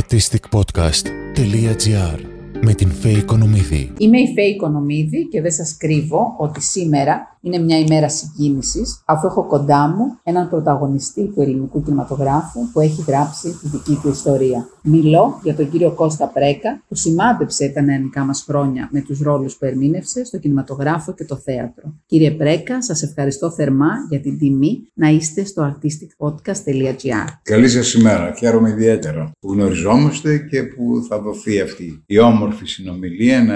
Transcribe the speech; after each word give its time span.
artisticpodcast.gr 0.00 2.18
με 2.62 2.74
την 2.74 2.90
Φέη 2.90 3.16
Οικονομίδη. 3.16 3.92
Είμαι 3.98 4.20
η 4.20 4.32
Φέη 4.34 4.48
Οικονομίδη 4.48 5.28
και 5.28 5.40
δεν 5.40 5.50
σας 5.50 5.76
κρύβω 5.76 6.34
ότι 6.38 6.62
σήμερα 6.62 7.38
είναι 7.40 7.58
μια 7.58 7.78
ημέρα 7.78 8.08
συγκίνησης 8.08 9.02
αφού 9.04 9.26
έχω 9.26 9.46
κοντά 9.46 9.88
μου 9.88 10.18
έναν 10.22 10.48
πρωταγωνιστή 10.48 11.26
του 11.34 11.42
ελληνικού 11.42 11.82
κινηματογράφου 11.82 12.70
που 12.72 12.80
έχει 12.80 13.04
γράψει 13.06 13.48
τη 13.48 13.68
δική 13.68 13.98
του 14.02 14.08
ιστορία. 14.08 14.68
Μιλώ 14.82 15.40
για 15.42 15.54
τον 15.54 15.70
κύριο 15.70 15.90
Κώστα 15.90 16.26
Πρέκα 16.26 16.82
που 16.88 16.94
σημάδεψε 16.94 17.68
τα 17.68 17.82
νεανικά 17.82 18.24
μας 18.24 18.44
χρόνια 18.46 18.88
με 18.92 19.00
τους 19.00 19.20
ρόλους 19.20 19.56
που 19.56 19.64
ερμήνευσε 19.64 20.24
στο 20.24 20.38
κινηματογράφο 20.38 21.14
και 21.14 21.24
το 21.24 21.36
θέατρο. 21.36 21.94
Κύριε 22.06 22.30
Πρέκα, 22.30 22.82
σας 22.82 23.02
ευχαριστώ 23.02 23.50
θερμά 23.50 23.90
για 24.08 24.20
την 24.20 24.38
τιμή 24.38 24.88
να 24.94 25.08
είστε 25.08 25.44
στο 25.44 25.74
artisticpodcast.gr. 25.74 27.26
Καλή 27.42 27.68
σας 27.68 27.92
ημέρα. 27.94 28.34
Χαίρομαι 28.38 28.70
ιδιαίτερα 28.70 29.30
που 29.40 29.52
γνωριζόμαστε 29.52 30.38
και 30.38 30.62
που 30.62 31.06
θα 31.08 31.20
δοθεί 31.20 31.60
αυτή 31.60 32.02
η 32.06 32.18
όμορφη 32.18 32.66
συνομιλία 32.66 33.44
να 33.44 33.54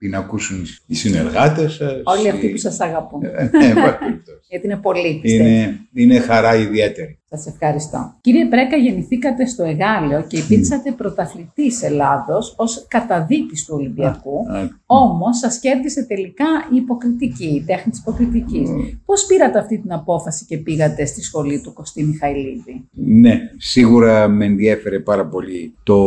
την 0.00 0.14
ακούσουν 0.14 0.66
οι 0.86 0.94
συνεργάτες 0.94 1.72
σας. 1.72 2.02
Όλοι 2.04 2.28
αυτοί 2.28 2.48
που 2.48 2.56
σας 2.56 2.80
αγαπούν. 2.80 3.22
Ε, 3.24 3.50
ναι, 3.52 3.72
Γιατί 4.48 4.66
είναι 4.66 4.76
πολύ, 4.76 5.18
πιστεύω. 5.22 5.48
Είναι, 5.48 5.88
είναι 5.94 6.18
χαρά 6.18 6.56
ιδιαίτερη. 6.56 7.19
Σας 7.32 7.46
ευχαριστώ. 7.46 8.14
Κύριε 8.20 8.46
Πρέκα, 8.46 8.76
γεννηθήκατε 8.76 9.46
στο 9.46 9.64
Εγάλεο 9.64 10.24
και 10.26 10.38
υπήρξατε 10.38 10.90
mm. 10.92 10.96
πρωταθλητής 10.96 11.82
Ελλάδος 11.82 12.54
ως 12.56 12.86
καταδίκης 12.88 13.64
του 13.64 13.74
Ολυμπιακού. 13.78 14.46
Όμως, 14.86 15.38
σας 15.38 15.58
κέρδισε 15.58 16.06
τελικά 16.06 16.46
η 16.72 16.76
υποκριτική, 16.76 17.46
η 17.46 17.64
τέχνη 17.66 17.90
της 17.90 18.00
υποκριτικής. 18.00 18.70
Mm. 18.70 18.98
Πώς 19.04 19.26
πήρατε 19.26 19.58
αυτή 19.58 19.78
την 19.78 19.92
απόφαση 19.92 20.44
και 20.44 20.56
πήγατε 20.58 21.04
στη 21.04 21.22
σχολή 21.22 21.60
του 21.60 21.72
Κωστή 21.72 22.04
Μιχαηλίδη; 22.04 22.88
Ναι, 22.92 23.40
σίγουρα 23.56 24.28
με 24.28 24.44
ενδιέφερε 24.44 24.98
πάρα 24.98 25.26
πολύ 25.26 25.74
το 25.82 25.98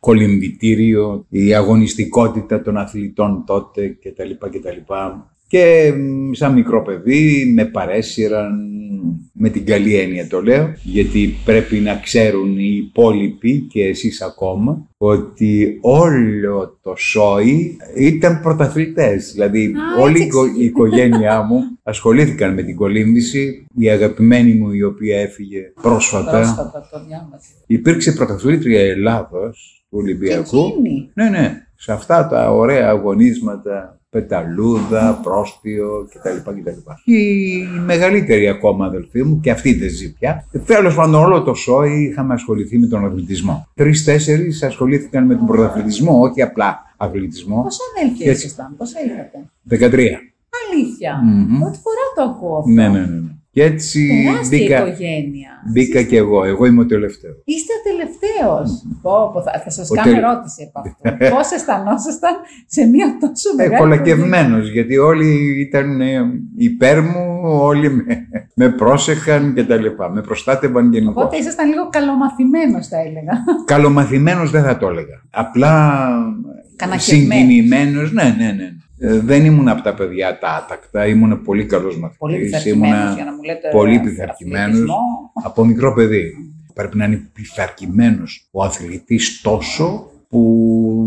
κολυμβητήριο, 0.00 1.26
η 1.28 1.54
αγωνιστικότητα 1.54 2.62
των 2.62 2.76
αθλητών 2.76 3.44
τότε 3.46 3.88
κτλ. 3.88 4.30
κτλ. 4.38 4.92
Και 5.48 5.92
σαν 6.32 6.52
μικρό 6.52 6.82
παιδί 6.82 7.52
με 7.54 7.64
παρέσυραν, 7.64 8.75
με 9.32 9.48
την 9.48 9.66
καλή 9.66 9.96
έννοια 9.96 10.28
το 10.28 10.42
λέω, 10.42 10.74
γιατί 10.82 11.34
πρέπει 11.44 11.76
να 11.76 11.96
ξέρουν 11.96 12.58
οι 12.58 12.76
υπόλοιποι 12.76 13.60
και 13.60 13.84
εσείς 13.84 14.22
ακόμα, 14.22 14.88
ότι 14.96 15.78
όλο 15.80 16.78
το 16.82 16.94
σόι 16.96 17.76
ήταν 17.96 18.40
πρωταθλητές. 18.40 19.32
Δηλαδή 19.32 19.74
όλη 20.00 20.30
η 20.58 20.64
οικογένειά 20.64 21.42
μου 21.42 21.60
ασχολήθηκαν 21.82 22.54
με 22.54 22.62
την 22.62 22.76
κολύμβηση. 22.76 23.66
Η 23.78 23.90
αγαπημένη 23.90 24.52
μου 24.52 24.70
η 24.70 24.82
οποία 24.82 25.20
έφυγε 25.20 25.60
πρόσφατα. 25.82 26.30
Πρόσφατα 26.30 26.88
το 26.90 27.00
Υπήρξε 27.66 28.12
πρωταθλήτρια 28.12 28.80
Ελλάδος 28.80 29.84
του 29.90 29.98
Ολυμπιακού. 29.98 30.72
Ναι, 31.14 31.28
ναι. 31.28 31.66
Σε 31.74 31.92
αυτά 31.92 32.26
τα 32.26 32.50
ωραία 32.50 32.88
αγωνίσματα 32.88 33.95
πεταλούδα, 34.16 35.20
πρόστιο 35.22 36.08
κτλ. 36.12 36.50
κτλ. 36.60 36.70
Και 37.04 37.16
η 37.16 37.68
μεγαλύτερη 37.84 38.48
ακόμα 38.48 38.86
αδελφή 38.86 39.22
μου, 39.22 39.40
και 39.40 39.50
αυτή 39.50 39.74
δεν 39.74 39.88
ζει 39.88 40.12
πια, 40.12 40.44
τέλος 40.66 40.94
πάντων 40.94 41.14
όλο 41.14 41.42
το 41.42 41.54
σόι 41.54 42.02
είχαμε 42.02 42.34
ασχοληθεί 42.34 42.78
με 42.78 42.86
τον 42.86 43.04
αθλητισμό. 43.04 43.68
Τρει-τέσσερι 43.74 44.52
ασχολήθηκαν 44.64 45.26
με 45.26 45.34
τον 45.34 45.46
πρωταθλητισμό, 45.46 46.20
όχι 46.20 46.42
απλά 46.42 46.78
αθλητισμό. 46.96 47.62
Πόσα 47.62 47.82
αδέλφια 47.96 48.32
ήσασταν, 48.32 48.74
πόσα 48.76 48.98
είχατε; 49.04 49.38
13. 49.68 50.08
Αλήθεια. 50.64 51.20
Mm-hmm. 51.24 51.58
Πρώτη 51.60 51.78
φορά 51.78 52.04
το 52.16 52.22
ακούω 52.22 52.56
αυτό. 52.58 52.70
Ναι, 52.70 52.88
ναι, 52.88 52.98
ναι. 52.98 53.20
Ναι. 53.56 53.68
Και 53.68 53.72
έτσι 53.72 54.24
Τεράστια 54.24 54.58
μπήκα, 54.58 54.78
οικογένεια. 54.78 55.50
μπήκα 55.72 56.02
κι 56.02 56.16
εγώ. 56.16 56.44
Εγώ 56.44 56.66
είμαι 56.66 56.80
ο 56.80 56.86
τελευταίος. 56.86 57.36
Είστε 57.44 57.72
ο 57.72 57.90
τελευταίος. 57.90 58.82
Mm. 58.86 59.42
θα, 59.44 59.60
θα 59.64 59.70
σας 59.70 59.90
κάνω 59.90 60.16
ερώτηση 60.16 60.70
από 60.74 60.88
αυτό. 60.88 61.34
Πώς 61.36 61.50
αισθανόσασταν 61.50 62.34
σε 62.66 62.84
μια 62.84 63.16
τόσο 63.20 63.50
ε, 63.50 63.54
μεγάλη. 63.56 63.76
Κολακευμένος, 63.76 64.70
γιατί 64.70 64.98
όλοι 64.98 65.60
ήταν 65.60 66.00
ε, 66.00 66.20
υπέρ 66.56 67.02
μου, 67.02 67.40
όλοι 67.42 67.90
με, 67.90 68.04
με 68.54 68.68
πρόσεχαν 68.68 69.54
λοιπά. 69.80 70.10
Με 70.10 70.20
προστάτευαν 70.20 70.92
γενικώς. 70.92 71.14
Οπότε 71.16 71.36
ήσασταν 71.36 71.68
λίγο 71.68 71.88
καλομαθημένος, 71.90 72.88
θα 72.88 72.98
έλεγα. 72.98 73.44
Καλομαθημένος 73.64 74.50
δεν 74.50 74.62
θα 74.62 74.76
το 74.76 74.88
έλεγα. 74.88 75.22
Απλά 75.30 76.08
συγκινημένος, 76.96 78.12
ναι, 78.12 78.34
ναι, 78.38 78.52
ναι. 78.52 78.68
Ε, 78.98 79.20
δεν 79.20 79.44
ήμουν 79.44 79.68
από 79.68 79.82
τα 79.82 79.94
παιδιά 79.94 80.38
τα 80.38 80.48
άτακτα, 80.48 81.06
ήμουν 81.06 81.42
πολύ 81.42 81.66
καλός 81.66 81.98
μαθητής. 81.98 82.18
Πολύ 82.18 82.38
πειθαρχημένος, 82.38 83.14
για 83.14 83.24
να 83.24 83.32
μου 83.32 83.42
λέτε. 83.42 83.68
Πολύ 83.72 84.00
πειθαρχημένος, 84.00 84.90
από 85.44 85.64
μικρό 85.64 85.92
παιδί. 85.92 86.32
Πρέπει 86.74 86.96
να 86.96 87.04
είναι 87.04 87.30
πειθαρχημένος 87.32 88.48
ο 88.50 88.62
αθλητής 88.62 89.40
τόσο 89.40 90.10
που 90.28 90.40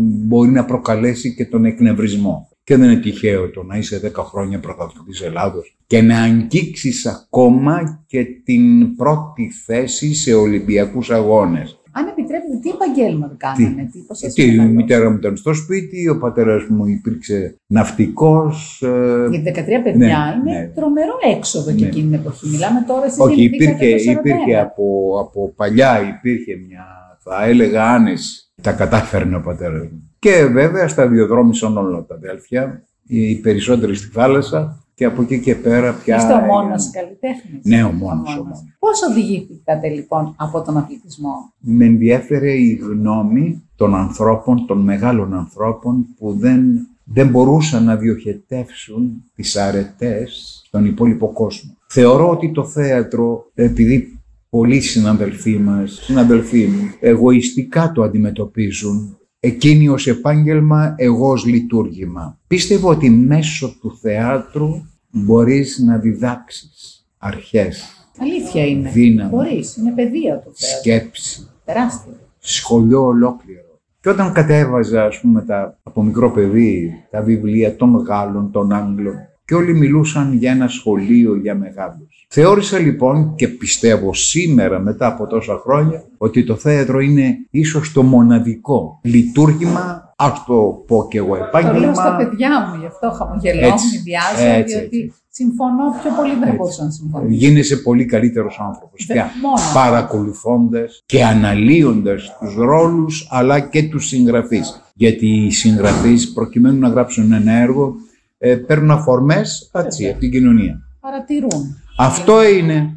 μπορεί 0.02 0.50
να 0.50 0.64
προκαλέσει 0.64 1.34
και 1.34 1.46
τον 1.46 1.64
εκνευρισμό. 1.64 2.48
Και 2.64 2.76
δεν 2.76 2.90
είναι 2.90 3.00
τυχαίο 3.00 3.50
το 3.50 3.62
να 3.62 3.76
είσαι 3.76 4.12
10 4.14 4.22
χρόνια 4.24 4.60
πρωταθλητής 4.60 5.20
Ελλάδος 5.20 5.76
και 5.86 6.02
να 6.02 6.22
αγγίξεις 6.22 7.06
ακόμα 7.06 8.04
και 8.06 8.24
την 8.44 8.96
πρώτη 8.96 9.50
θέση 9.66 10.14
σε 10.14 10.34
Ολυμπιακούς 10.34 11.10
αγώνες. 11.10 11.79
Αν 11.92 12.06
επιτρέπετε, 12.06 12.56
τι 12.62 12.70
επαγγέλματα 12.70 13.34
κάνανε, 13.36 13.88
τι, 13.92 13.98
πώς 13.98 14.18
τι, 14.18 14.42
η 14.42 14.58
μητέρα 14.58 15.10
μου 15.10 15.16
ήταν 15.16 15.36
στο 15.36 15.54
σπίτι, 15.54 16.08
ο 16.08 16.18
πατέρας 16.18 16.66
μου 16.68 16.86
υπήρξε 16.86 17.56
ναυτικός. 17.66 18.82
Ε, 18.82 19.26
Γιατί 19.30 19.60
13 19.60 19.82
παιδιά 19.82 20.40
ναι, 20.44 20.50
είναι 20.50 20.58
ναι. 20.58 20.66
τρομερό 20.74 21.18
έξοδο 21.36 21.72
και 21.72 21.82
ναι. 21.82 21.86
εκείνη 21.86 22.04
την 22.04 22.14
εποχή. 22.14 22.48
Μιλάμε 22.48 22.84
τώρα 22.86 23.04
εσείς 23.04 23.18
Όχι, 23.18 23.42
υπήρχε, 23.42 23.86
υπήρχε 23.86 24.56
από, 24.60 25.16
από 25.20 25.52
παλιά, 25.56 26.00
υπήρχε 26.08 26.56
μια, 26.68 26.86
θα 27.18 27.44
έλεγα, 27.44 27.84
άνεση. 27.84 28.52
Τα 28.62 28.72
κατάφερνε 28.72 29.36
ο 29.36 29.40
πατέρας 29.40 29.82
μου. 29.82 30.10
Και 30.18 30.44
βέβαια 30.52 30.88
σταδιοδρόμησαν 30.88 31.76
όλα 31.76 32.04
τα 32.04 32.14
αδέλφια, 32.14 32.84
οι 33.06 33.34
περισσότεροι 33.34 33.94
στη 33.94 34.10
θάλασσα 34.12 34.79
και 35.00 35.06
από 35.06 35.22
εκεί 35.22 35.40
και 35.40 35.54
πέρα 35.54 35.92
πια. 35.92 36.16
Είστε 36.16 36.32
ο 36.32 36.40
μόνος 36.40 36.90
καλλιτέχνης. 36.90 37.64
Ναι, 37.64 37.84
ο 37.84 37.92
μόνος. 37.92 38.38
Πώς 38.78 39.02
οδηγήθηκατε 39.10 39.88
λοιπόν 39.88 40.34
από 40.36 40.62
τον 40.62 40.76
αθλητισμό, 40.76 41.52
Με 41.58 41.84
ενδιέφερε 41.84 42.52
η 42.52 42.72
γνώμη 42.82 43.62
των 43.76 43.94
ανθρώπων, 43.94 44.66
των 44.66 44.78
μεγάλων 44.78 45.34
ανθρώπων 45.34 46.06
που 46.18 46.32
δεν, 46.38 46.88
δεν 47.04 47.28
μπορούσαν 47.28 47.84
να 47.84 47.96
διοχετεύσουν 47.96 49.24
τις 49.34 49.56
αρετές 49.56 50.62
στον 50.66 50.84
υπόλοιπο 50.84 51.32
κόσμο. 51.32 51.76
Θεωρώ 51.88 52.30
ότι 52.30 52.52
το 52.52 52.64
θέατρο, 52.64 53.50
επειδή 53.54 54.20
πολλοί 54.50 54.80
συναδελφοί 54.80 55.58
μας, 55.58 56.00
συναδελφοί 56.02 56.66
μου, 56.66 56.90
εγωιστικά 57.00 57.92
το 57.92 58.02
αντιμετωπίζουν 58.02 59.19
εκείνοι 59.40 59.88
ως 59.88 60.06
επάγγελμα, 60.06 60.94
εγώ 60.96 61.30
ως 61.30 61.44
λειτουργήμα. 61.44 62.38
Πίστευω 62.46 62.88
ότι 62.88 63.10
μέσω 63.10 63.76
του 63.80 63.98
θεάτρου 64.00 64.68
μπορείς 65.10 65.78
να 65.78 65.98
διδάξεις 65.98 67.06
αρχές. 67.18 67.94
Αλήθεια 68.18 68.66
είναι. 68.66 68.90
Δύναμη. 68.90 69.30
Μπορείς. 69.30 69.76
Είναι 69.76 69.92
παιδεία 69.92 70.38
του 70.38 70.52
θεάτρου. 70.54 70.78
Σκέψη. 70.78 71.48
Τεράστιο. 71.64 72.12
Σχολείο 72.38 73.04
ολόκληρο. 73.04 73.60
Και 74.00 74.08
όταν 74.08 74.32
κατέβαζα, 74.32 75.04
ας 75.04 75.20
πούμε, 75.20 75.42
τα, 75.42 75.78
από 75.82 76.02
μικρό 76.02 76.30
παιδί, 76.30 76.92
τα 77.10 77.22
βιβλία 77.22 77.76
των 77.76 77.96
Γάλλων, 77.96 78.50
των 78.50 78.72
Άγγλων, 78.72 79.14
και 79.44 79.54
όλοι 79.54 79.74
μιλούσαν 79.74 80.32
για 80.32 80.50
ένα 80.50 80.68
σχολείο 80.68 81.36
για 81.36 81.54
μεγάλους. 81.54 82.19
Θεώρησα 82.32 82.78
λοιπόν 82.78 83.34
και 83.34 83.48
πιστεύω 83.48 84.14
σήμερα 84.14 84.78
μετά 84.78 85.06
από 85.06 85.26
τόσα 85.26 85.60
χρόνια 85.64 86.04
ότι 86.18 86.44
το 86.44 86.56
θέατρο 86.56 87.00
είναι 87.00 87.36
ίσως 87.50 87.92
το 87.92 88.02
μοναδικό 88.02 89.00
λειτουργήμα, 89.02 90.14
ας 90.16 90.44
το 90.46 90.84
πω 90.86 91.06
και 91.10 91.18
εγώ 91.18 91.36
επάγγελμα. 91.36 91.74
Το 91.74 91.80
λέω 91.80 91.94
στα 91.94 92.16
παιδιά 92.16 92.48
μου, 92.68 92.80
γι' 92.80 92.86
αυτό 92.86 93.10
χαμογελώ, 93.10 93.74
μηδιάζω, 93.92 94.64
διότι 94.66 95.12
συμφωνώ 95.28 95.84
πιο 96.02 96.10
πολύ 96.16 96.44
δεν 96.44 96.54
μπορούσα 96.54 96.84
να 96.84 96.90
συμφωνήσω. 96.90 97.46
Γίνεσαι 97.46 97.76
πολύ 97.76 98.04
καλύτερος 98.04 98.60
άνθρωπος 98.60 99.06
πια, 99.06 99.30
παρακολουθώντας 99.74 101.02
και 101.06 101.24
αναλύοντας 101.24 102.36
τους 102.40 102.54
ρόλους 102.54 103.26
αλλά 103.30 103.60
και 103.60 103.82
τους 103.82 104.06
συγγραφείς. 104.06 104.82
Γιατί 104.94 105.26
οι 105.26 105.50
συγγραφείς 105.50 106.32
προκειμένου 106.32 106.78
να 106.78 106.88
γράψουν 106.88 107.32
ένα 107.32 107.52
έργο 107.52 107.94
ε, 108.38 108.54
παίρνουν 108.54 108.90
αφορμές 108.90 109.70
έτσι, 109.74 110.08
από 110.08 110.18
την 110.18 110.30
κοινωνία. 110.30 110.80
Παρατηρούν. 111.00 111.76
Αυτό 112.02 112.48
είναι, 112.48 112.96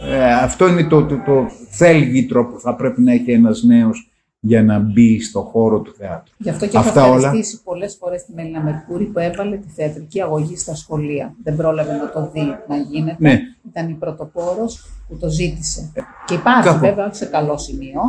ε, 0.00 0.32
αυτό 0.32 0.68
είναι 0.68 0.84
το, 0.84 1.04
το, 1.04 1.22
το 1.26 1.46
θέλγητρο 1.70 2.46
που 2.46 2.60
θα 2.60 2.74
πρέπει 2.74 3.00
να 3.00 3.12
έχει 3.12 3.30
ένας 3.30 3.62
νέος 3.62 4.09
για 4.40 4.62
να 4.62 4.78
μπει 4.78 5.20
στο 5.20 5.40
χώρο 5.40 5.80
του 5.80 5.94
θεάτρου. 5.98 6.34
Γι' 6.36 6.50
αυτό 6.50 6.66
και 6.66 6.78
Αυτά 6.78 7.00
έχω 7.00 7.14
ευχαριστήσει 7.14 7.54
όλα... 7.54 7.62
πολλές 7.64 7.96
φορές 8.00 8.24
την 8.24 8.38
Έλληνα 8.38 8.60
Μερκούρη 8.60 9.04
που 9.04 9.18
έβαλε 9.18 9.56
τη 9.56 9.68
θεατρική 9.68 10.22
αγωγή 10.22 10.56
στα 10.56 10.74
σχολεία. 10.74 11.34
Δεν 11.42 11.56
πρόλαβε 11.56 11.92
να 11.92 12.10
το 12.10 12.30
δει 12.32 12.56
να 12.68 12.76
γίνεται. 12.76 13.16
Ναι. 13.18 13.40
Ήταν 13.68 13.88
η 13.88 13.94
πρωτοπόρος 13.94 14.86
που 15.08 15.16
το 15.16 15.28
ζήτησε. 15.28 15.92
Και 16.26 16.34
υπάρχει 16.34 16.68
Κάπου. 16.68 16.78
βέβαια 16.78 17.12
σε 17.12 17.26
καλό 17.26 17.58
σημείο. 17.58 18.00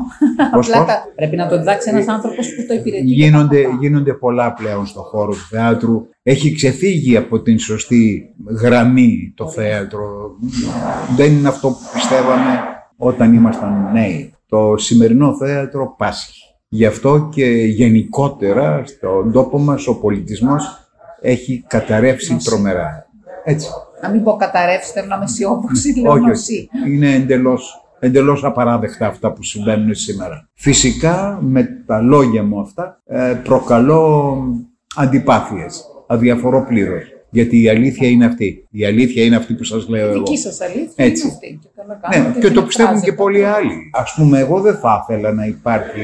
Απλά 0.53 0.85
πρέπει 1.15 1.35
να 1.35 1.47
το 1.47 1.57
διδάξει 1.57 1.89
ένας 1.89 2.07
άνθρωπος 2.07 2.47
που 2.55 2.65
το 2.67 2.73
υπηρετεί. 2.73 3.05
Γίνονται, 3.05 3.61
γίνονται 3.79 4.13
πολλά 4.13 4.53
πλέον 4.53 4.85
στο 4.85 5.01
χώρο 5.01 5.31
του 5.31 5.47
θεάτρου. 5.49 6.07
Έχει 6.23 6.53
ξεφύγει 6.53 7.17
από 7.17 7.41
την 7.41 7.59
σωστή 7.59 8.35
γραμμή 8.61 9.33
το 9.35 9.49
θέατρο. 9.49 10.35
Δεν 11.15 11.31
είναι 11.31 11.47
αυτό 11.47 11.67
που 11.69 11.79
πιστεύαμε 11.93 12.59
όταν 12.97 13.33
ήμασταν 13.33 13.91
νέοι. 13.93 14.33
Το 14.51 14.77
σημερινό 14.77 15.35
θέατρο 15.35 15.95
πάσχει. 15.97 16.41
Γι' 16.67 16.85
αυτό 16.85 17.29
και 17.33 17.45
γενικότερα 17.51 18.83
στον 18.85 19.31
τόπο 19.31 19.59
μας 19.59 19.87
ο 19.87 19.99
πολιτισμός 19.99 20.89
έχει 21.21 21.65
καταρρεύσει 21.67 22.37
τρομερά. 22.43 23.05
Έτσι. 23.43 23.67
Να 24.01 24.09
μην 24.09 24.23
πω 24.23 24.35
καταρρεύσει, 24.35 24.91
θέλω 24.91 25.07
να 25.07 25.15
είμαι 25.15 25.23
αισιόδοξη, 25.23 25.99
λέω 25.99 26.11
όχι, 26.11 26.25
νοσή. 26.25 26.69
όχι. 26.83 26.93
Είναι 26.93 27.13
εντελώς, 27.13 27.85
εντελώς 27.99 28.43
απαράδεκτα 28.43 29.07
αυτά 29.07 29.33
που 29.33 29.43
συμβαίνουν 29.43 29.95
σήμερα. 29.95 30.49
Φυσικά 30.53 31.39
με 31.41 31.83
τα 31.85 32.01
λόγια 32.01 32.43
μου 32.43 32.59
αυτά 32.59 33.01
ε, 33.05 33.33
προκαλώ 33.43 34.37
αντιπάθειες. 34.95 35.85
Αδιαφορώ 36.07 36.65
πλήρως. 36.67 37.03
Γιατί 37.31 37.61
η 37.61 37.69
αλήθεια 37.69 38.07
είναι 38.07 38.25
αυτή. 38.25 38.67
Η 38.71 38.85
αλήθεια 38.85 39.23
είναι 39.23 39.35
αυτή 39.35 39.53
που 39.53 39.63
σας 39.63 39.87
λέω 39.87 40.07
Η 40.07 40.09
εγώ. 40.09 40.17
δική 40.23 40.37
σας 40.37 40.61
αλήθεια 40.61 40.91
Έτσι. 40.95 41.23
είναι 41.23 41.31
αυτή. 41.33 41.59
Και, 41.61 41.67
καλά 41.75 41.99
κάνετε 42.01 42.27
Ναι, 42.27 42.33
και 42.33 42.39
και 42.39 42.45
την 42.45 42.55
το 42.55 42.63
πιστεύουν 42.63 42.91
και 43.01 43.09
εκφράζετε. 43.09 43.23
πολλοί 43.23 43.45
άλλοι. 43.45 43.89
Ας 43.93 44.13
πούμε, 44.17 44.39
εγώ 44.39 44.59
δεν 44.61 44.75
θα 44.75 45.05
ήθελα 45.09 45.31
να 45.33 45.45
υπάρχει 45.45 46.01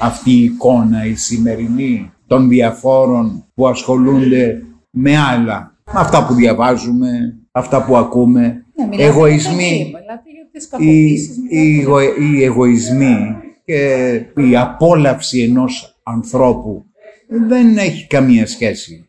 αυτή 0.00 0.30
η 0.30 0.42
εικόνα, 0.44 1.06
η 1.06 1.14
σημερινή 1.14 2.10
των 2.26 2.48
διαφόρων 2.48 3.44
που 3.54 3.66
ασχολούνται 3.68 4.62
με 4.90 5.16
άλλα. 5.18 5.74
Με 5.92 6.00
αυτά 6.00 6.26
που 6.26 6.34
διαβάζουμε, 6.34 7.08
αυτά 7.52 7.84
που 7.84 7.96
ακούμε. 7.96 8.40
Ναι, 8.40 8.84
μιλάτε 8.84 8.96
για 8.96 9.06
εγωισμοί, 9.06 9.52
το 9.54 9.74
εγκλήμα, 9.74 9.98
μιλάτε 9.98 10.30
για 10.34 10.48
τις 10.52 10.64
οι, 10.64 10.68
κακοποίησεις, 10.68 11.36
οι, 11.36 11.40
μιλάτε 11.40 11.66
για- 11.68 11.82
εγω- 11.82 12.16
οι 12.32 12.44
εγωισμοί 12.44 13.16
και 13.64 14.06
η 14.50 14.56
απόλαυση 14.56 15.40
ενός 15.42 15.98
ανθρώπου 16.02 16.84
δεν 17.48 17.76
έχει 17.78 18.06
καμία 18.06 18.46
σχέση 18.46 19.08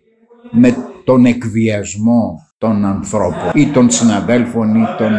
με 0.52 0.76
τον 1.08 1.26
εκβιασμό 1.26 2.48
των 2.58 2.86
ανθρώπων 2.86 3.52
ή 3.54 3.68
των 3.68 3.90
συναδέλφων 3.90 4.76
ή 4.76 4.86
των 4.98 5.12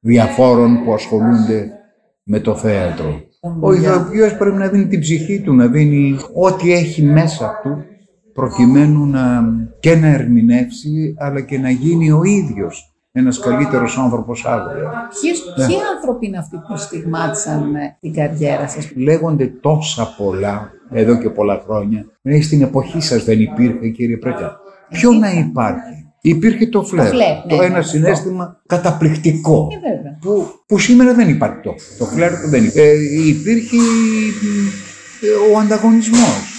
διαφόρων 0.00 0.84
που 0.84 0.92
ασχολούνται 0.94 1.70
με 2.22 2.40
το 2.40 2.54
θέατρο. 2.56 3.20
Ο 3.60 3.72
ηθοποιός 3.72 4.36
πρέπει 4.36 4.56
να 4.56 4.68
δίνει 4.68 4.86
την 4.86 5.00
ψυχή 5.00 5.40
του, 5.40 5.54
να 5.54 5.66
δίνει 5.66 6.16
ό,τι 6.34 6.72
έχει 6.72 7.02
μέσα 7.02 7.60
του 7.62 7.84
προκειμένου 8.32 9.06
να 9.06 9.42
και 9.80 9.94
να 9.96 10.06
ερμηνεύσει 10.06 11.14
αλλά 11.18 11.40
και 11.40 11.58
να 11.58 11.70
γίνει 11.70 12.10
ο 12.12 12.22
ίδιος 12.22 12.94
ένας 13.12 13.38
καλύτερος 13.38 13.98
άνθρωπος 13.98 14.46
αύριο. 14.46 14.90
Ποιες- 15.20 15.54
Ναι. 15.58 15.66
Ποιοι 15.66 15.76
άνθρωποι 15.96 16.26
είναι 16.26 16.38
αυτοί 16.38 16.56
που 16.68 16.76
στιγμάτισαν 16.76 17.74
ε, 17.74 17.96
την 18.00 18.12
καριέρα 18.14 18.68
σας; 18.68 18.92
Λέγονται 18.96 19.46
τόσα 19.60 20.14
πολλά 20.18 20.70
εδώ 20.90 21.18
και 21.18 21.30
πολλά 21.30 21.62
χρόνια. 21.66 22.04
Ε, 22.22 22.42
στην 22.42 22.62
εποχή 22.62 23.00
σας 23.00 23.24
δεν 23.24 23.40
υπήρχε 23.40 23.88
κύριε 23.88 24.16
Πρέκα. 24.16 24.58
Ποιο 24.90 25.12
να 25.12 25.30
υπάρχει; 25.30 25.94
Υπήρχε 26.22 26.66
το 26.66 26.82
φλερ. 26.82 27.06
φλερ, 27.06 27.26
ναι, 27.28 27.42
το 27.48 27.56
ναι, 27.56 27.64
ένα 27.64 27.78
αυτό. 27.78 27.90
συνέστημα 27.90 28.60
καταπληκτικό. 28.66 29.68
Ε, 29.70 29.88
βέβαια. 29.96 30.18
Που, 30.20 30.46
που 30.66 30.78
σήμερα 30.78 31.14
δεν 31.14 31.28
υπάρχει 31.28 31.60
το. 31.62 31.74
Το 31.98 32.04
φλερ 32.04 32.32
δεν 32.48 32.64
υπήρχε. 32.64 32.88
Ε, 32.88 33.26
υπήρχε 33.28 33.76
ε, 33.76 35.54
ο 35.54 35.58
ανταγωνισμός. 35.58 36.54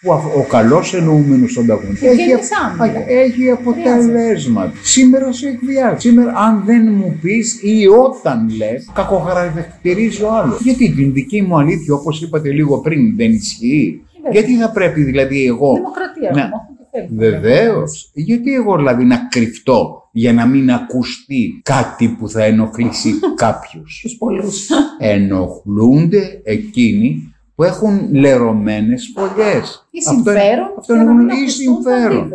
Που 0.00 0.12
α- 0.12 0.32
ο 0.36 0.42
καλός 0.48 0.94
εννοούμενος 0.94 1.58
ανταγωνισμός 1.58 2.10
Που 2.10 2.16
βγαίνεις 2.16 2.48
άμυνα. 2.64 3.10
έχει 3.10 3.50
αποτέλεσμα. 3.50 4.72
Σήμερα 4.82 5.32
σε 5.32 5.48
εκβιάζει. 5.48 6.08
Σήμερα 6.08 6.32
αν 6.36 6.62
δεν 6.66 6.92
μου 6.92 7.18
πεις 7.22 7.60
ή 7.62 7.86
όταν 7.86 8.48
λες, 8.56 8.90
κακοχαρακτηρίζει 8.94 10.22
ο 10.22 10.32
άλλος. 10.32 10.60
Γιατί 10.60 10.90
την 10.92 11.12
δική 11.12 11.42
μου 11.42 11.58
αλήθεια 11.58 11.94
όπως 11.94 12.22
είπατε 12.22 12.50
λίγο 12.50 12.78
πριν 12.80 13.16
δεν 13.16 13.30
ισχύει. 13.32 14.02
Βέβαια. 14.22 14.40
Γιατί 14.40 14.56
θα 14.62 14.70
πρέπει 14.70 15.02
δηλαδή 15.02 15.46
εγώ 15.46 15.72
Δημοκρατία 15.74 16.30
Ναι. 16.34 16.48
Έχουμε, 16.92 17.26
αυτό 17.26 17.36
το 17.36 17.40
θέλουμε. 17.40 17.48
Βεβαίω. 17.48 17.82
Γιατί 18.14 18.54
εγώ 18.54 18.76
δηλαδή 18.76 19.04
να 19.04 19.16
κρυφτώ 19.30 20.08
για 20.12 20.32
να 20.32 20.46
μην 20.46 20.70
ακουστεί 20.70 21.60
κάτι 21.64 22.08
που 22.08 22.28
θα 22.28 22.44
ενοχλήσει 22.44 23.12
κάποιους; 23.44 24.00
Τους 24.02 24.16
πολλούς. 24.16 24.68
Ενοχλούνται 24.98 26.40
εκείνοι 26.44 27.34
που 27.54 27.62
έχουν 27.64 28.14
λερωμένες 28.14 29.12
φωλιές. 29.14 29.86
Ή 29.90 29.98
Αυτό 30.08 30.30
είναι- 30.30 30.40
συμφέρον, 30.40 30.66
Αυτό 30.78 30.92
για 30.94 31.02
είναι 31.02 31.12
να 31.12 31.18
μην 31.18 31.26
γνω- 31.26 31.36
ή 31.38 31.40
ακουστούν 31.40 31.82
τα 31.82 31.82
συμφέρον. 31.82 32.30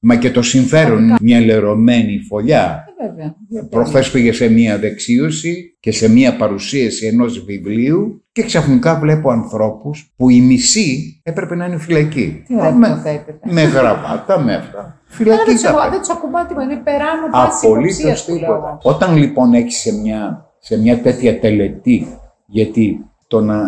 Αντίθετα. 0.00 0.14
Μα 0.14 0.16
και 0.16 0.30
το 0.30 0.42
συμφέρον 0.42 1.02
είναι 1.02 1.16
μια 1.20 1.40
λερωμένη 1.40 2.18
φωλιά. 2.28 2.84
Ε, 3.02 3.06
βέβαια. 3.08 3.34
Γιατί 3.48 3.66
Προχθές 3.70 4.10
πήγε 4.10 4.32
σε 4.32 4.48
μια 4.48 4.78
δεξίωση 4.78 5.76
και 5.80 5.92
σε 5.92 6.08
μια 6.10 6.36
παρουσίαση 6.36 7.06
ενός 7.06 7.44
βιβλίου 7.44 8.24
και 8.32 8.42
ξαφνικά 8.42 8.98
βλέπω 8.98 9.30
ανθρώπους 9.30 10.12
που 10.16 10.28
η 10.30 10.40
μισή 10.40 11.20
έπρεπε 11.22 11.54
να 11.54 11.66
είναι 11.66 11.78
φυλακή. 11.78 12.42
Τι 12.46 12.54
ωραία 12.54 12.68
που 12.72 12.80
το 12.80 12.88
με, 12.88 13.00
θέτετε. 13.02 13.38
με 13.52 13.62
γραβάτα, 13.62 14.38
με 14.38 14.54
αυτά. 14.54 14.78
Αλλά 14.78 14.94
Φυλακή 15.06 15.42
δεν 15.44 15.54
τους 15.54 15.62
θα 15.62 15.68
ακου- 15.68 15.80
πάει. 15.80 15.90
δεν 15.90 15.98
τους 15.98 16.10
ακουμπά 16.10 16.46
τίποτα. 16.46 16.64
Είναι 16.66 16.80
περάνω 16.84 17.26
πάση 17.32 17.66
Απολύτως 17.66 17.98
υποψίας 17.98 18.24
που 18.24 18.30
λέω 18.30 18.40
τίποτα. 18.40 18.58
εγώ. 18.68 18.78
Όταν 18.82 19.16
λοιπόν 19.16 19.54
έχεις 19.54 19.76
σε 19.76 19.92
μια, 19.92 20.46
σε 20.58 20.78
μια 20.80 21.00
τέτοια 21.00 21.38
τελετή, 21.40 22.06
γιατί 22.46 23.04
το 23.26 23.40
να 23.40 23.58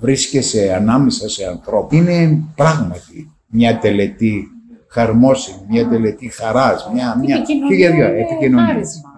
βρίσκεσαι 0.00 0.74
ανάμεσα 0.76 1.28
σε 1.28 1.46
ανθρώπους 1.46 1.98
είναι 1.98 2.42
πράγματι 2.56 3.30
μια 3.46 3.78
τελετή 3.78 4.46
χαρμόσυνη, 5.00 5.58
μια 5.68 5.88
τελετή 5.88 6.28
χαράς, 6.28 6.90
μια, 6.92 7.18
μια 7.18 7.36
επικοινωνία 7.36 7.68
χίλια 7.68 7.90
δυο 7.90 8.06
είναι 8.08 8.20
επικοινωνία. 8.20 8.66
χάρισμα. 8.66 9.10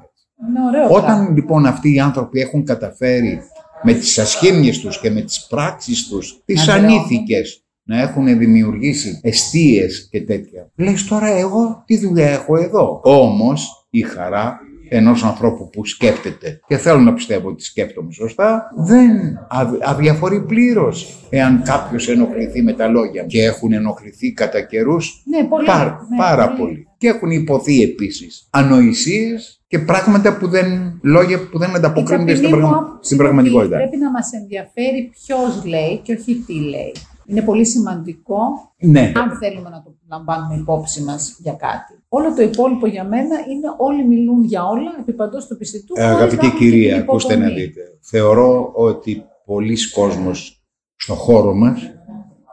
Είναι 0.48 0.60
ωραίο 0.68 0.88
Όταν 0.96 1.04
πράγμα. 1.16 1.30
λοιπόν 1.34 1.66
αυτοί 1.66 1.94
οι 1.94 2.00
άνθρωποι 2.00 2.40
έχουν 2.40 2.64
καταφέρει 2.64 3.40
με 3.82 3.92
τις 3.92 4.18
ασχήμιες 4.18 4.78
τους 4.78 5.00
και 5.00 5.10
με 5.10 5.20
τις 5.20 5.46
πράξεις 5.46 6.08
τους, 6.08 6.42
τις 6.44 6.66
Να 6.66 6.74
ανήθικες, 6.74 7.62
να 7.82 8.00
έχουν 8.00 8.38
δημιουργήσει 8.38 9.20
εστίες 9.22 10.08
και 10.10 10.20
τέτοια. 10.22 10.70
Λες 10.76 11.04
τώρα 11.04 11.26
εγώ 11.26 11.82
τι 11.86 11.98
δουλειά 11.98 12.28
έχω 12.30 12.56
εδώ. 12.56 13.00
Όμως 13.04 13.86
η 13.90 14.02
χαρά 14.02 14.58
ενός 14.90 15.24
ανθρώπου 15.24 15.68
που 15.70 15.84
σκέφτεται 15.86 16.60
και 16.66 16.76
θέλω 16.76 16.98
να 17.00 17.14
πιστεύω 17.14 17.48
ότι 17.48 17.62
σκέφτομαι 17.64 18.12
σωστά 18.12 18.72
δεν 18.76 19.10
αδ- 19.48 19.82
αδιαφορεί 19.82 20.40
πλήρως 20.42 21.26
εάν 21.30 21.62
κάποιος 21.62 22.08
ενοχληθεί 22.08 22.62
με 22.62 22.72
τα 22.72 22.86
λόγια 22.88 23.22
μου. 23.22 23.28
και 23.28 23.42
έχουν 23.44 23.72
ενοχληθεί 23.72 24.32
κατά 24.32 24.60
καιρούς 24.60 25.22
Ναι, 25.24 25.44
πολύ. 25.44 25.66
Πάρα, 25.66 26.06
ναι, 26.10 26.16
πάρα 26.16 26.52
πολύ. 26.52 26.86
Και 26.98 27.08
έχουν 27.08 27.30
υποθεί 27.30 27.82
επίσης 27.82 28.46
ανοησίες 28.50 29.60
και 29.66 29.78
πράγματα 29.78 30.36
που 30.36 30.48
δεν, 30.48 30.98
λόγια 31.02 31.48
που 31.48 31.58
δεν 31.58 31.70
Η 31.70 31.74
ανταποκρίνονται 31.74 32.34
στην, 32.34 32.42
ταπεινή 32.50 32.62
μου 32.62 32.68
πραγμα- 32.70 32.86
άποψη 32.88 33.04
στην 33.14 33.16
είναι 33.18 33.28
ότι 33.28 33.34
πραγματικότητα. 33.36 33.76
Πρέπει 33.76 33.96
να 33.96 34.10
μας 34.10 34.32
ενδιαφέρει 34.32 35.10
ποιος 35.12 35.64
λέει 35.64 35.96
και 36.02 36.12
όχι 36.12 36.34
τι 36.46 36.54
λέει. 36.54 36.92
Είναι 37.26 37.42
πολύ 37.42 37.66
σημαντικό 37.66 38.38
Ναι, 38.78 39.12
αν 39.16 39.38
θέλουμε 39.40 39.68
να 39.68 39.82
το 39.82 39.94
λαμβάνουμε 40.10 40.54
υπόψη 40.54 41.02
μας 41.02 41.36
για 41.42 41.52
κάτι. 41.52 41.92
Όλο 42.08 42.34
το 42.34 42.42
υπόλοιπο 42.42 42.86
για 42.86 43.04
μένα 43.04 43.36
είναι 43.38 43.74
όλοι 43.78 44.06
μιλούν 44.06 44.44
για 44.44 44.64
όλα 44.64 44.96
επί 45.00 45.12
παντός 45.12 45.46
του 45.46 45.56
πιστητού. 45.56 45.94
Ε, 45.96 46.02
χωρίς 46.02 46.16
να 46.16 46.22
αγαπητή 46.24 46.46
έχουν 46.46 46.58
και 46.58 46.64
κυρία, 46.64 46.92
την 46.92 47.02
ακούστε 47.02 47.36
να 47.36 47.44
υποδομή. 47.44 47.60
δείτε. 47.60 47.80
Θεωρώ 48.00 48.72
ότι 48.74 49.24
πολλοί 49.44 49.76
κόσμος 49.90 50.62
στον 50.96 51.16
χώρο 51.16 51.54
μας 51.54 51.80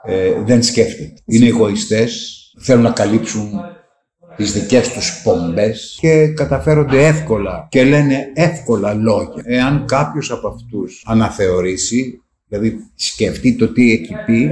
ε, 0.05 0.41
δεν 0.45 0.63
σκέφτεται. 0.63 1.13
Είναι 1.25 1.47
εγωιστές, 1.47 2.41
θέλουν 2.59 2.83
να 2.83 2.91
καλύψουν 2.91 3.49
τις 4.35 4.53
δικές 4.53 4.89
τους 4.89 5.21
πομπές 5.23 5.97
και 6.01 6.27
καταφέρονται 6.27 7.05
εύκολα 7.05 7.67
και 7.69 7.83
λένε 7.83 8.31
εύκολα 8.33 8.93
λόγια. 8.93 9.43
Εάν 9.43 9.85
κάποιος 9.87 10.31
από 10.31 10.47
αυτούς 10.47 11.03
αναθεωρήσει, 11.07 12.21
δηλαδή 12.47 12.77
σκεφτεί 12.95 13.55
το 13.55 13.71
τι 13.71 13.91
έχει 13.91 14.15
πει, 14.25 14.49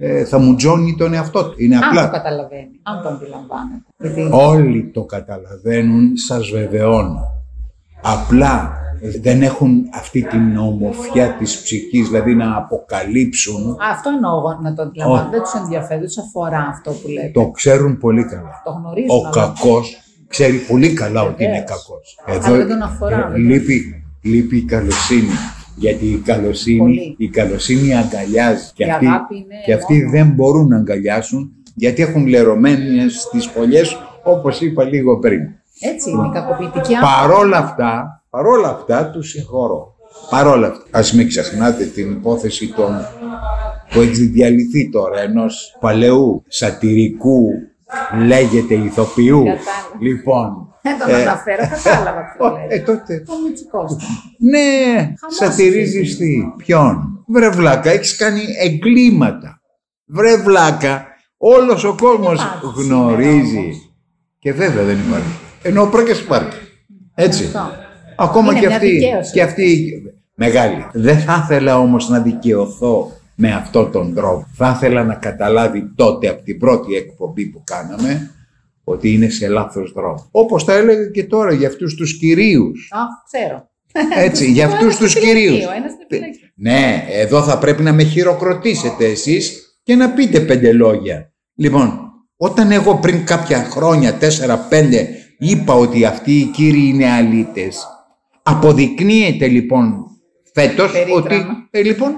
ε, 0.00 0.24
θα 0.24 0.38
μου 0.38 0.54
τζώνει 0.54 0.94
τον 0.98 1.14
εαυτό 1.14 1.44
του. 1.48 1.54
Είναι 1.56 1.76
Αν 1.76 1.82
απλά. 1.82 2.04
το 2.04 2.10
καταλαβαίνει, 2.16 2.80
αν 2.82 3.02
το 3.02 3.08
αντιλαμβάνεται. 3.08 3.84
Γιατί 3.98 4.28
Όλοι 4.32 4.90
το 4.94 5.04
καταλαβαίνουν, 5.04 6.16
σας 6.16 6.50
βεβαιώνω. 6.50 7.20
Απλά 8.02 8.72
δεν 9.20 9.42
έχουν 9.42 9.82
αυτή 9.94 10.22
την 10.22 10.56
ομορφιά 10.56 11.28
της 11.32 11.62
ψυχής, 11.62 12.06
δηλαδή 12.08 12.34
να 12.34 12.56
αποκαλύψουν. 12.56 13.76
αυτό 13.90 14.10
εννοώ 14.10 14.38
εγώ 14.38 14.58
να 14.62 14.74
το 14.74 14.82
αντιλαμβάνεται. 14.82 15.30
Δεν 15.30 15.42
τους 15.42 15.52
ενδιαφέρει, 15.54 15.98
δεν 16.00 16.08
τους 16.08 16.18
αφορά 16.18 16.58
αυτό 16.70 16.90
που 16.90 17.08
λέτε. 17.08 17.30
Το 17.32 17.50
ξέρουν 17.50 17.98
πολύ 17.98 18.24
καλά. 18.24 18.62
Το 18.64 18.70
γνωρίζουν. 18.70 19.10
Ο 19.10 19.20
αλλά- 19.26 19.30
κακός 19.30 19.96
ξέρει 20.28 20.56
πολύ 20.58 20.92
καλά 20.92 21.22
ότι 21.22 21.44
είναι 21.44 21.52
Βεβαίως. 21.52 21.70
κακός. 21.70 22.18
Αλλά 22.46 22.56
δεν 22.56 22.68
τον 22.68 22.82
αφορά, 22.82 23.16
ε, 23.26 23.30
δεν 23.30 23.40
λείπει, 23.40 24.04
λείπει 24.22 24.56
η 24.56 24.64
καλοσύνη. 24.64 25.28
Γιατί 25.78 26.06
η 26.06 26.22
καλοσύνη, 26.24 26.78
Πολύ. 26.78 27.14
η 27.18 27.28
καλοσύνη 27.28 27.94
αγκαλιάζει. 27.96 28.70
Και 28.74 28.84
Η 28.84 28.90
αυτοί, 28.90 29.06
αγάπη 29.06 29.34
είναι 29.36 29.54
και 29.64 29.72
αυτοί 29.72 29.94
μόνο. 29.94 30.10
δεν 30.10 30.26
μπορούν 30.28 30.68
να 30.68 30.76
αγκαλιάσουν 30.76 31.52
γιατί 31.74 32.02
έχουν 32.02 32.26
λερωμένες 32.26 33.28
τις 33.32 33.46
φωλιές 33.46 33.96
όπως 34.24 34.60
είπα 34.60 34.84
λίγο 34.84 35.18
πριν. 35.18 35.40
Έτσι 35.80 36.10
είναι 36.10 36.26
η 36.26 36.30
κακοποιητική 36.32 36.94
άνθρωποι. 36.94 37.14
Παρόλα 37.16 37.56
αυτά, 37.58 38.22
παρόλα 38.30 38.68
αυτά 38.68 39.10
τους 39.10 39.28
συγχωρώ. 39.30 39.94
Παρόλα 40.30 40.66
αυτά. 40.66 40.84
Ας 40.90 41.12
μην 41.12 41.28
ξεχνάτε 41.28 41.84
την 41.84 42.10
υπόθεση 42.10 42.72
των, 42.72 42.96
που 43.92 44.00
έχει 44.00 44.22
διαλυθεί 44.22 44.90
τώρα 44.90 45.20
ενός 45.20 45.76
παλαιού 45.80 46.42
σατυρικού 46.48 47.48
λέγεται 48.26 48.74
ηθοποιού. 48.74 49.38
Κατάλαβα. 49.38 49.62
Λοιπόν. 50.00 50.67
Δεν 50.82 50.98
τον 50.98 51.14
αναφέρω, 51.14 51.68
κατάλαβα 51.68 52.20
ποιο 52.36 52.46
ω, 52.46 52.50
λέτε. 52.50 52.74
ε, 52.74 52.78
τότε. 52.78 53.22
Το 53.26 53.32
Μητσικώστα. 53.48 54.04
Ναι, 54.38 55.12
σατυρίζεις 55.26 56.16
τι. 56.16 56.52
Ποιον; 56.56 57.24
Βρε 57.26 57.48
βλάκα, 57.50 57.90
έχεις 57.90 58.16
κάνει 58.16 58.40
εγκλήματα. 58.60 59.60
Βρε 60.06 60.36
βλάκα, 60.36 61.06
όλος 61.36 61.84
ο 61.84 61.94
κόσμος 62.00 62.42
υπάρχει 62.42 62.82
γνωρίζει. 62.82 63.46
σήμερα 63.46 63.60
όμως. 63.62 63.92
Και 64.38 64.52
βέβαια 64.52 64.84
δεν 64.84 64.98
υπάρχει. 65.06 65.38
Ενώ 65.62 65.86
πρόκειται 65.86 66.18
υπάρχει. 66.18 66.58
Έτσι. 67.14 67.44
Αυτό. 67.44 67.70
Ακόμα 68.16 68.50
Είναι 68.50 68.60
και 68.60 68.66
μια 68.66 68.76
αυτοί, 68.76 68.88
δικαίωση. 68.90 69.32
και 69.32 69.42
αυτοί 69.42 69.90
Μεγάλη. 70.34 70.86
Δεν 70.92 71.18
θα 71.18 71.40
ήθελα 71.44 71.78
όμως 71.78 72.08
να 72.08 72.20
δικαιωθώ 72.20 73.12
με 73.34 73.54
αυτόν 73.54 73.90
τον 73.92 74.14
τρόπο. 74.14 74.46
Θα 74.54 74.72
ήθελα 74.76 75.04
να 75.04 75.14
καταλάβει 75.14 75.92
τότε 75.94 76.28
από 76.28 76.42
την 76.42 76.58
πρώτη 76.58 76.94
εκπομπή 76.94 77.44
που 77.46 77.62
κάναμε 77.66 78.30
ότι 78.88 79.12
είναι 79.12 79.28
σε 79.28 79.48
λάθος 79.48 79.92
δρόμο. 79.92 80.28
Όπως 80.30 80.64
τα 80.64 80.74
έλεγα 80.74 81.06
και 81.06 81.24
τώρα 81.24 81.52
για 81.52 81.68
αυτούς 81.68 81.94
τους 81.94 82.18
κυρίους. 82.18 82.90
Α, 82.92 82.98
ξέρω. 83.26 83.70
Έτσι, 84.16 84.50
για 84.50 84.64
Ο 84.64 84.68
αυτούς 84.68 84.82
ένας 84.82 84.96
τους 84.98 85.10
στη 85.10 85.20
φυλακή, 85.20 85.40
κυρίους. 85.40 85.66
Ο 85.66 85.72
ένας 85.76 85.92
στη 85.92 86.04
φυλακή. 86.08 86.38
Ναι, 86.54 87.04
εδώ 87.10 87.42
θα 87.42 87.58
πρέπει 87.58 87.82
να 87.82 87.92
με 87.92 88.02
χειροκροτήσετε 88.02 89.04
εσείς 89.04 89.62
και 89.82 89.94
να 89.94 90.10
πείτε 90.10 90.40
πέντε 90.40 90.72
λόγια. 90.72 91.32
Λοιπόν, 91.54 92.00
όταν 92.36 92.70
εγώ 92.72 92.98
πριν 92.98 93.24
κάποια 93.24 93.64
χρόνια, 93.64 94.14
τέσσερα-πέντε, 94.14 95.08
είπα 95.38 95.74
ότι 95.74 96.04
αυτοί 96.04 96.32
οι 96.32 96.44
κύριοι 96.44 96.88
είναι 96.88 97.10
αλήτες, 97.10 97.86
αποδεικνύεται 98.42 99.46
λοιπόν 99.46 99.94
φέτος 100.52 100.92
Περίτρανα. 100.92 101.16
ότι... 101.16 101.36
Ε, 101.70 101.82
λοιπόν, 101.82 102.12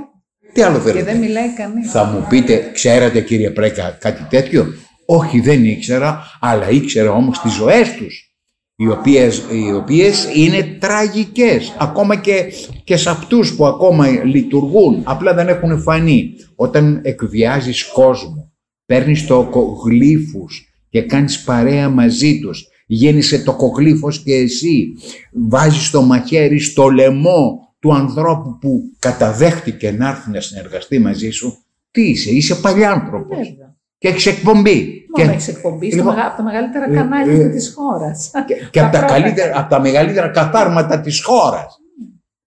τι 0.52 0.62
άλλο 0.62 0.76
Και 0.76 0.82
θέλετε; 0.82 1.12
δεν 1.12 1.20
μιλάει 1.20 1.54
κανείς. 1.54 1.90
Θα 1.90 2.04
μου 2.04 2.26
πείτε, 2.28 2.70
ξέρατε 2.72 3.20
κύριε 3.20 3.50
Πρέκα 3.50 3.96
κάτι 4.00 4.26
τέτοιο; 4.30 4.66
Όχι 5.12 5.40
δεν 5.40 5.64
ήξερα, 5.64 6.22
αλλά 6.40 6.70
ήξερα 6.70 7.12
όμως 7.12 7.40
τις 7.40 7.52
ζωές 7.52 7.94
τους. 7.94 8.34
Οι 8.76 8.88
οποίες, 8.88 9.44
οι 9.52 9.72
οποίες 9.72 10.28
είναι 10.34 10.76
τραγικές. 10.80 11.74
Ακόμα 11.78 12.16
και, 12.16 12.52
και 12.84 12.96
σε 12.96 13.10
αυτούς 13.10 13.54
που 13.54 13.66
ακόμα 13.66 14.08
λειτουργούν. 14.08 15.02
Απλά 15.04 15.34
δεν 15.34 15.48
έχουν 15.48 15.80
φανεί. 15.80 16.32
Όταν 16.54 17.00
εκβιάζεις 17.02 17.84
κόσμο, 17.84 18.52
παίρνεις 18.86 19.26
το 19.26 19.48
γλύφους 19.84 20.68
και 20.88 21.02
κάνεις 21.02 21.42
παρέα 21.42 21.88
μαζί 21.88 22.40
τους. 22.40 22.68
Γέννησε 22.86 23.42
το 23.42 23.56
κογλύφος 23.56 24.22
και 24.22 24.34
εσύ. 24.34 24.92
Βάζεις 25.32 25.90
το 25.90 26.02
μαχαίρι 26.02 26.58
στο 26.58 26.88
λαιμό 26.88 27.74
του 27.80 27.94
ανθρώπου 27.94 28.58
που 28.58 28.82
καταδέχτηκε 28.98 29.90
να 29.90 30.08
έρθει 30.08 30.30
να 30.30 30.40
συνεργαστεί 30.40 30.98
μαζί 30.98 31.30
σου. 31.30 31.58
Τι 31.90 32.02
είσαι, 32.02 32.30
είσαι 32.30 32.54
παλιάνθρωπος. 32.54 33.48
Βέβαια. 33.48 33.69
Και 34.00 34.08
έχεις 34.08 34.26
εκπομπή. 34.26 35.06
Μόνο 35.16 35.28
και, 35.30 35.34
έχεις 35.36 35.48
εκπομπή 35.48 35.86
στο 35.90 35.96
Λοιπόν, 35.96 36.14
μεγα- 36.14 36.26
από 36.26 36.36
τα 36.36 36.42
μεγαλύτερα 36.42 36.90
ε, 36.90 36.94
κανάλια 36.94 37.44
ε, 37.44 37.48
της 37.48 37.74
χώρας. 37.74 38.30
και, 38.46 38.54
και 38.70 38.80
από, 38.80 38.92
τα 38.92 38.98
πρώτα 38.98 39.12
καλύτερα, 39.14 39.58
από 39.60 39.70
τα 39.70 39.80
μεγαλύτερα 39.80 40.28
καθάρματα 40.28 41.00
της 41.00 41.22
χώρας. 41.24 41.78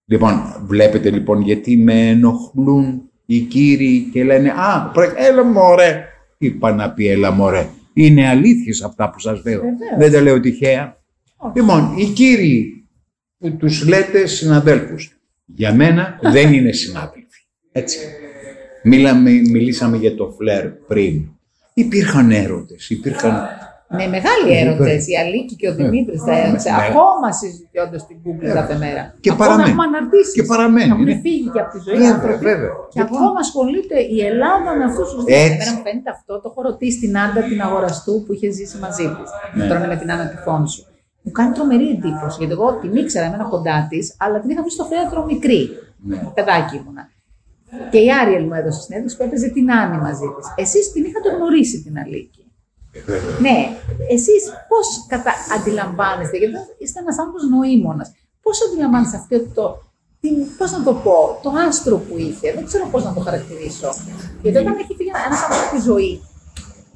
Λοιπόν, 0.06 0.42
βλέπετε 0.66 1.10
λοιπόν 1.10 1.42
γιατί 1.42 1.78
με 1.78 2.10
ενοχλούν 2.10 3.02
οι 3.26 3.40
κύριοι 3.40 4.10
και 4.14 4.24
λένε 4.24 4.50
«Α, 4.50 4.90
πρέ, 4.94 5.08
έλα 5.16 5.44
μωρέ». 5.44 6.06
Είπα 6.38 6.74
να 6.74 6.92
πει 6.92 7.08
«Έλα 7.08 7.32
μωρέ». 7.32 7.68
Είναι 7.94 8.28
αλήθειες 8.28 8.82
αυτά 8.84 9.10
που 9.10 9.20
σας 9.20 9.44
λέω. 9.46 9.60
Βεβαίως. 9.62 9.98
Δεν 9.98 10.12
τα 10.12 10.22
λέω 10.22 10.40
τυχαία. 10.40 10.98
Όχι. 11.38 11.60
Λοιπόν, 11.60 11.94
οι 11.98 12.06
κύριοι 12.06 12.88
που 13.38 13.56
τους 13.58 13.88
λέτε 13.88 14.26
συναδέλφους, 14.26 15.18
για 15.46 15.74
μένα 15.74 16.20
δεν 16.22 16.54
είναι 16.54 16.72
συνάδελφοι. 16.72 17.42
Έτσι. 17.72 17.98
Μίλαμε, 18.84 19.32
μιλήσαμε 19.32 19.98
για 19.98 20.16
το 20.16 20.36
φλερ 20.38 20.68
πριν. 20.70 21.28
Υπήρχαν 21.74 22.32
έρωτες, 22.32 22.90
υπήρχαν... 22.90 23.34
Ναι, 23.98 24.08
μεγάλοι 24.18 24.50
έρωτες. 24.62 25.08
Η 25.08 25.16
Αλίκη 25.24 25.56
και 25.56 25.68
ο 25.70 25.74
Δημήτρης 25.76 26.24
τα 26.24 26.32
έρωτε. 26.38 26.70
ναι. 26.72 26.78
Ακόμα 26.90 27.28
συζητώντα 27.40 27.98
στην 28.06 28.18
Google 28.24 28.50
κάθε 28.60 28.76
μέρα. 28.84 29.04
Και 29.24 29.30
ακόμα 29.32 29.44
παραμένει. 29.46 29.70
έχουμε 29.70 29.86
αναρτήσει. 29.92 30.32
Και 30.38 30.44
παραμένει, 30.54 30.90
Έχουν 30.94 31.04
ναι. 31.04 31.20
φύγει 31.26 31.50
και 31.54 31.60
από 31.64 31.72
τη 31.74 31.80
ζωή 31.86 31.96
Βέβαια, 31.96 32.14
άνθρωποι. 32.16 32.44
βέβαια. 32.52 32.72
Και 32.94 33.00
Λοιπόν. 33.02 33.18
ακόμα 33.18 33.40
ασχολείται 33.46 33.98
η 34.16 34.18
Ελλάδα 34.32 34.70
με 34.80 34.84
αυτούς 34.90 35.08
τους 35.14 35.24
Έτσι. 35.28 35.54
Εμένα 35.56 35.72
μου 35.76 35.82
φαίνεται 35.86 36.10
αυτό. 36.18 36.34
Το 36.42 36.48
έχω 36.52 36.62
ρωτήσει 36.70 36.98
την 37.04 37.14
Άντα 37.24 37.42
την 37.50 37.60
αγοραστού 37.68 38.14
που 38.24 38.32
είχε 38.36 38.48
ζήσει 38.58 38.78
μαζί 38.86 39.06
της. 39.18 39.30
Ναι. 39.56 39.66
Τώρα 39.68 39.80
είναι 39.80 39.92
με 39.94 39.98
την 40.02 40.12
Άννα 40.14 40.26
τη 40.32 40.38
σου. 40.74 40.82
Μου 41.26 41.32
κάνει 41.38 41.52
τρομερή 41.58 41.88
εντύπωση 41.96 42.36
γιατί 42.40 42.54
εγώ 42.58 42.68
την 42.82 42.96
ήξερα 43.02 43.26
εμένα 43.30 43.44
κοντά 43.54 43.76
της, 43.90 44.16
αλλά 44.24 44.40
την 44.42 44.50
είχα 44.50 44.62
βρει 44.62 44.72
στο 44.78 44.86
θέατρο 44.92 45.20
μικρή. 45.32 45.62
Ναι. 46.10 46.18
Παιδάκι 46.38 46.76
ήμουνα. 46.80 47.04
Και 47.92 48.00
η 48.08 48.10
Άριελ 48.22 48.46
μου 48.48 48.54
έδωσε 48.54 48.82
συνέντευξη 48.82 49.18
που 49.18 49.24
έπαιζε 49.24 49.48
την 49.48 49.72
Άννη 49.72 49.98
μαζί 49.98 50.28
της. 50.36 50.46
Εσείς 50.64 50.92
την 50.92 51.04
είχατε 51.08 51.30
γνωρίσει 51.36 51.78
την 51.86 51.98
Αλίκη. 51.98 52.44
Ναι, 53.46 53.58
εσείς 54.16 54.44
πώς 54.70 54.86
κατα... 55.08 55.32
αντιλαμβάνεστε, 55.56 56.38
γιατί 56.38 56.56
είστε 56.78 57.00
ένας 57.00 57.18
άνθρωπος 57.20 57.44
νοήμονας, 57.54 58.08
πώς 58.42 58.56
αντιλαμβάνεστε 58.66 59.18
αυτό 59.18 59.38
το. 59.58 59.66
Πώς 60.58 60.72
να 60.72 60.84
το 60.84 60.94
πω, 61.06 61.40
το 61.44 61.50
άστρο 61.68 61.98
που 62.06 62.14
είχε, 62.18 62.48
δεν 62.56 62.66
ξέρω 62.66 62.86
πώς 62.92 63.04
να 63.04 63.14
το 63.14 63.20
χαρακτηρίσω. 63.20 63.90
Γιατί 64.42 64.58
όταν 64.58 64.74
έχει 64.82 64.94
φύγει 64.98 65.12
ένας 65.28 65.42
άνθρωπος 65.44 65.66
από 65.66 65.76
τη 65.76 65.82
ζωή 65.90 66.22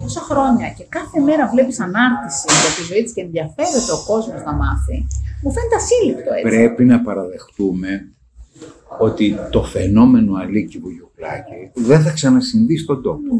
τόσα 0.01 0.21
χρόνια 0.29 0.67
και 0.77 0.85
κάθε 0.97 1.19
μέρα 1.19 1.47
βλέπεις 1.53 1.79
ανάρτηση 1.79 2.45
για 2.61 2.71
τη 2.77 2.83
ζωή 2.89 3.03
της 3.03 3.13
και 3.13 3.21
ενδιαφέρεται 3.21 3.91
ο 3.97 4.01
κόσμος 4.11 4.41
να 4.47 4.53
μάθει, 4.61 4.97
μου 5.41 5.51
φαίνεται 5.55 5.75
ασύλληπτο 5.81 6.31
έτσι. 6.33 6.47
Πρέπει 6.49 6.83
να 6.85 7.01
παραδεχτούμε 7.01 7.89
ότι 8.99 9.35
το 9.51 9.63
φαινόμενο 9.63 10.35
Αλίκη 10.35 10.79
Βουγιουκλάκη 10.79 11.71
δεν 11.73 12.01
θα 12.01 12.11
ξανασυμβεί 12.11 12.77
στον 12.77 13.01
τόπο. 13.01 13.35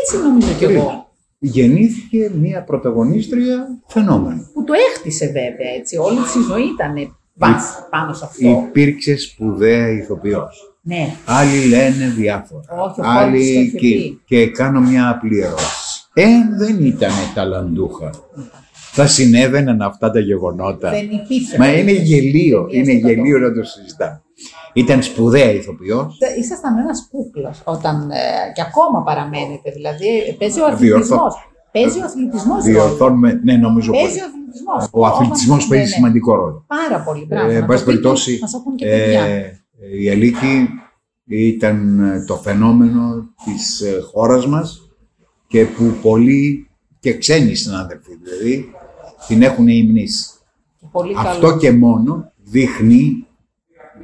Έτσι 0.00 0.16
νομίζω 0.16 0.52
κι 0.58 0.64
εγώ. 0.64 1.06
Γεννήθηκε 1.38 2.30
μια 2.40 2.64
πρωταγωνίστρια 2.64 3.66
φαινόμενο. 3.86 4.48
Που 4.52 4.64
το 4.64 4.72
έχτισε 4.90 5.26
βέβαια 5.26 5.70
έτσι. 5.78 5.96
Όλη 5.96 6.16
της 6.16 6.34
η 6.34 6.40
ζωή 6.40 6.62
ήταν 6.62 7.16
βάση 7.34 7.74
πάνω 7.90 8.12
σε 8.12 8.24
αυτό. 8.24 8.48
Υπήρξε 8.68 9.16
σπουδαία 9.16 9.88
ηθοποιός. 9.88 10.76
Ναι. 10.82 11.14
Άλλοι 11.24 11.64
λένε 11.68 12.12
διάφορα. 12.16 12.64
Όχι, 12.68 13.00
ο 13.00 13.04
Χόρτης 13.04 13.04
το 13.04 13.08
Άλλοι 13.08 13.38
είχε 13.38 13.78
και, 13.78 13.78
πει. 13.78 14.20
και 14.24 14.46
κάνω 14.46 14.80
μια 14.80 15.08
απλή 15.08 15.40
ερώτηση. 15.40 16.06
Εάν 16.14 16.58
δεν 16.58 16.84
ήταν 16.84 17.10
ταλαντούχα, 17.34 18.10
θα 18.92 19.06
συνέβαιναν 19.06 19.82
αυτά 19.82 20.10
τα 20.10 20.20
γεγονότα; 20.20 20.90
Δεν 20.90 21.10
υπήρχε. 21.10 21.58
Μα 21.58 21.72
είναι 21.72 21.92
γελίο, 21.92 22.62
Μία 22.62 22.78
είναι 22.78 22.98
στο 22.98 23.08
γελίο 23.08 23.38
να 23.38 23.52
το 23.52 23.62
συζητάμε. 23.62 24.21
Ήταν 24.72 25.02
σπουδαία 25.02 25.52
ηθοποιός. 25.52 26.18
Τε- 26.18 26.36
Ήσασταν 26.38 26.78
ένας 26.78 27.08
κούκλος 27.10 27.60
όταν. 27.64 28.10
ε, 28.10 28.16
και 28.54 28.62
ακόμα 28.62 29.02
παραμένετε. 29.02 29.70
Δηλαδή, 29.70 30.06
ε, 30.28 30.32
παίζει 30.38 30.60
ο 30.60 30.76
Διορθώ. 30.76 30.96
αθλητισμός. 31.14 31.34
Παίζει 31.72 31.98
ο 32.00 32.04
αθλητισμός 32.04 32.64
ρόλο. 32.64 32.72
Διορθώνουμε, 32.78 33.40
ναι 33.44 33.56
νομίζω 33.56 33.90
Παίζει 33.92 34.08
πολύ. 34.08 34.20
ο 34.20 34.24
αθλητισμός. 34.26 34.88
Ο 34.92 35.06
αθλητισμός 35.06 35.66
παίζει 35.66 35.92
σημαντικό 35.92 36.34
ρόλο. 36.34 36.64
Πάρα 36.66 37.02
πολύ. 37.02 37.24
Μπράβο. 37.28 37.48
Ε, 37.50 37.52
να 37.52 37.58
εν 37.58 37.66
πάση 37.66 37.84
το 37.84 37.90
πείτε, 37.90 38.00
περιπτώσει, 38.00 38.38
Μας 38.40 38.54
ακούν 38.54 38.76
και 38.76 38.86
παιδιά. 38.86 39.22
ε, 39.24 39.62
η 40.02 40.10
Αλίκη 40.10 40.68
ήταν 41.24 42.00
ε, 42.00 42.24
το 42.24 42.36
φαινόμενο 42.36 43.28
της 43.44 43.80
ε, 43.80 44.00
χώρας 44.12 44.46
μας 44.46 44.90
και 45.46 45.64
που 45.64 45.84
πολλοί 46.02 46.70
και 47.00 47.18
ξένοι 47.18 47.54
συνάδελφοι 47.54 48.10
δηλαδή 48.22 48.72
την 49.26 49.42
έχουν 49.42 49.68
υμνήσει. 49.68 50.26
πολύ 50.92 51.14
καλό. 51.14 51.28
Αυτό 51.28 51.56
και 51.56 51.72
μόνο 51.72 52.32
δείχνει, 52.42 53.26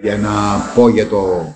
για 0.03 0.17
να 0.19 0.31
πω 0.75 0.89
για, 0.89 1.07
το, 1.07 1.55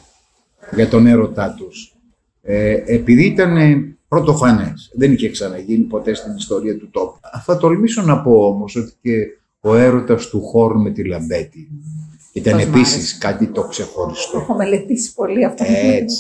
για 0.75 0.89
τον 0.89 1.07
έρωτά 1.07 1.55
τους, 1.59 1.97
ε, 2.43 2.83
επειδή 2.87 3.25
ήταν 3.25 3.57
ε, 3.57 3.97
πρωτοφανές, 4.09 4.91
δεν 4.95 5.13
είχε 5.13 5.31
ξαναγίνει 5.31 5.85
ποτέ 5.85 6.15
στην 6.15 6.37
ιστορία 6.37 6.77
του 6.79 6.91
τόπου. 6.91 7.21
Θα 7.45 7.57
τολμήσω 7.57 8.03
να 8.03 8.21
πω 8.21 8.33
όμως 8.47 8.77
ότι 8.77 8.93
και 9.03 9.27
ο 9.61 9.75
έρωτας 9.75 10.27
του 10.29 10.43
χώρου 10.43 10.81
με 10.81 10.91
τη 10.91 11.05
Λαμπέτη 11.05 11.69
ήταν 12.33 12.53
Πώς 12.57 12.65
μ' 12.65 12.69
επίσης 12.69 12.95
άρεσε. 12.97 13.17
κάτι 13.19 13.47
το 13.47 13.61
Το 13.63 13.69
ξεχωριστό. 13.69 14.39
έχω 14.39 14.55
μελετήσει 14.55 15.15
πολύ 15.15 15.45
αυτό. 15.45 15.65
Έτσι. 15.69 16.17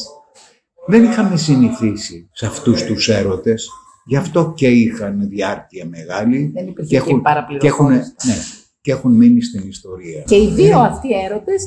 Δεν 0.86 1.04
είχαμε 1.04 1.36
συνηθίσει 1.36 2.28
σε 2.32 2.46
αυτούς 2.46 2.82
τους 2.84 3.08
έρωτες, 3.08 3.68
γι' 4.04 4.16
αυτό 4.16 4.52
και 4.56 4.68
είχαν 4.68 5.28
διάρκεια 5.28 5.86
μεγάλη 5.86 6.50
Δεν 6.54 6.66
υπήρχε 6.66 6.82
και 6.82 6.86
και 6.88 6.96
έχουν, 6.96 7.06
και 7.06 7.12
έχουν, 7.16 7.22
παραπληροφόρηση. 7.22 8.12
ναι, 8.26 8.34
και 8.82 8.92
έχουν 8.92 9.12
μείνει 9.12 9.42
στην 9.42 9.68
ιστορία. 9.68 10.22
Και 10.26 10.36
οι 10.36 10.48
δύο 10.54 10.78
αυτοί 10.78 11.08
έρωτες 11.24 11.62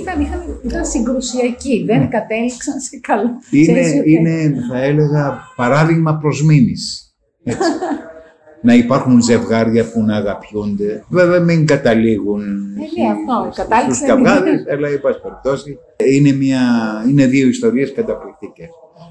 ήταν, 0.00 0.20
είχαν- 0.20 0.60
ήταν 0.64 0.84
συγκρουσιακοί. 0.86 1.84
Δεν 1.86 2.08
κατέληξαν 2.08 2.80
σε 2.80 2.98
καλό. 3.00 3.28
σε 3.64 3.72
Ναι. 3.72 3.78
Είναι, 3.78 3.80
αισιοτέ- 3.80 4.06
είναι, 4.06 4.54
θα 4.70 4.82
έλεγα, 4.82 5.38
παράδειγμα 5.56 6.16
προς 6.16 6.42
μίμηση. 6.44 7.02
Έτσι. 7.44 7.68
να 8.62 8.74
υπάρχουν 8.74 9.22
ζευγάρια 9.22 9.90
που 9.92 10.02
να 10.02 10.16
αγαπιούνται. 10.16 11.04
Βέβαια 11.08 11.40
μην 11.40 11.66
καταλήγουν 11.66 12.40
ναι, 12.42 12.84
αυτό, 13.10 13.62
κατάληξε 13.62 13.94
στους 13.94 14.08
να 14.08 14.14
μην- 14.14 14.24
καυγάδες, 14.24 14.64
αλλά 14.72 14.88
εν 14.88 15.00
πάση 15.00 15.20
περιπτώσει 15.22 15.78
είναι, 16.14 16.32
μια, 16.32 16.60
είναι 17.08 17.26
δύο 17.26 17.48
ιστορίες 17.48 17.92
καταπληκτικές. 17.92 18.68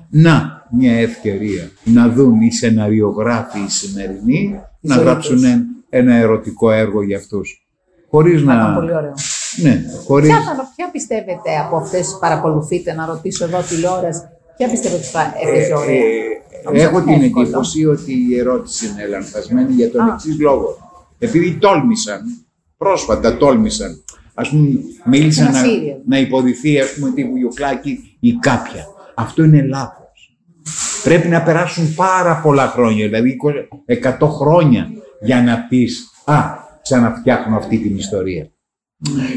Να, 0.09 0.65
μια 0.77 0.93
ευκαιρία 0.93 1.69
να 1.83 2.09
δουν 2.09 2.41
οι 2.41 2.51
σεναριογράφοι 2.51 3.59
οι 3.59 3.69
σημερινοί 3.69 4.55
να 4.81 4.95
ζωή 4.95 5.03
γράψουν 5.03 5.36
τους. 5.36 5.43
Ένα 5.89 6.15
ερωτικό 6.15 6.72
έργο 6.72 7.01
για 7.03 7.17
αυτούς. 7.17 7.67
Χωρίς 8.10 8.41
Θα 8.43 8.53
ήταν 8.53 8.58
να... 8.72 8.74
πολύ 8.79 8.93
ωραίο. 8.96 9.13
Ναι, 9.62 9.81
χωρίς... 10.05 10.27
Ποια, 10.29 10.41
θα, 10.41 10.72
ποια 10.75 10.89
πιστεύετε 10.91 11.58
από 11.67 11.75
αυτές 11.77 12.08
που 12.13 12.19
παρακολουθείτε, 12.19 12.93
να 12.93 13.05
ρωτήσω 13.05 13.46
εδώ 13.46 13.62
τηλεόραση, 13.62 14.22
ποια 14.58 14.69
πιστεύετε 14.69 15.01
ότι 15.01 15.12
θα 15.12 15.34
έπαιζε 15.50 15.74
ωραία; 15.74 15.96
Ε, 15.96 16.62
Νομίζω 16.65 16.84
έχω 16.84 16.98
είναι 17.00 17.13
την 17.13 17.24
εύκολο. 17.24 17.46
εντύπωση 17.46 17.86
ότι 17.86 18.13
η 18.29 18.38
ερώτηση 18.39 18.88
είναι 18.88 19.08
λανθασμένη 19.08 19.74
για 19.74 19.91
τον 19.91 20.01
Α. 20.01 20.12
εξής 20.13 20.39
λόγο. 20.39 20.77
Επειδή 21.19 21.53
τόλμησαν, 21.58 22.22
πρόσφατα 22.77 23.38
τόλμησαν, 23.38 24.03
ας 24.34 24.50
πούμε 24.50 24.69
μίλησαν 25.05 25.48
Ένα 25.48 25.62
να, 25.62 25.67
σύριαλ. 25.67 25.98
να 26.05 26.19
υποδηθεί 26.19 26.79
ας 26.79 26.93
πούμε 26.93 27.12
τη 27.12 27.24
Βουγιουκλάκη 27.24 28.17
ή 28.19 28.34
κάποια. 28.34 28.86
Αυτό 29.15 29.43
είναι 29.43 29.62
λάθος. 29.62 30.38
Πρέπει 31.03 31.27
να 31.27 31.41
περάσουν 31.41 31.96
πάρα 31.96 32.39
πολλά 32.43 32.67
χρόνια, 32.67 33.05
δηλαδή 33.08 33.38
20, 33.86 34.13
100 34.19 34.27
χρόνια 34.29 34.89
για 35.21 35.41
να 35.43 35.65
πεις 35.69 36.07
«Α, 36.25 36.35
ξαναφτιάχνω 36.81 37.55
αυτή 37.57 37.77
την 37.77 37.95
ιστορία». 37.95 38.51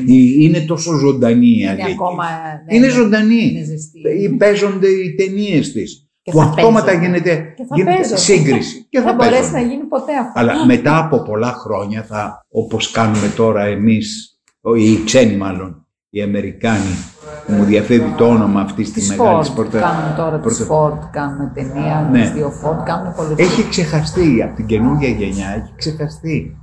Η- 0.07 0.37
Είναι 0.39 0.61
τόσο 0.61 0.93
ζωντανή 0.93 1.47
η 1.47 1.57
Είναι 1.59 1.71
Αλίκη. 1.71 1.91
ακόμα. 1.91 2.25
ναι, 2.69 2.77
Είναι 2.77 2.87
ναι, 2.87 2.93
ζωντανή. 2.93 3.43
Είναι 3.51 3.65
ζεστή. 3.65 4.01
Ή 4.23 4.29
παίζονται 4.37 4.89
οι 4.89 5.15
ταινίες 5.15 5.73
της. 5.73 6.07
Και 6.23 6.31
Που 6.31 6.39
θα 6.39 6.45
αυτόματα 6.45 6.85
παίζονται. 6.85 7.07
γίνεται, 7.07 7.53
Και 7.57 7.65
θα 7.69 7.77
γίνεται 7.77 7.97
παίζονται. 7.97 8.21
σύγκριση. 8.21 8.87
Και 8.89 8.99
Δεν 8.99 9.09
θα 9.09 9.15
μπορέσει 9.15 9.41
παίζονται. 9.41 9.61
να 9.61 9.67
γίνει 9.67 9.83
ποτέ 9.85 10.13
αυτό. 10.17 10.41
Αλλά 10.41 10.67
μετά 10.67 10.99
από 10.99 11.23
πολλά 11.23 11.53
χρόνια 11.53 12.03
θα, 12.03 12.47
όπως 12.49 12.91
κάνουμε 12.91 13.29
τώρα 13.37 13.65
εμείς, 13.65 14.39
ο- 14.61 14.75
οι 14.75 15.03
ξένοι 15.05 15.37
μάλλον, 15.37 15.87
οι 16.11 16.23
Αμερικάνοι, 16.23 16.95
που 17.12 17.12
μου 17.49 17.65
διαφεύγει 17.65 18.13
το 18.17 18.29
όνομα 18.29 18.61
αυτής 18.61 18.93
της 18.93 19.09
Της 19.09 19.17
μεγάλης 19.17 19.49
Ford. 19.51 19.55
πορτα... 19.55 19.79
Κάνουμε 19.81 20.15
τώρα 20.17 20.39
της 20.41 20.65
πορτα- 20.67 21.01
Ford, 21.05 21.09
κάνουμε 21.13 21.51
ταινία, 21.55 22.09
Ναι. 22.13 22.21
τις 22.21 22.31
δύο 22.31 22.53
Ford, 22.65 22.83
κάνουμε 22.85 23.15
πολλές 23.17 23.39
Έχει 23.39 23.69
ξεχαστεί 23.69 24.43
από 24.43 24.57
την 24.57 24.67
καινούργια 24.67 25.09
γενιά, 25.09 25.49
έχει 25.49 25.73
ξεχαστεί 25.77 26.57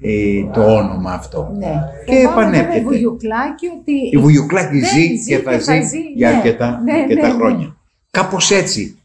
ε, 0.00 0.10
το 0.54 0.74
όνομα 0.76 1.12
αυτό. 1.12 1.52
Ναι. 1.58 1.72
Και 2.06 2.14
Φοβάμαι 2.14 2.30
επανέρχεται. 2.40 2.66
βέβαια 2.66 2.80
η 2.80 2.84
Βουγιουκλάκη 2.84 3.66
ότι. 3.80 3.92
Η 4.12 4.16
Βουγιουκλάκη 4.16 4.78
δεν 4.78 4.88
ζει 4.88 5.24
και 5.26 5.38
θα 5.38 5.58
ζει 5.58 5.98
για 6.14 6.30
ναι. 6.30 6.36
αρκετά, 6.36 6.80
Ναι, 6.84 6.92
αρκετά 6.92 7.26
ναι, 7.26 7.32
ναι. 7.32 7.38
χρόνια. 7.38 7.76
Κάπως 8.10 8.50
έτσι. 8.50 8.96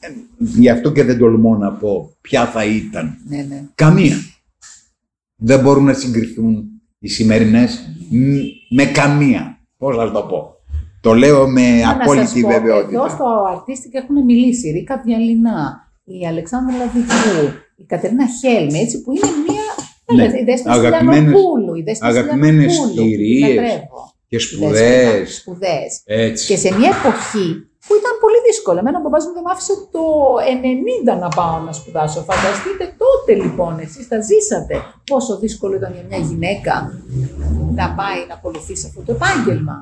Ε, 0.00 0.08
Γι' 0.38 0.68
αυτό 0.70 0.92
και 0.92 1.04
δεν 1.04 1.18
τολμώ 1.18 1.56
να 1.56 1.72
πω 1.72 2.10
ποια 2.20 2.46
θα 2.46 2.64
ήταν. 2.64 3.16
Ναι, 3.28 3.36
ναι. 3.48 3.62
Καμία. 3.74 4.16
Δεν 5.36 5.60
μπορούν 5.60 5.84
να 5.84 5.92
συγκριθούν 5.92 6.64
οι 6.98 7.08
σημερινές 7.08 7.90
μ, 8.10 8.24
με 8.76 8.84
καμία. 8.84 9.55
Πώς 9.78 9.96
να 9.96 10.10
το 10.12 10.22
πω. 10.22 10.54
Το 11.00 11.14
λέω 11.14 11.48
με 11.48 11.60
Μα 11.60 11.76
να 11.76 11.86
σας 11.86 12.00
απόλυτη 12.00 12.40
πω, 12.40 12.48
βεβαιότητα. 12.48 12.98
Εδώ 12.98 13.08
στο 13.08 13.24
Αρτίστικ 13.52 13.94
έχουν 13.94 14.24
μιλήσει 14.24 14.68
η 14.68 14.70
Ρίκα 14.70 15.02
Διαλυνά, 15.04 15.88
η 16.04 16.26
Αλεξάνδρα 16.26 16.76
Λαδικού, 16.76 17.56
η 17.76 17.84
Κατερίνα 17.84 18.24
Χέλμη, 18.40 18.78
έτσι 18.78 19.02
που 19.02 19.10
είναι 19.12 19.26
μία. 19.48 19.64
Ναι. 20.14 20.26
Ναι. 20.32 20.38
Η 20.40 20.44
Δέσποινα 20.44 20.74
Αγαπημένες- 20.74 21.16
Στυλιανοπούλου, 21.16 21.74
η 21.74 21.82
Δέσποινα 21.82 22.10
αγαπημένες 22.10 22.72
Στυλιανοπούλου, 22.72 22.94
που 22.94 23.08
την 23.08 23.16
κυρίες 23.16 23.48
λατρεύω. 23.56 24.14
Και 24.28 24.36
Η 24.36 24.38
σπουδαίες. 24.38 24.80
Δέσποινα, 24.80 25.26
Σπουδαίες. 25.26 26.02
Έτσι. 26.04 26.46
Και 26.46 26.56
σε 26.56 26.76
μια 26.78 26.88
εποχή 27.00 27.68
που 27.86 27.94
ήταν 28.00 28.12
πολύ 28.24 28.38
δύσκολο. 28.48 28.78
Εμένα 28.82 28.98
ο 28.98 29.02
μπαμπάς 29.02 29.24
μου 29.26 29.32
δεν 29.36 29.42
μ' 29.46 29.52
άφησε 29.54 29.74
το 29.94 30.02
90 31.14 31.18
να 31.24 31.28
πάω 31.38 31.56
να 31.66 31.72
σπουδάσω. 31.78 32.20
Φανταστείτε 32.30 32.84
τότε 33.02 33.32
λοιπόν, 33.42 33.72
εσείς 33.78 34.08
τα 34.08 34.18
ζήσατε, 34.28 34.74
πόσο 35.10 35.32
δύσκολο 35.38 35.74
ήταν 35.80 35.90
για 35.96 36.04
μια 36.10 36.18
γυναίκα 36.28 36.74
να 37.80 37.86
πάει 37.98 38.18
να 38.28 38.34
ακολουθήσει 38.34 38.84
αυτό 38.90 39.00
το 39.06 39.12
επάγγελμα. 39.18 39.76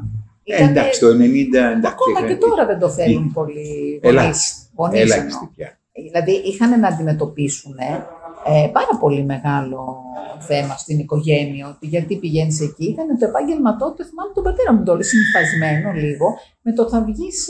Ε, 0.47 0.55
Ήτανε- 0.55 0.71
εντάξει, 0.77 1.01
το 1.01 1.09
90 1.09 1.65
εντάξει. 1.77 1.93
Ακόμα 1.97 2.19
είχαν- 2.19 2.29
και 2.29 2.37
τώρα 2.47 2.67
δεν 2.67 2.79
το 2.79 2.89
θέλουν 2.99 3.33
πολύ 3.33 3.67
γονείς. 4.03 4.19
Ελάχιστη. 4.21 4.61
Γονείς 4.77 5.01
Ελάχιστη 5.01 5.39
εννοώ. 5.43 5.51
πια. 5.57 5.69
Δηλαδή 6.07 6.33
είχαν 6.33 6.81
να 6.81 6.89
αντιμετωπίσουν 6.89 7.75
ε, 8.47 8.69
πάρα 8.73 8.95
πολύ 9.01 9.25
μεγάλο 9.25 9.97
θέμα 10.39 10.77
στην 10.77 10.99
οικογένεια. 10.99 11.69
Ότι 11.69 11.87
γιατί 11.87 12.17
πηγαίνεις 12.17 12.61
εκεί. 12.61 12.85
Ήταν 12.85 13.19
το 13.19 13.27
επάγγελμα 13.27 13.77
τότε, 13.77 14.05
θυμάμαι 14.05 14.33
τον 14.35 14.43
πατέρα 14.43 14.73
μου 14.75 14.83
τώρα, 14.85 15.03
συμφασμένο 15.03 15.93
λίγο, 15.93 16.27
με 16.63 16.73
το 16.73 16.89
θα 16.89 17.03
βγεις 17.05 17.49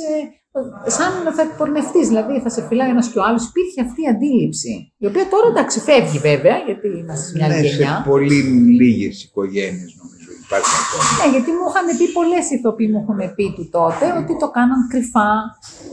σαν 0.97 1.11
να 1.25 1.33
θα 1.37 1.43
εκπορνευτείς. 1.43 2.09
Δηλαδή 2.09 2.41
θα 2.41 2.51
σε 2.51 2.63
φυλάει 2.69 2.89
ένας 2.89 3.09
και 3.09 3.19
ο 3.19 3.23
άλλος. 3.29 3.43
Υπήρχε 3.51 3.81
αυτή 3.87 4.01
η 4.03 4.09
αντίληψη. 4.15 4.93
Η 4.99 5.07
οποία 5.07 5.25
τώρα 5.33 5.47
εντάξει 5.53 5.79
φεύγει 5.81 6.19
βέβαια, 6.19 6.57
γιατί 6.69 6.87
είμαστε 7.01 7.25
σε 7.27 7.33
μια 7.37 7.45
άλλη 7.47 7.55
Ναι, 7.55 7.67
γενιά. 7.69 7.95
σε 7.97 8.09
πολύ 8.11 8.41
λίγες 8.81 9.23
οικογένειες 9.25 9.91
νομίζω 10.01 10.29
υπάρχει 10.45 10.75
ακόμα. 10.83 11.03
Ναι, 11.19 11.27
γιατί 11.35 11.51
μου 11.57 11.65
είχαν 11.69 11.87
πει 11.99 12.07
πολλές 12.19 12.45
ηθοποιοί 12.57 12.89
μου 12.93 13.01
έχουν 13.03 13.21
πει 13.37 13.47
του 13.57 13.65
τότε 13.79 14.05
ότι 14.21 14.33
το 14.43 14.49
κάναν 14.57 14.81
κρυφά. 14.93 15.31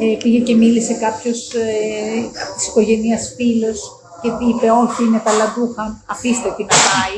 Ε, 0.03 0.05
πήγε 0.21 0.39
και 0.47 0.55
μίλησε 0.61 0.93
κάποιος 1.05 1.39
ε, 1.53 1.67
από 2.43 2.53
της 2.57 2.65
οικογένειας 2.67 3.23
φίλος 3.37 3.79
και 4.21 4.29
είπε: 4.47 4.67
Όχι, 4.83 4.99
είναι 5.05 5.21
ταλαντούχα, 5.27 5.83
αφήστε 6.13 6.49
την 6.57 6.65
να 6.73 6.77
πάει. 6.91 7.17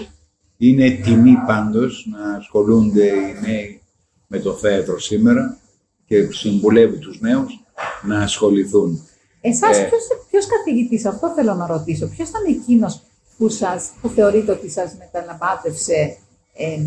Είναι 0.58 0.88
τιμή 1.04 1.36
πάντως 1.48 1.92
να 2.14 2.22
ασχολούνται 2.40 3.06
οι 3.06 3.32
νέοι 3.46 3.82
με 4.28 4.38
το 4.40 4.52
θέατρο 4.54 5.00
σήμερα 5.00 5.58
και 6.06 6.32
συμβουλεύει 6.32 6.98
τους 6.98 7.20
νέους 7.20 7.64
να 8.04 8.20
ασχοληθούν. 8.20 9.08
Εσάς, 9.42 9.78
Ε. 9.78 9.84
ποιος, 9.84 10.02
ποιος 10.30 10.46
καθηγητής, 10.48 11.06
αυτό 11.06 11.34
θέλω 11.36 11.54
να 11.54 11.68
ρωτήσω, 11.68 12.08
ποιος 12.08 12.30
ήταν 12.30 12.42
εκείνος 12.48 13.02
που, 13.38 13.50
σας, 13.50 13.90
που 14.02 14.10
θεωρείτε 14.10 14.52
ότι 14.52 14.70
σας 14.70 14.96
μεταλαμπάδευσε 15.00 16.18
ε, 16.54 16.78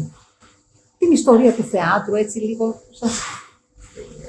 την 0.99 1.11
ιστορία 1.13 1.53
του 1.53 1.63
θεάτρου, 1.63 2.15
έτσι 2.15 2.39
λίγο 2.39 2.67
που 2.71 2.95
σας 2.95 3.21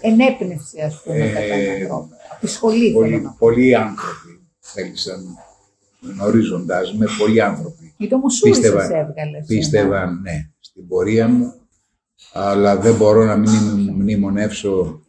ενέπνευσε, 0.02 0.82
ας 0.82 1.02
πούμε, 1.04 1.18
Ε, 1.18 1.28
κατά 1.34 1.40
έναν 1.54 1.88
τρόπο. 1.88 2.10
Από 2.32 2.40
τη 2.42 2.48
σχολή 2.48 2.86
θέλω 2.92 2.94
Πολλοί, 3.00 3.22
να 3.22 3.30
πω. 3.30 3.36
πολλοί 3.40 3.76
άνθρωποι 3.76 4.40
θέλησαν, 4.60 5.38
γνωρίζοντας 6.02 6.94
με, 6.94 7.06
πολλοί 7.18 7.42
άνθρωποι 7.42 7.94
Γιατί 7.98 8.14
ο 8.14 8.18
Μουσούρης 8.18 8.56
Πίστευα- 8.60 8.82
σας 8.82 8.90
έβγαλε. 8.90 9.44
πίστευαν 9.48 10.22
ναι, 10.22 10.50
στην 10.60 10.88
πορεία 10.88 11.28
μου, 11.28 11.54
αλλά 12.34 12.78
δεν 12.78 12.96
μπορώ 12.96 13.24
να 13.26 13.36
μην 13.38 13.90
μνημονεύσω 13.96 15.02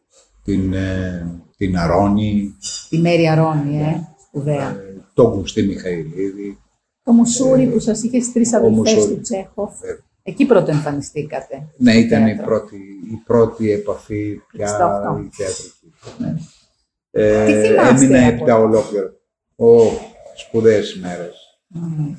την, 0.45 0.73
ε, 0.73 1.41
την 1.57 1.79
Αρώνη, 1.79 2.55
Τη 2.89 2.99
Μέρη 2.99 3.29
Αρώνη, 3.29 3.81
ε, 3.83 4.01
σπουδαία. 4.27 4.69
ε, 4.71 5.01
τον 5.15 5.31
Κουστή 5.33 5.63
Μιχαηλίδη. 5.63 6.59
Το 7.03 7.13
Μουσούρι 7.13 7.67
που 7.67 7.79
σας 7.79 8.03
είχε 8.03 8.21
στις 8.21 8.33
τρεις 8.33 8.53
ο 8.53 8.57
αδελφές 8.57 8.95
Μουσούρι. 8.95 9.15
του 9.15 9.21
Τσέχοφ. 9.21 9.83
Ε, 9.83 10.03
Εκεί 10.23 10.47
πρώτο 10.47 10.71
εμφανιστήκατε. 10.71 11.69
Ναι, 11.77 11.91
στο 11.93 12.01
ήταν 12.01 12.27
η 12.27 12.35
θέατρο. 12.35 12.45
πρώτη, 12.45 12.77
η 13.13 13.23
πρώτη 13.27 13.71
επαφή 13.73 14.41
πια 14.53 14.67
68. 14.67 15.25
η 15.25 15.29
θεατρική. 15.33 15.93
Ναι. 16.19 16.35
Ε, 17.11 17.47
Τι 17.47 17.53
θυμάστε 17.69 18.05
έμεινα 18.05 18.27
από 18.27 18.35
επτά 18.37 18.53
αυτό; 18.55 18.65
ολόκληρα. 18.67 19.13
Ω, 19.57 19.91
σπουδαίες 20.37 20.99
μέρες. 21.03 21.37
Μμμ. 21.69 22.15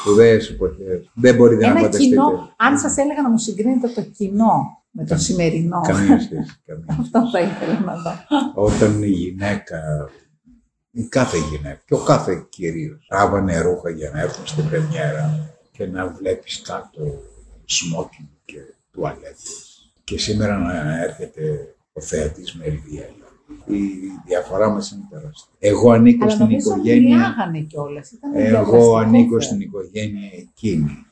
Σπουδαίες 0.00 0.50
εποχές. 0.50 1.10
Δεν 1.14 1.34
μπορείτε 1.34 1.64
να 1.64 1.70
Ένα 1.70 1.80
φανταστείτε. 1.80 2.08
κοινό, 2.08 2.54
αν 2.56 2.78
σας 2.78 2.96
έλεγα 2.96 3.22
να 3.22 3.30
μου 3.30 3.38
συγκρίνετε 3.38 3.88
το 3.88 4.02
κοινό 4.02 4.82
με 4.90 5.04
το 5.04 5.16
σημερινό, 5.16 5.80
Καμία 5.86 6.20
σχέση. 6.20 6.28
καμία 6.66 6.84
σχέση. 6.88 7.00
αυτό 7.00 7.30
θα 7.32 7.40
ήθελα 7.40 7.80
να 7.80 7.94
δω. 7.94 8.12
Όταν 8.54 9.02
η 9.02 9.06
γυναίκα, 9.08 10.08
η 10.90 11.02
κάθε 11.02 11.36
γυναίκα 11.50 11.82
και 11.86 11.94
ο 11.94 11.98
κάθε 12.02 12.46
κυρίως, 12.48 13.06
τράβανε 13.08 13.60
ρούχα 13.60 13.90
για 13.90 14.10
να 14.10 14.20
έρθουν 14.20 14.46
στην 14.46 14.68
πρεμιέρα 14.68 15.48
και 15.72 15.86
να 15.86 16.06
βλέπεις 16.08 16.62
κάτω 16.62 17.22
σμόκινγκ 17.64 18.28
και 18.44 18.58
τουαλέτες. 18.90 19.68
Και 20.04 20.18
σήμερα 20.18 20.58
να 20.58 21.02
έρχεται 21.02 21.74
ο 21.92 22.00
θεατής 22.00 22.54
με 22.54 22.64
LVL. 22.68 23.23
Η 23.66 23.80
διαφορά 24.26 24.68
μας 24.70 24.90
είναι 24.90 25.02
τεράστια. 25.10 25.52
Εγώ 25.58 25.90
ανήκω 25.90 26.22
Αλλά 26.24 26.32
στην 26.32 26.44
νομίζω 26.44 26.70
οικογένεια, 26.70 27.16
μιλάγανε 27.16 27.58
κιόλας. 27.60 28.10
Ήταν 28.10 28.30
εγώ 28.34 28.42
διαδραστικό 28.50 28.96
ανήκω 28.96 29.28
θέμα. 29.28 29.40
στην 29.40 29.60
οικογένεια 29.60 30.28
εκείνη. 30.38 31.06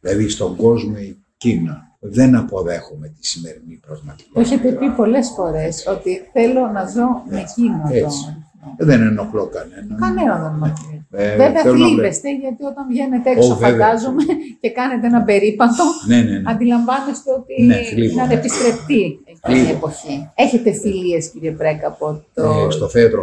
Δηλαδή 0.00 0.28
στον 0.28 0.56
κόσμο 0.56 0.94
εκείνα. 1.36 1.86
Δεν 2.00 2.34
αποδέχομαι 2.34 3.08
τη 3.08 3.26
σημερινή 3.26 3.74
Το 3.80 3.86
πραγματικότητα. 3.86 4.40
έχετε 4.40 4.68
πει 4.72 4.90
πολλές 4.90 5.28
φορές 5.36 5.86
ότι 5.86 6.20
θέλω 6.32 6.66
να 6.74 6.84
ζω 6.86 7.06
με 7.30 7.38
εκείνο 7.40 7.80
το 7.88 7.94
Έτσι. 7.94 8.04
ρυθμό. 8.04 8.46
Δεν 8.78 9.00
ενοχλώ 9.02 9.46
κανέναν. 9.46 9.98
Κανένα 10.00 10.34
δεν 10.42 10.52
με 10.58 10.66
αφήνει. 10.74 11.06
Ε, 11.10 11.36
Βέβαια 11.36 11.62
θέλω 11.62 11.76
να 11.76 11.86
θλίβεστε 11.86 12.28
γιατί 12.36 12.62
όταν 12.64 12.86
βγαίνετε 12.88 13.30
έξω 13.30 13.52
Ω, 13.52 13.56
βέβαια. 13.56 13.70
φαντάζομαι 13.86 14.22
και 14.60 14.70
κάνετε 14.70 15.06
ένα 15.06 15.22
περίπατο 15.22 15.84
Ναι, 16.06 16.16
ναι, 16.16 16.22
ναι. 16.38 16.50
αντιλαμβάνεστε 16.50 17.30
ότι 17.38 17.62
Ναι, 17.62 17.74
θλίβομαι. 17.90 18.12
είναι 18.12 18.22
ανεπιστρεπτή 18.22 19.02
εκείνη 19.42 19.58
η 19.58 19.62
Θλίβομαι. 19.64 19.70
εποχή. 19.78 20.30
Έχετε 20.34 20.72
φιλίες 20.72 21.28
κύριε 21.30 21.50
Πρέκα 21.50 21.86
από 21.86 22.24
το... 22.34 22.42
Ε, 22.42 22.70
στο 22.70 22.88
θέατρο. 22.88 23.22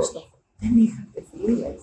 Δεν 0.59 0.77
είχατε 0.77 1.23
φιλίες. 1.31 1.75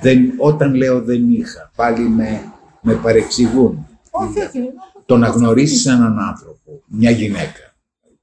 Δεν, 0.00 0.32
όταν 0.38 0.74
λέω 0.74 1.02
δεν 1.02 1.30
είχα, 1.30 1.70
πάλι 1.76 2.08
με, 2.08 2.52
με 2.82 2.94
παρεξηγούν. 2.94 3.86
Όχι, 4.10 4.38
όχι. 4.40 4.58
Το 5.06 5.16
να 5.16 5.28
γνωρίσεις 5.28 5.86
έναν 5.86 6.18
άνθρωπο, 6.18 6.82
μια 6.86 7.10
γυναίκα 7.10 7.74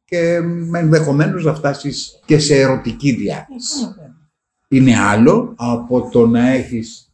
και 0.05 0.33
ενδεχομένως 0.73 1.43
να 1.43 1.53
φτάσεις 1.55 2.19
και 2.25 2.39
σε 2.39 2.55
ερωτική 2.55 3.11
διάθεση. 3.11 3.95
Είναι 4.67 4.99
άλλο 4.99 5.53
από 5.57 6.09
το 6.11 6.27
να 6.27 6.49
έχεις 6.49 7.11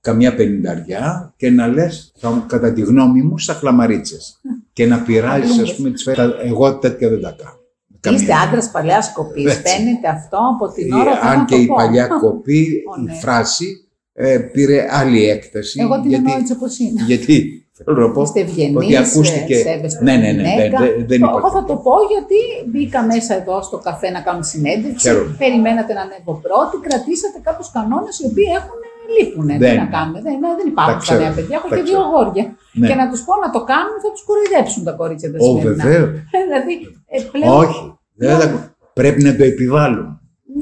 καμιά 0.00 0.34
πενηνταριά 0.34 1.32
και 1.36 1.50
να 1.50 1.66
λες, 1.66 2.12
θα, 2.16 2.30
μου- 2.30 2.46
κατά 2.46 2.72
τη 2.72 2.80
γνώμη 2.80 3.22
μου, 3.22 3.38
στα 3.38 3.54
χλαμαρίτσες. 3.54 4.40
και 4.72 4.86
να 4.86 5.02
πειράζεις, 5.02 5.58
ας 5.58 5.76
πούμε, 5.76 5.90
τις 5.90 6.02
φέρες. 6.02 6.30
Εγώ 6.42 6.78
τέτοια 6.78 7.08
δεν 7.08 7.20
τα 7.20 7.36
κάνω. 7.38 7.58
Καμία. 8.04 8.20
Είστε 8.20 8.32
άντρας 8.46 8.70
παλιά 8.70 8.98
κοπής. 9.14 9.52
Έτσι. 9.56 9.76
Φαίνεται 9.76 10.08
αυτό 10.08 10.38
από 10.54 10.72
την 10.72 10.86
Η- 10.86 10.94
ώρα 10.94 11.12
που 11.18 11.26
αν 11.30 11.38
να 11.38 11.44
και 11.44 11.54
το 11.54 11.60
η 11.62 11.66
πω. 11.66 11.74
παλιά 11.74 12.06
κοπή, 12.24 12.62
Ω, 12.92 13.00
ναι. 13.02 13.12
η 13.12 13.14
φράση, 13.22 13.68
ε, 14.12 14.38
πήρε 14.52 14.86
άλλη 14.90 15.28
έκταση. 15.28 15.80
Εγώ 15.80 15.94
την 16.00 16.08
γιατί, 16.10 16.24
εννοώ 16.24 16.38
έτσι 16.40 16.52
όπως 16.58 16.78
είναι. 16.78 17.00
γιατί, 17.10 17.36
θέλω 17.76 17.92
να 18.06 18.10
πω, 18.14 18.22
Είστε 18.22 18.40
ευγενείς, 18.40 18.76
ότι 18.76 18.96
ακούστηκε... 18.96 19.54
σέβεστε 19.66 20.02
ναι, 20.06 20.12
τη 20.14 20.18
ναι, 20.24 20.32
ναι, 20.32 20.42
γυναίκα. 20.48 20.78
δεν, 20.82 20.88
δεν, 20.96 21.06
δεν 21.10 21.18
Το- 21.20 21.26
υπάρχει. 21.26 21.38
Εγώ 21.38 21.50
θα 21.58 21.62
το 21.70 21.74
πω 21.86 21.94
γιατί 22.14 22.38
μπήκα 22.70 23.00
μέσα 23.12 23.32
εδώ 23.40 23.56
στο 23.68 23.78
καφέ 23.88 24.08
να 24.16 24.20
κάνουμε 24.26 24.44
συνέντευξη. 24.54 25.04
Χαίρομαι. 25.08 25.34
Περιμένατε 25.44 25.92
να 25.98 26.02
ανέβω 26.06 26.34
πρώτη, 26.46 26.74
κρατήσατε 26.86 27.38
κάποιου 27.48 27.66
κανόνες 27.76 28.14
οι 28.20 28.24
οποίοι 28.30 28.48
έχουν 28.60 28.80
λείπουν. 29.14 29.46
Τι 29.52 29.56
Δεν. 29.64 29.76
να 29.82 29.86
κάνουμε. 29.96 30.18
Δεν, 30.26 30.34
δεν 30.58 30.66
υπάρχουν 30.72 30.94
Τα 30.94 31.00
στα 31.00 31.06
ξέρω. 31.14 31.20
νέα 31.24 31.32
παιδιά. 31.36 31.54
Έχω 31.58 31.68
Τα 31.72 31.76
και 31.76 31.82
δύο 31.88 31.98
ξέρω. 32.00 32.08
αγόρια. 32.08 32.44
Ναι. 32.80 32.86
Και 32.88 32.94
να 33.00 33.06
τους 33.10 33.20
πω 33.26 33.32
να 33.44 33.48
το 33.56 33.60
κάνουν 33.72 33.96
θα 34.04 34.10
τους 34.14 34.22
κοροϊδέψουν 34.28 34.80
τα 34.88 34.92
κορίτσια 35.00 35.28
τα 35.32 35.38
Ω, 35.40 35.44
σημερινά. 35.46 35.84
βεβαίως. 35.84 36.08
δηλαδή, 36.46 36.74
ε, 37.14 37.18
πλέον, 37.32 37.52
Όχι. 37.62 37.82
Δεν 38.22 38.32
θα- 38.40 38.72
Πρέπει 39.00 39.20
να 39.28 39.32
το 39.38 39.44
επιβάλλουν. 39.52 40.06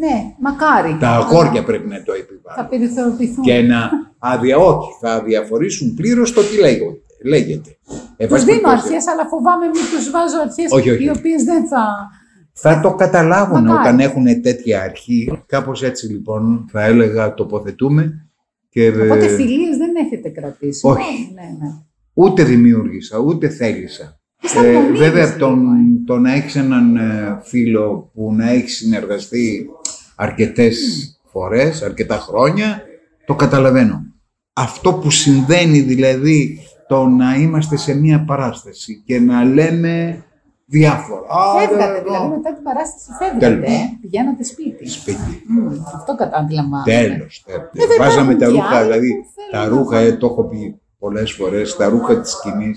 Ναι, 0.03 0.17
μακάρι. 0.47 0.97
Τα 1.01 1.09
αγόρια 1.21 1.63
πρέπει 1.71 1.89
να 1.95 2.03
το 2.03 2.13
Θα 2.13 2.19
επιβάλλουν. 2.25 2.69
περιθωριοποιηθούν. 2.73 3.45
Και 3.45 3.57
να 3.73 3.91
άδεια, 4.19 4.57
όχι, 4.57 4.89
θα 5.01 5.11
αδιαφορήσουν 5.13 5.95
πλήρως 5.95 6.33
το 6.33 6.41
τι 6.49 6.57
λέγω- 6.61 6.95
λέγεται. 7.25 7.71
Ε, 8.17 8.25
Τους 8.27 8.33
πάση 8.33 8.45
δίνω 8.45 8.61
περιπτώσει, 8.61 8.87
αρχές, 8.87 9.07
αλλά 9.13 9.25
φοβάμαι 9.33 9.65
μην 9.65 9.85
τους 9.93 10.11
βάζω 10.11 10.39
αρχές 10.47 10.71
Όχι, 10.73 10.91
όχι. 10.91 11.05
οι 11.05 11.09
οποίες 11.11 11.43
δεν 11.45 11.67
θα. 11.69 11.85
Θα 12.55 12.81
το 12.81 12.95
καταλάβουν 12.95 13.63
Μακάρι. 13.65 13.79
όταν 13.89 14.01
έχουν 14.01 14.43
τέτοια 14.43 14.83
αρχή. 14.83 15.43
Κάπως 15.47 15.83
έτσι 15.83 16.07
λοιπόν 16.13 16.69
θα 16.73 16.83
έλεγα 16.85 17.35
τοποθετούμε. 17.35 18.27
Και, 18.73 18.89
Οπότε 18.89 19.25
ε, 19.25 19.29
φιλίες 19.29 19.77
δεν 19.77 19.91
έχετε 20.05 20.29
κρατήσει. 20.29 20.87
όχι. 20.87 21.31
Ναι, 21.35 21.43
ναι. 21.43 21.73
ούτε 22.13 22.45
δημιούργησα, 22.45 23.19
ούτε 23.19 23.49
θέλησα. 23.49 24.21
Είστε 24.43 24.59
Ε, 24.59 24.77
απομείνες 24.77 24.99
βέβαια, 24.99 25.37
τον, 25.37 25.59
λίγο, 25.61 25.73
ε. 25.73 26.05
το 26.07 26.19
να 26.19 26.33
έχεις 26.33 26.57
έναν 26.57 26.97
ε, 26.97 27.41
φίλο 27.43 28.11
που 28.15 28.35
να 28.35 28.51
έχει 28.51 28.69
συνεργαστεί 28.69 29.67
αρκετές 30.17 30.77
φορές, 31.23 31.83
αρκετά 31.83 32.17
χρόνια, 32.19 32.83
το 33.27 33.35
καταλαβαίνω. 33.35 34.07
Αυτό 34.53 34.93
που 34.93 35.11
συμβαίνει 35.11 35.81
δηλαδή, 35.81 36.59
το 36.89 37.07
να 37.07 37.35
είμαστε 37.35 37.77
σε 37.77 37.95
μία 37.95 38.25
παράσταση 38.25 39.03
και 39.07 39.21
να 39.21 39.45
λέμε 39.45 40.25
διάφορα. 40.77 41.27
Α, 41.39 41.41
Φεύγατε, 41.59 41.93
δεν- 41.93 42.03
δηλαδή 42.05 42.29
μετά 42.37 42.51
την 42.57 42.63
παράσταση 42.69 43.09
φεύγατε. 43.19 43.47
Τέλος. 43.47 43.69
ε. 43.71 43.99
Πηγαίνατε 44.01 44.43
σπίτι. 44.53 44.85
Σπίτι. 44.99 45.29
Μμ, 45.47 45.67
αυτό 45.99 46.15
κατά 46.21 46.37
αντιλαμβάνομαι. 46.43 46.93
Τέλος. 46.93 47.33
τέλος. 47.47 47.71
δεν 47.73 47.99
Βάζαμε 48.03 48.33
υπάρχουν 48.33 48.39
τα 48.39 48.47
και 48.47 48.53
ρούχα, 48.53 48.77
άλλοι 48.77 48.85
δηλαδή 48.87 49.11
που 49.23 49.29
θέλουν 49.37 49.51
τα 49.53 49.59
να 49.63 49.77
ρούχα, 49.77 49.97
πάνε. 49.97 50.07
ε, 50.07 50.13
το 50.21 50.27
έχω 50.27 50.43
πει 50.51 50.81
πολλές 50.99 51.33
φορές, 51.33 51.77
τα 51.77 51.87
ρούχα 51.89 52.21
της 52.21 52.31
σκηνής, 52.31 52.77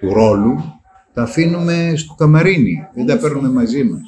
του 0.00 0.12
ρόλου, 0.14 0.54
τα 1.14 1.22
αφήνουμε 1.22 1.92
στο 1.96 2.14
καμαρίνι, 2.14 2.74
δεν 2.94 3.06
τα 3.06 3.16
παίρνουμε 3.18 3.48
μαζί 3.48 3.82
μας. 3.84 4.00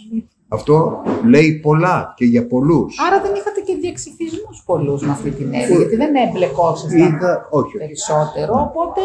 Αυτό 0.48 1.02
λέει 1.24 1.58
πολλά 1.62 2.12
και 2.16 2.24
για 2.24 2.46
πολλούς. 2.46 2.96
Άρα 3.06 3.20
δεν 3.22 3.34
είχατε 3.34 3.60
και 3.60 3.74
διεξυφισμού 3.80 4.48
πολλούς 4.66 5.02
με 5.06 5.10
αυτή 5.12 5.30
την 5.30 5.46
έννοια, 5.54 5.76
γιατί 5.76 5.96
δεν 5.96 6.14
έμπλεκόσασταν 6.14 6.98
Είχα, 6.98 7.48
όχι, 7.50 7.64
όχι. 7.66 7.76
περισσότερο, 7.78 8.52
οπότε 8.70 9.00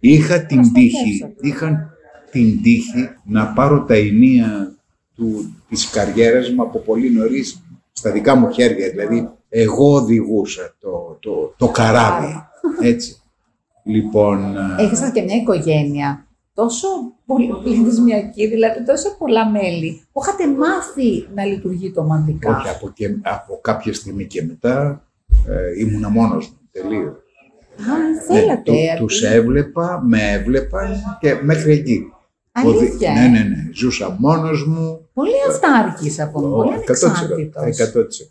Είχα 0.00 0.46
την 0.46 0.72
τύχη, 0.72 1.18
Προστατεύσατε. 1.18 1.88
Είχα 2.26 2.30
την 2.30 2.62
τύχη 2.62 3.08
να 3.24 3.46
πάρω 3.46 3.84
τα 3.84 3.94
ενία 3.94 4.76
του, 5.14 5.54
της 5.68 5.90
καριέρας 5.90 6.50
μου 6.50 6.62
από 6.62 6.78
πολύ 6.78 7.10
νωρίς 7.10 7.62
στα 7.92 8.10
δικά 8.10 8.34
μου 8.34 8.50
χέρια. 8.50 8.88
Δηλαδή, 8.88 9.28
εγώ 9.48 9.92
οδηγούσα 9.94 10.74
το, 10.80 11.18
το, 11.20 11.54
το 11.56 11.68
καράβι. 11.68 12.34
Έτσι. 12.82 13.20
Λοιπόν, 13.84 14.56
ε, 14.56 14.82
έχασαν 14.82 15.12
και 15.12 15.22
μια 15.22 15.36
οικογένεια 15.36 16.26
τόσο 16.54 16.88
πολύ 17.26 17.54
πληθυσμιακή, 17.62 18.46
δηλαδή 18.46 18.84
τόσο 18.84 19.16
πολλά 19.18 19.50
μέλη, 19.50 20.06
που 20.12 20.20
είχατε 20.22 20.48
μάθει 20.48 21.26
να 21.34 21.44
λειτουργεί 21.44 21.92
το 21.92 22.02
μαντικά. 22.02 22.56
όχι 22.56 22.68
από, 22.68 22.90
και, 22.94 23.16
από 23.22 23.58
κάποια 23.60 23.92
στιγμή 23.92 24.26
και 24.26 24.42
μετά 24.42 25.04
ε, 25.46 25.80
ήμουνα 25.80 26.08
μόνος 26.08 26.48
μου, 26.48 26.68
τελείως. 26.72 27.16
Α, 27.76 28.22
θέλατε. 28.26 28.70
Ναι, 28.72 28.78
ε, 28.78 28.96
τους, 28.98 29.18
τους 29.18 29.22
έβλεπα, 29.22 30.02
με 30.06 30.32
έβλεπαν 30.32 31.18
και 31.20 31.38
μέχρι 31.42 31.72
εκεί. 31.72 32.10
Αλήθεια, 32.64 33.12
ναι, 33.12 33.20
ε; 33.24 33.28
ναι, 33.28 33.38
ναι. 33.38 33.68
Ζούσα 33.74 34.16
μόνος 34.18 34.66
μου. 34.66 35.08
Πολύ 35.14 35.32
αυτάρκης 35.48 36.20
από 36.20 36.40
μου, 36.40 36.54
πολύ 36.54 36.70
100%. 36.70 37.50
ανεξάρτητος. 37.54 38.20
100%. 38.22 38.30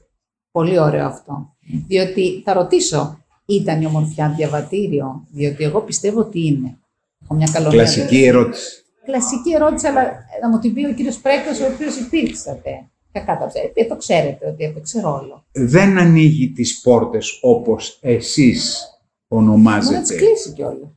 Πολύ 0.51 0.79
ωραίο 0.79 1.05
αυτό. 1.05 1.55
Διότι 1.87 2.41
θα 2.45 2.53
ρωτήσω, 2.53 3.17
ήταν 3.45 3.81
η 3.81 3.85
ομορφιά 3.85 4.33
διαβατήριο, 4.37 5.27
διότι 5.31 5.63
εγώ 5.63 5.81
πιστεύω 5.81 6.19
ότι 6.19 6.45
είναι. 6.45 6.77
Έχω 7.23 7.33
μια 7.33 7.49
καλή 7.53 7.67
Κλασική 7.69 8.23
ερώτηση. 8.23 8.83
Κλασική 9.05 9.53
ερώτηση, 9.53 9.87
αλλά 9.87 10.03
να 10.41 10.49
μου 10.49 10.59
την 10.59 10.73
πει 10.73 10.85
ο 10.85 10.93
κύριος 10.93 11.17
Πρέκος, 11.17 11.59
ο 11.59 11.65
οποίος 11.73 11.97
υπήρξατε. 11.97 12.69
Κακά 13.11 13.37
τα 13.37 13.47
ψέματα. 13.47 13.71
Ε, 13.73 13.85
το 13.85 13.95
ξέρετε 13.95 14.47
ότι 14.47 14.63
έπαιξε 14.63 15.01
ρόλο. 15.01 15.43
Δεν 15.51 15.97
ανοίγει 15.97 16.51
τις 16.51 16.81
πόρτες 16.81 17.39
όπως 17.41 17.97
εσείς 18.01 18.79
Μπορεί 19.27 19.45
να 19.45 19.51
τις 19.51 19.57
ονομάζετε. 19.57 20.15
κλείσει 20.15 20.53
κιόλας. 20.53 20.89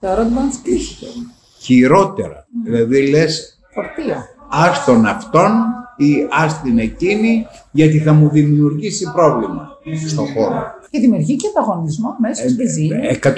Θεωρώ 0.00 0.20
ότι 0.22 0.30
μπορεί 0.30 0.44
να 0.44 0.50
τις 0.50 0.60
κλείσει 0.62 0.94
κιόλας. 0.94 1.41
Χειρότερα. 1.62 2.46
Δηλαδή 2.64 3.08
λες, 3.10 3.58
Φορτίο. 3.74 4.16
ας 4.50 4.84
τον 4.84 5.06
αυτόν 5.06 5.50
ή 5.96 6.26
ας 6.30 6.60
την 6.62 6.78
εκείνη, 6.78 7.46
γιατί 7.70 7.98
θα 7.98 8.12
μου 8.12 8.28
δημιουργήσει 8.28 9.12
πρόβλημα 9.14 9.68
στον 10.08 10.26
χώρο. 10.26 10.62
Και 10.90 10.98
δημιουργεί 10.98 11.36
και 11.36 11.48
ανταγωνισμό 11.56 12.16
μέσα 12.20 12.48
στη 12.48 12.66
ζήλια. 12.66 12.98
Ε, 13.02 13.18
100%. 13.22 13.32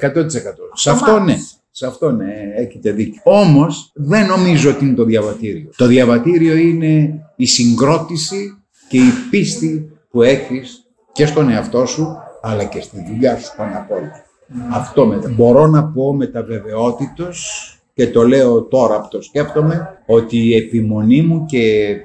100%. 0.00 0.26
Σε 0.72 0.90
αυτό 0.90 1.18
ναι. 1.18 1.36
Σε 1.70 1.86
αυτό 1.86 2.10
ναι, 2.10 2.32
έχετε 2.56 2.90
δίκιο. 2.90 3.20
Όμως 3.24 3.90
δεν 3.94 4.26
νομίζω 4.26 4.70
ότι 4.70 4.84
είναι 4.84 4.94
το 4.94 5.04
διαβατήριο. 5.04 5.70
Το 5.76 5.86
διαβατήριο 5.86 6.56
είναι 6.56 7.20
η 7.36 7.46
συγκρότηση 7.46 8.58
και 8.88 8.96
η 8.96 9.12
πίστη 9.30 9.90
που 10.10 10.22
έχεις 10.22 10.84
και 11.12 11.26
στον 11.26 11.50
εαυτό 11.50 11.86
σου, 11.86 12.16
αλλά 12.42 12.64
και 12.64 12.80
στη 12.80 13.04
δουλειά 13.08 13.38
σου 13.38 13.52
πάνω 13.56 13.78
απ' 13.78 13.90
όλα. 13.90 14.23
Αυτό 14.72 15.06
μετά. 15.06 15.28
Μπορώ 15.28 15.66
να 15.66 15.84
πω 15.84 16.14
με 16.14 16.26
τα 16.26 16.42
βεβαιότητος 16.42 17.68
και 17.94 18.10
το 18.10 18.22
λέω 18.22 18.62
τώρα 18.62 19.00
που 19.00 19.08
το 19.08 19.22
σκέφτομαι, 19.22 20.02
ότι 20.06 20.38
η 20.38 20.54
επιμονή 20.54 21.22
μου 21.22 21.44
και 21.44 21.96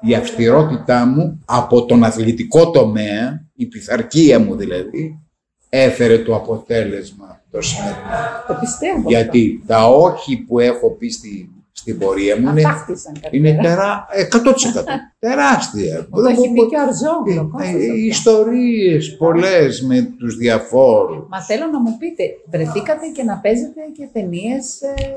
η 0.00 0.14
αυστηρότητά 0.14 1.06
μου 1.06 1.40
από 1.44 1.84
τον 1.84 2.04
αθλητικό 2.04 2.70
τομέα, 2.70 3.46
η 3.54 3.66
πειθαρχία 3.66 4.38
μου 4.38 4.56
δηλαδή, 4.56 5.18
έφερε 5.68 6.18
το 6.18 6.34
αποτέλεσμα 6.34 7.42
το 7.50 7.60
σημερινό. 7.60 8.00
Το 8.46 8.56
πιστεύω. 8.60 9.08
Γιατί 9.08 9.62
τα 9.66 9.88
όχι 9.88 10.36
που 10.36 10.58
έχω 10.58 10.90
πει 10.90 11.08
στη, 11.08 11.50
στην 11.74 11.98
πορεία 11.98 12.34
μου 12.40 12.48
είναι, 12.48 12.60
Αυτά 12.66 12.70
χτίσαν 12.80 13.14
κάτι. 13.22 13.36
είναι 13.36 13.58
τερά, 13.62 14.06
100% 14.32 14.84
τεράστια. 15.26 16.06
Μου 16.10 16.22
το 16.22 16.28
έχει 16.28 16.48
πει 16.54 16.62
και 16.70 16.76
ο 16.76 16.80
Αρζόγλου. 16.86 17.44
Ε, 17.62 17.68
ε, 17.84 18.06
ιστορίες 18.14 19.16
πολλές 19.22 19.82
με 19.82 19.96
τους 20.18 20.36
διαφόρους. 20.36 21.22
Μα 21.30 21.40
θέλω 21.48 21.66
να 21.74 21.80
μου 21.84 21.92
πείτε, 22.00 22.24
βρεθήκατε 22.52 23.06
και 23.16 23.22
να 23.30 23.34
παίζετε 23.44 23.80
και 23.96 24.04
ταινίες 24.12 24.64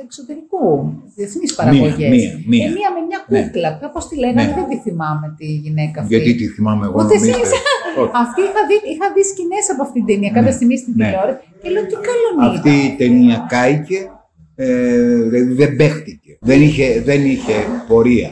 εξωτερικού, 0.04 0.68
διεθνείς 1.15 1.56
παραγωγές. 1.56 2.10
μία, 2.15 2.32
μία. 2.52 2.68
μία 2.78 2.89
με 2.96 3.02
μια 3.10 3.20
Ναι. 3.28 3.41
κούκλα. 3.41 3.70
Κάπω 3.82 4.00
τη 4.10 4.15
λέγανε, 4.24 4.44
Ναι. 4.44 4.54
δεν 4.58 4.68
τη 4.72 4.78
θυμάμαι 4.86 5.28
τη 5.39 5.46
γυναίκα 5.65 5.98
αυτή. 6.02 6.12
Γιατί 6.15 6.32
τη 6.39 6.46
θυμάμαι 6.56 6.86
εγώ 6.89 6.98
Ούτε 7.04 7.13
εσείς. 7.15 7.28
νομίζετε. 7.36 7.60
Όχι. 8.02 8.12
Αυτή 8.26 8.41
είχα 8.48 8.62
δει, 8.70 8.78
είχα 8.94 9.08
δει 9.15 9.24
σκηνές 9.32 9.65
από 9.74 9.82
αυτή 9.88 9.98
την 10.00 10.08
ταινία 10.12 10.32
κάποια 10.38 10.52
Ναι. 10.52 10.58
στιγμή 10.58 10.78
στην 10.82 10.94
Ναι. 10.98 11.06
τηλεόραση 11.06 11.39
και 11.62 11.70
λέω 11.74 11.84
τι 11.89 11.96
καλό 12.10 12.28
Αυτή 12.52 12.72
η 12.89 12.91
ταινία 13.02 13.38
κάηκε, 13.56 14.00
ε, 14.56 14.65
δηλαδή 15.30 15.54
δεν 15.62 15.72
παίχτηκε. 15.80 16.25
Δεν 16.46 16.62
είχε, 16.62 17.02
δεν 17.02 17.26
είχε 17.26 17.54
πορεία. 17.88 18.30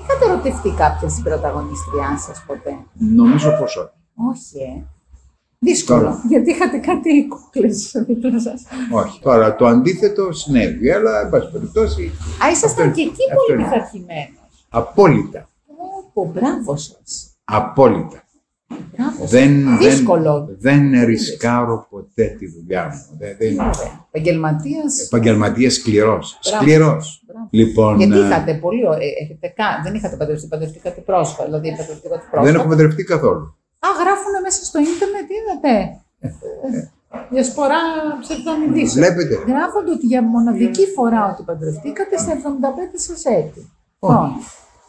Είχατε 0.00 0.24
ερωτευτεί 0.32 0.70
κάποια 0.76 1.08
στην 1.08 1.22
πρωταγωνιστριάς 1.24 2.22
σας 2.22 2.44
ποτέ; 2.46 2.76
Νομίζω 2.94 3.50
πως 3.58 3.76
όχι. 3.76 3.88
Όχι, 4.30 4.58
ε. 4.78 4.82
Δύσκολο. 5.58 6.00
Τώρα. 6.00 6.22
Γιατί 6.28 6.50
είχατε 6.50 6.78
κάτι 6.78 7.26
κούκλε 7.28 7.68
δίπλα 8.06 8.40
σας. 8.40 8.62
όχι. 8.92 9.20
Τώρα 9.20 9.56
το 9.56 9.66
αντίθετο 9.66 10.32
συνέβη, 10.32 10.90
αλλά 10.90 11.20
εν 11.20 11.30
πάση 11.30 11.50
περιπτώσει 11.52 12.12
Α, 12.44 12.50
ήσασταν 12.50 12.88
Αυτό- 12.88 13.00
και 13.00 13.08
εκεί 13.08 13.22
αυτό 13.30 13.42
πολύ 13.46 13.60
είναι. 13.60 13.68
πειθαρχημένος. 13.70 14.66
απόλυτα. 14.68 15.48
Πω, 16.14 16.30
μπράβο 16.34 16.76
σας. 16.76 17.30
Απόλυτα. 17.44 18.22
Μπράβο 18.68 19.16
σας. 19.20 19.30
Δεν, 19.30 19.78
Δύσκολο. 19.78 20.46
δεν, 20.58 20.90
δεν 20.90 21.04
ρισκάρω 21.04 21.86
ποτέ 21.90 22.24
τη 22.38 22.46
δουλειά 22.50 22.84
μου. 22.84 23.16
Δεν, 23.18 23.36
δεν, 23.38 23.58
Επαγγελματίας. 24.10 25.00
επαγγελματίας 25.00 25.74
σκληρός. 25.74 26.38
Μπράβο. 26.48 26.62
Σκληρός. 26.62 27.22
Λοιπόν, 27.50 27.96
Γιατί 27.98 28.18
ε, 28.18 28.26
είχατε 28.26 28.54
πολύ 28.54 28.86
ωραία. 28.88 29.08
Έχετε 29.22 29.48
κα- 29.56 29.80
Δεν 29.84 29.94
είχατε 29.94 30.16
παντρευτεί, 30.16 30.46
παντρευτήκατε 30.46 31.00
πρόσφατα. 31.00 31.44
Δηλαδή, 31.44 31.68
παντρευτήκατε 31.70 32.08
πρόσφατα. 32.08 32.42
δεν 32.42 32.54
έχω 32.54 32.68
παντρευτεί 32.68 33.04
καθόλου. 33.04 33.56
Α, 33.78 33.88
γράφουν 34.02 34.32
μέσα 34.42 34.64
στο 34.64 34.78
ίντερνετ, 34.78 35.26
είδατε. 35.36 35.74
Διασπορά 37.30 37.78
ψευδονιδίσεων. 38.20 39.04
Βλέπετε. 39.04 39.34
Γράφονται 39.52 39.90
ότι 39.90 40.06
για 40.06 40.22
μοναδική 40.22 40.86
φορά 40.94 41.30
ότι 41.32 41.42
παντρευτήκατε 41.42 42.18
στα 42.18 42.32
75 42.32 42.38
σας 42.94 43.24
έτη. 43.24 43.70
Λοιπόν, 44.02 44.30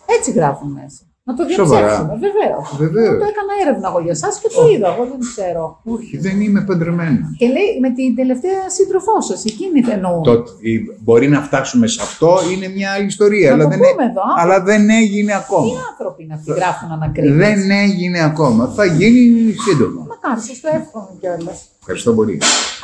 έτσι 0.06 0.32
γράφουν 0.32 0.72
μέσα. 0.72 1.02
Να 1.30 1.34
το 1.36 1.44
Σοβαρά. 1.60 1.80
διαψεύσουμε, 1.88 2.14
βεβαίως. 2.28 2.68
Βεβαίως. 2.84 3.18
Το 3.24 3.28
έκανα 3.34 3.54
έρευνα 3.64 3.88
εγώ 3.92 4.00
για 4.06 4.12
εσάς 4.18 4.34
και 4.42 4.50
το 4.56 4.62
είδα. 4.74 4.88
Εγώ 4.94 5.04
δεν 5.12 5.20
ξέρω. 5.30 5.64
Όχι, 5.96 6.14
δεν 6.26 6.36
είμαι 6.42 6.62
παντρεμένος. 6.70 7.28
Και 7.40 7.48
λέει 7.56 7.70
με 7.84 7.90
την 7.98 8.10
τελευταία 8.20 8.62
σύντροφό 8.78 9.16
σας, 9.30 9.40
εκείνη 9.52 9.80
εννοούν. 9.96 10.24
Το 10.24 10.32
ότι 10.32 10.72
μπορεί 11.04 11.28
να 11.36 11.42
φτάσουμε 11.48 11.88
σε 11.88 12.00
αυτό 12.08 12.32
είναι 12.54 12.68
μια 12.78 12.90
άλλη 12.96 13.06
ιστορία. 13.06 13.48
Να 13.50 13.54
αλλά, 13.56 13.64
το 13.64 13.70
δεν, 13.70 13.80
πούμε 13.80 14.04
εδώ. 14.12 14.22
αλλά 14.42 14.58
δεν 14.70 14.90
έγινε 14.90 15.32
Τι 15.32 15.38
ακόμα. 15.44 15.68
άνθρωποι 15.92 16.24
είναι 16.24 16.34
αυτοί 16.34 16.52
γράφουν 16.52 16.92
ανακρίβειες. 16.92 17.36
Δεν 17.46 17.72
έγινε 17.72 18.20
ακόμα. 18.32 18.62
Θα 18.76 18.86
γίνει 18.86 19.56
σύντομα. 19.66 20.07
Μακάρι, 20.28 20.42
σας 20.48 20.60
το 20.64 20.70
εύχομαι 20.80 21.12
κιόλας. 21.20 21.58
Ευχαριστώ 21.80 22.12
πολύ. 22.14 22.36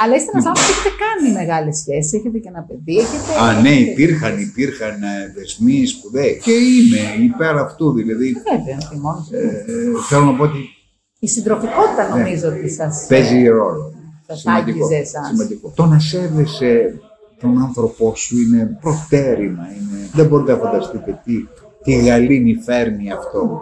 Αλλά 0.02 0.14
είστε 0.16 0.30
ένας 0.34 0.46
άνθρωπος 0.50 0.74
που 0.76 0.80
έχετε 0.80 0.96
κάνει 1.06 1.28
μεγάλες 1.40 1.76
σχέσεις. 1.82 2.14
Έχετε 2.18 2.38
και 2.44 2.50
ένα 2.54 2.62
παιδί. 2.68 2.96
Έχετε, 3.06 3.32
Α, 3.44 3.62
ναι, 3.62 3.70
έχετε- 3.70 3.92
υπήρχαν, 3.92 4.34
υπήρχαν 4.50 4.96
ε, 5.14 5.16
δεσμοί 5.36 5.80
σπουδαίοι. 5.94 6.34
Και 6.46 6.52
είμαι 6.52 7.02
υπέρ 7.30 7.56
αυτού. 7.68 7.86
Δηλαδή, 8.00 8.28
Βέβαια, 8.52 8.78
όχι 8.84 8.96
μόνος. 9.06 9.26
ε, 9.32 9.66
θέλω 10.10 10.26
να 10.30 10.34
πω 10.38 10.44
ότι 10.44 10.62
Η 11.20 11.28
συντροφικότητα 11.28 12.04
νομίζω 12.10 12.48
ότι 12.54 12.70
σα. 12.80 12.88
παίζει 13.08 13.48
ρόλο. 13.48 13.84
Σας 14.28 14.40
Σημαντικό, 14.40 14.84
άγγιζε 14.86 15.02
εσάς. 15.02 15.28
σημαντικό. 15.28 15.72
Το 15.76 15.86
να 15.86 16.00
σέβεσαι 16.00 17.00
τον 17.42 17.62
άνθρωπό 17.62 18.14
σου 18.16 18.38
είναι 18.42 18.78
προτέρημα. 18.82 19.64
Είναι... 19.78 20.10
Δεν 20.14 20.26
μπορείτε 20.28 20.52
να 20.52 20.58
φανταστείτε 20.58 21.22
τι, 21.26 21.34
τι 21.84 21.92
γαλήνη 22.06 22.54
φέρνει 22.66 23.12
αυτό. 23.12 23.62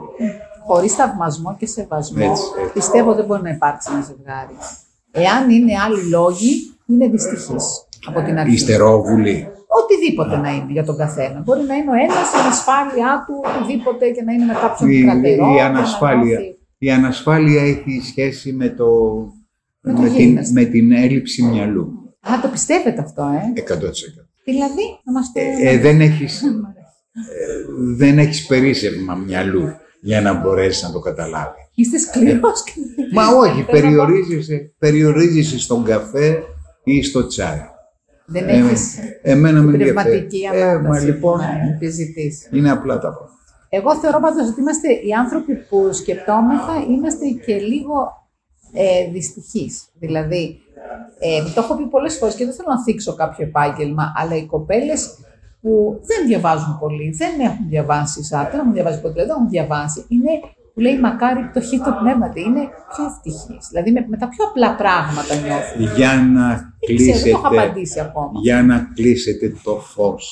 Χωρίς 0.68 0.94
θαυμασμό 0.94 1.56
και 1.60 1.66
σεβασμό, 1.66 2.24
Έτσι, 2.30 2.44
έτσι. 2.62 2.74
πιστεύω 2.74 3.14
δεν 3.16 3.26
μπορεί 3.26 3.42
να 3.42 3.50
υπάρξει 3.50 3.90
ένα 3.94 4.02
ζευγάρι. 4.02 4.56
Εάν 5.12 5.50
είναι 5.50 5.74
άλλοι 5.86 6.02
λόγοι, 6.10 6.52
είναι 6.86 7.08
δυστυχής. 7.08 7.66
από 8.08 8.22
την 8.22 8.38
αρχή. 8.40 8.54
Ιστερόβουλη. 8.54 9.48
Οτιδήποτε 9.84 10.38
να 10.38 10.50
είναι 10.50 10.66
για 10.72 10.84
τον 10.84 10.98
καθένα. 10.98 11.40
Μπορεί 11.46 11.64
να 11.64 11.76
είναι 11.76 11.92
ο 11.92 11.94
ένας, 11.94 12.34
η 12.34 12.38
ανασφάλειά 12.44 13.24
του, 13.28 13.34
οτιδήποτε 13.46 14.10
και 14.10 14.22
να 14.24 14.32
είναι 14.34 14.46
με 14.46 14.54
κάποιον 14.54 14.90
Η, 14.90 15.02
κρατερό. 15.04 15.50
η 15.50 15.56
και 15.56 15.62
να 15.62 15.66
ανασφάλεια. 15.68 16.24
νιώθει- 16.40 16.58
Η 16.78 16.92
ανασφάλεια 16.92 17.62
έχει 17.62 18.02
σχέση 18.06 18.54
με, 18.54 18.70
το, 18.70 18.86
Με 19.82 19.94
το 19.94 20.02
με, 20.02 20.08
την, 20.08 20.18
γίγνεσθε. 20.18 20.54
με 20.54 20.64
την 20.66 20.92
έλλειψη 20.92 21.44
μυαλού. 21.44 22.16
Α, 22.20 22.32
το 22.42 22.48
πιστεύετε 22.48 23.02
αυτό, 23.02 23.22
ε; 23.22 23.62
100%. 23.62 24.28
Δηλαδή, 24.46 24.82
να 25.04 25.12
μας 25.12 25.32
το... 25.34 25.40
Ε, 25.40 25.70
ε, 25.70 25.78
δεν, 25.78 26.02
έχεις, 26.02 26.42
ε, 26.44 26.50
δεν 27.98 28.18
έχεις 28.18 28.46
περίσσευμα 28.46 29.16
μυαλού 29.16 29.70
για 30.02 30.22
να 30.22 30.34
μπορέσεις 30.34 30.84
να 30.84 30.92
το 30.92 31.00
καταλάβει. 31.00 31.56
Είστε 31.76 31.98
σκληρός 31.98 32.64
και... 32.64 32.72
Μα 33.14 33.28
όχι, 33.28 33.50
Θέλω 33.50 33.60
να 33.60 33.66
πω, 33.66 33.72
περιορίζεσαι, 33.72 34.74
περιορίζεσαι 34.78 35.60
στον 35.60 35.84
καφέ 35.84 36.44
ή 36.84 37.04
στο 37.04 37.28
τσάι. 37.28 37.60
Δεν 38.26 38.50
Ε, 38.50 38.52
έχεις 38.58 38.98
εμένα 39.22 39.62
με 39.62 39.72
ενδιαφέρει. 39.72 39.94
πνευματική 39.94 40.42
Ε, 40.54 40.64
μα 40.66 40.70
ανάταση 40.72 41.06
λοιπόν, 41.06 41.38
να 41.40 41.50
επιζητείς. 41.76 42.50
είναι 42.52 42.72
απλά 42.72 42.94
τα 42.94 43.00
πράγματα. 43.14 43.30
Εγώ 43.70 43.96
θεωρώ 43.96 44.20
πάντως 44.20 44.48
ότι 44.50 44.60
είμαστε 44.62 44.88
οι 44.90 45.12
άνθρωποι 45.20 45.56
που 45.56 45.90
σκεπτόμεθα, 45.94 46.74
είμαστε 46.90 47.26
και 47.46 47.56
λίγο 47.56 47.96
ε, 48.74 49.12
δυστυχείς. 49.12 49.88
Δηλαδή, 50.00 50.58
ε, 51.20 51.44
το 51.56 51.62
έχω 51.62 51.76
πει 51.78 51.84
πολλές 51.88 52.18
φορές 52.18 52.36
και 52.36 52.46
δεν 52.46 52.54
θέλω 52.54 52.68
να 52.70 52.84
θίξω 52.84 53.16
κάποιο 53.16 53.46
επάγγελμα, 53.46 54.14
αλλά 54.18 54.36
οι 54.36 54.46
κοπέλες 54.46 55.10
που 55.62 56.00
δεν 56.10 56.28
διαβάζουν 56.28 56.78
πολύ, 56.80 57.10
δεν 57.18 57.40
έχουν 57.40 57.66
διαβάσει 57.70 58.24
σαν, 58.24 58.48
δεν 58.52 58.60
έχουν 58.60 58.74
διαβάσει 58.74 59.02
ποτέ, 59.02 59.14
δεν 59.22 59.30
έχουν 59.30 59.50
διαβάσει, 59.50 60.06
είναι 60.08 60.30
που 60.74 60.80
λέει 60.80 61.00
μακάρι 61.00 61.50
πτωχή 61.50 61.78
το 61.78 61.92
πνεύματι, 62.02 62.40
είναι 62.42 62.64
πιο 62.94 63.04
ευτυχείς. 63.06 63.68
Δηλαδή 63.70 63.92
με, 63.92 64.06
με 64.10 64.18
τα 64.18 64.28
πιο 64.30 64.46
απλά 64.50 64.76
πράγματα 64.76 65.36
νιώθουν. 65.36 65.96
Για 65.98 66.14
να 66.34 66.48
Δεν 66.88 66.96
ξέρω, 66.96 67.20
δεν 67.20 67.24
το 67.24 67.38
έχω 67.38 67.48
κλείσετε, 67.50 67.62
απαντήσει 67.62 68.00
ακόμα. 68.00 68.32
για 68.42 68.64
να 68.64 68.92
κλείσετε 68.94 69.54
το 69.64 69.76
φως 69.80 70.24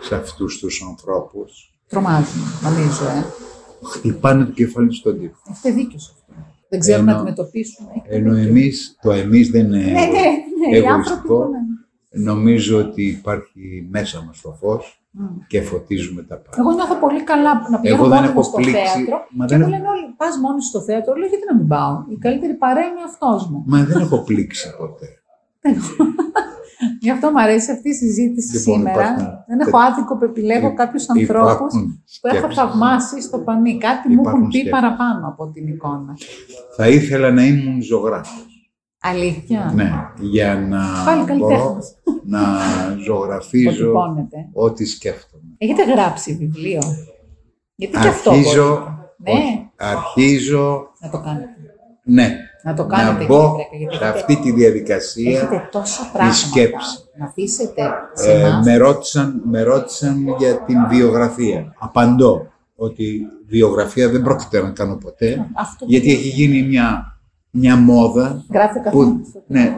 σε 0.00 0.14
αυτούς 0.14 0.58
τους 0.58 0.84
ανθρώπους, 0.88 1.74
Τρομάζουν, 1.88 2.42
νομίζω, 2.62 3.04
ε. 3.04 3.24
χτυπάνε 3.92 4.44
το 4.44 4.50
κεφάλι 4.52 4.88
τους 4.88 4.96
στον 4.96 5.18
τοίχο. 5.18 5.40
Έχετε 5.50 5.70
δίκιο 5.70 5.98
σε 5.98 6.10
αυτό. 6.14 6.32
Δεν 6.68 6.80
ξέρουν 6.80 7.04
να 7.04 7.10
Ενώ- 7.10 7.20
αντιμετωπίσουν. 7.20 7.86
Έχετε 7.96 8.14
Ενώ 8.16 8.34
δίκιο. 8.34 8.48
εμείς, 8.48 8.96
το 9.02 9.10
εμείς 9.12 9.48
δεν 9.50 9.64
είναι 9.64 9.76
Ναι, 9.76 9.90
ναι, 9.92 9.98
ναι. 10.70 10.76
Οι 10.78 10.86
άνθρωποι 10.86 11.28
εγωιστικό. 11.28 11.48
Που 12.10 12.18
είναι. 12.18 12.24
Νομίζω 12.32 12.78
ότι 12.78 13.02
υπάρχει 13.06 13.86
μέσα 13.90 14.22
μας 14.26 14.40
το 14.40 14.50
φως 14.60 15.02
Μμ. 15.10 15.24
και 15.46 15.62
φωτίζουμε 15.62 16.22
τα 16.22 16.36
πάντα. 16.36 16.56
Εγώ 16.60 16.70
νιώθω 16.72 16.94
πολύ 16.94 17.22
καλά 17.24 17.52
να 17.70 17.80
πηγαίνω 17.80 17.96
Εγώ 18.02 18.08
δεν 18.08 18.14
μόνη 18.18 18.26
μου 18.26 18.32
έχω 18.32 18.42
στο 18.42 18.56
πλήξει, 18.56 18.72
θέατρο. 18.82 19.16
μα 19.30 19.46
και 19.46 19.56
δεν 19.56 19.60
μου 19.60 19.74
έχω- 19.74 19.76
λένε 19.76 19.88
όλοι, 19.94 20.14
πας 20.16 20.38
μόνη 20.44 20.62
στο 20.62 20.80
θέατρο. 20.80 21.14
Λέω, 21.14 21.28
γιατί 21.28 21.44
να 21.50 21.56
μην 21.56 21.66
πάω; 21.68 22.04
Η 22.08 22.16
καλύτερη 22.16 22.54
παρέα 22.54 22.84
είναι 22.84 23.04
αυτό 23.10 23.48
μου. 23.50 23.62
Μα 23.66 23.84
δεν 23.84 24.00
έχω 24.00 24.18
πλήξει 24.24 24.66
ποτέ. 24.78 25.06
Γι' 27.00 27.10
αυτό 27.10 27.30
μου 27.30 27.40
αρέσει 27.40 27.70
αυτή 27.70 27.88
η 27.88 27.92
συζήτηση 27.94 28.56
Λοιπόν, 28.58 28.74
σήμερα. 28.76 29.00
υπάρχουν- 29.00 29.28
Δεν 29.46 29.60
έχω 29.60 29.78
άδικο 29.78 30.16
που 30.18 30.24
επιλέγω 30.24 30.66
Υπ- 30.68 30.76
κάποιους 30.76 31.08
ανθρώπους 31.08 31.52
υπάρχουν 31.52 32.02
που 32.20 32.26
έχω 32.26 32.36
σκέψεις. 32.36 32.54
θαυμάσει 32.62 33.20
στο 33.22 33.38
πανί. 33.38 33.78
Κάτι 33.78 34.08
μου 34.08 34.12
Υπάρχουν 34.14 34.40
έχουν 34.40 34.48
πει 34.50 34.58
σκέψεις. 34.58 34.80
παραπάνω 34.80 35.26
από 35.28 35.46
την 35.54 35.66
εικόνα. 35.68 36.12
Θα 36.76 36.88
ήθελα 36.88 37.30
να 37.30 37.44
ήμουν 37.44 37.82
ζωγράφος. 37.82 38.44
Αλήθεια. 39.02 39.72
Ναι, 39.74 39.90
για 40.20 40.54
να 40.54 40.78
Πάλι 41.04 41.22
μπορώ 41.22 41.26
καλλιτέχνης. 41.26 41.94
Να 42.30 42.38
ζωγραφίζω 43.06 43.88
Αποτυπώνεται. 43.90 44.48
ό,τι 44.52 44.84
σκέφτομαι. 44.86 45.42
Έχετε 45.58 45.84
γράψει 45.84 46.34
βιβλίο; 46.34 46.80
Γιατί 47.74 47.98
και 47.98 48.08
αυτό 48.08 48.30
Αρχίζω, 48.30 48.68
μπορείτε. 49.16 49.32
Ναι, 49.32 49.32
όχι, 49.32 49.66
αρχίζω, 49.76 50.88
να 51.00 51.10
το 51.10 51.20
κάνετε. 51.20 51.46
ναι, 52.04 52.36
Να 52.64 52.74
το 52.74 52.86
να 52.86 52.96
κάνετε 52.96 53.24
μπω 53.24 53.36
κύριε 53.36 53.52
Βρέκα, 53.52 53.76
γιατί 53.78 53.94
σε 53.96 54.04
έχετε- 54.04 54.20
αυτή 54.20 54.36
τη 54.42 54.52
διαδικασία. 54.52 55.30
Έχετε 55.40 55.68
τόσα 55.72 56.10
πράγματα 56.12 56.36
σκέψης. 56.36 57.08
να 57.18 57.24
αφήσετε 57.24 57.82
σε 58.14 58.32
Ε, 58.32 58.40
εμάς. 58.40 58.64
με, 58.66 58.76
ρώτησαν, 58.76 59.42
με 59.44 59.62
ρώτησαν 59.62 60.34
για 60.38 60.58
την 60.60 60.76
βιογραφία. 60.88 61.74
Απαντώ 61.78 62.46
ότι 62.76 63.20
βιογραφία 63.46 64.08
δεν 64.08 64.22
πρόκειται 64.22 64.62
να 64.62 64.70
κάνω 64.70 64.96
ποτέ, 64.96 65.50
Αυτό 65.54 65.84
που 65.84 65.90
γιατί 65.90 66.12
έχει 66.12 66.28
γίνει 66.28 66.62
μια, 66.62 67.18
μια 67.50 67.76
μόδα 67.76 68.44
Γράφει 68.52 68.78
ο 68.78 68.82
καθένας. 68.82 69.06
που, 69.06 69.42
ναι, 69.46 69.76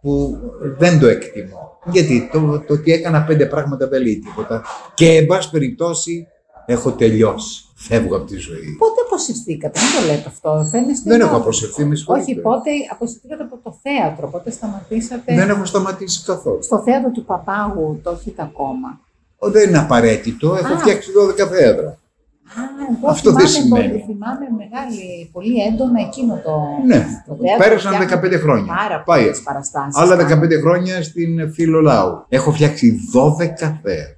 που 0.00 0.38
δεν 0.78 0.98
το 1.00 1.06
εκτιμώ. 1.06 1.71
Γιατί 1.90 2.28
το, 2.32 2.40
το 2.66 2.72
ότι 2.74 2.92
έκανα 2.92 3.22
πέντε 3.24 3.46
πράγματα 3.46 3.88
δεν 3.88 4.02
λέει 4.02 4.18
τίποτα. 4.18 4.62
Και 4.94 5.16
εν 5.16 5.26
πάση 5.26 5.50
περιπτώσει 5.50 6.26
έχω 6.66 6.90
τελειώσει. 6.92 7.64
Φεύγω 7.74 8.16
από 8.16 8.26
τη 8.26 8.36
ζωή. 8.36 8.76
Πότε 8.78 9.00
αποσυρθήκατε, 9.06 9.80
μην 9.80 10.00
το 10.00 10.12
λέτε 10.12 10.28
αυτό. 10.28 10.68
Φαίνεστε 10.70 11.10
Δεν 11.10 11.18
να- 11.18 11.24
έχω 11.24 11.36
αποσυρθεί, 11.36 11.84
με 11.84 11.94
συγχωρείτε. 11.94 12.30
Όχι, 12.30 12.40
πότε 12.40 12.70
αποσυρθήκατε 12.90 13.42
από 13.42 13.58
το 13.62 13.78
θέατρο, 13.82 14.28
πότε 14.28 14.50
σταματήσατε; 14.50 15.34
Δεν 15.34 15.48
έχω 15.48 15.64
σταματήσει 15.64 16.24
καθόλου. 16.24 16.62
Στο 16.62 16.78
θέατρο 16.82 17.10
του 17.10 17.24
Παπάγου 17.24 18.00
το 18.02 18.10
έχετε 18.10 18.42
ακόμα. 18.42 19.00
Ο, 19.38 19.50
Δεν 19.50 19.68
είναι 19.68 19.78
απαραίτητο. 19.78 20.54
Έχω 20.54 20.72
Α. 20.74 20.78
φτιάξει 20.78 21.10
12 21.12 21.46
θέατρα. 21.48 21.98
Α, 22.60 22.62
εγώ 22.96 23.08
Αυτό 23.10 23.32
δεν 23.32 23.46
θυμάμαι 23.48 23.58
σημαίνει. 23.82 23.88
Πολύ, 23.88 24.04
θυμάμαι 24.08 24.46
μεγάλη, 24.62 25.30
πολύ 25.32 25.54
έντονα 25.68 26.00
εκείνο 26.08 26.34
το. 26.46 26.54
Ναι, 26.86 27.00
το 27.26 27.32
θέατρο. 27.42 27.64
πέρασαν 27.64 27.92
Φτιάχνω 27.94 28.28
15 28.28 28.40
χρόνια. 28.44 28.74
Πάρα 28.82 29.02
Πάει. 29.02 29.20
πολλές 29.22 29.40
παραστάσεις. 29.42 29.96
Άλλα 30.00 30.16
15 30.16 30.60
χρόνια 30.64 31.02
στην 31.02 31.52
Φιλολάου. 31.52 32.24
Έχω 32.28 32.52
φτιάξει 32.52 32.86
12 33.14 33.78
θέατρα. 33.82 34.16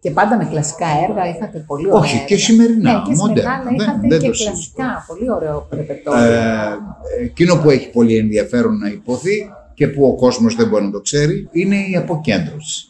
Και 0.00 0.10
πάντα 0.10 0.36
με 0.36 0.44
κλασικά 0.44 0.86
έργα 1.08 1.28
είχατε 1.28 1.58
πολύ 1.66 1.86
ωραία. 1.86 2.00
Όχι, 2.00 2.14
έργα. 2.14 2.26
και 2.26 2.36
σημερινά, 2.36 2.92
Ναι, 2.92 3.02
και 3.06 3.14
μοντέρνα. 3.14 3.50
σημερινά, 3.50 3.52
αλλά 3.52 3.64
Δεν- 3.70 3.76
είχατε 3.80 4.08
δεν 4.08 4.20
και 4.20 4.26
το 4.26 4.34
συζητώ. 4.34 4.52
κλασικά. 4.52 5.04
Πολύ 5.06 5.30
ωραίο 5.30 5.68
ρεπερτόριο. 5.70 6.22
Ε, 6.22 6.76
εκείνο 7.24 7.56
που 7.56 7.70
έχει 7.70 7.90
πολύ 7.90 8.16
ενδιαφέρον 8.16 8.78
να 8.78 8.88
υποθεί 8.88 9.50
και 9.74 9.88
που 9.88 10.06
ο 10.06 10.14
κόσμος 10.14 10.54
δεν 10.54 10.68
μπορεί 10.68 10.84
να 10.84 10.90
το 10.90 11.00
ξέρει 11.00 11.48
είναι 11.52 11.76
η 11.76 11.96
αποκέντρωση. 11.96 12.88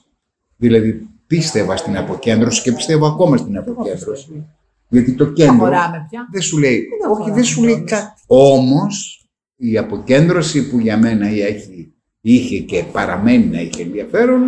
Δηλαδή 0.57 1.07
πίστευα 1.27 1.77
στην 1.77 1.97
αποκέντρωση 1.97 2.63
και 2.63 2.73
πιστεύω 2.73 3.07
ακόμα 3.07 3.37
στην 3.37 3.59
αποκέντρωση. 3.59 4.47
Γιατί 4.89 5.13
το 5.15 5.25
Δεν 5.25 5.35
κέντρο 5.35 5.55
χωράμε 5.59 6.07
πια. 6.11 6.29
δεν 6.33 6.43
σου 6.43 6.59
λέει, 6.59 6.77
Δεν 7.01 7.11
όχι 7.11 7.17
χωράμε 7.21 7.35
δεν 7.35 7.45
σου 7.45 7.63
λέει 7.63 7.75
κιόλας. 7.75 7.91
κάτι. 7.91 8.21
Όμως 8.27 9.27
η 9.57 9.79
αποκέντρωση 9.79 10.69
που 10.69 10.79
για 10.79 10.99
μένα 10.99 11.27
έχει, 11.27 11.93
είχε 12.21 12.59
και 12.59 12.85
παραμένει 12.93 13.45
να 13.45 13.59
έχει 13.59 13.81
ενδιαφέρον 13.81 14.43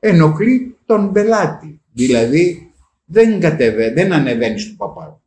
ενοχλεί 0.00 0.76
τον 0.86 1.12
πελάτη. 1.12 1.80
Δηλαδή 1.92 2.72
δεν, 3.04 3.40
κατεβα... 3.40 3.92
δεν 3.92 4.12
ανεβαίνεις 4.12 4.62
στο 4.62 4.74
παπάου. 4.76 5.20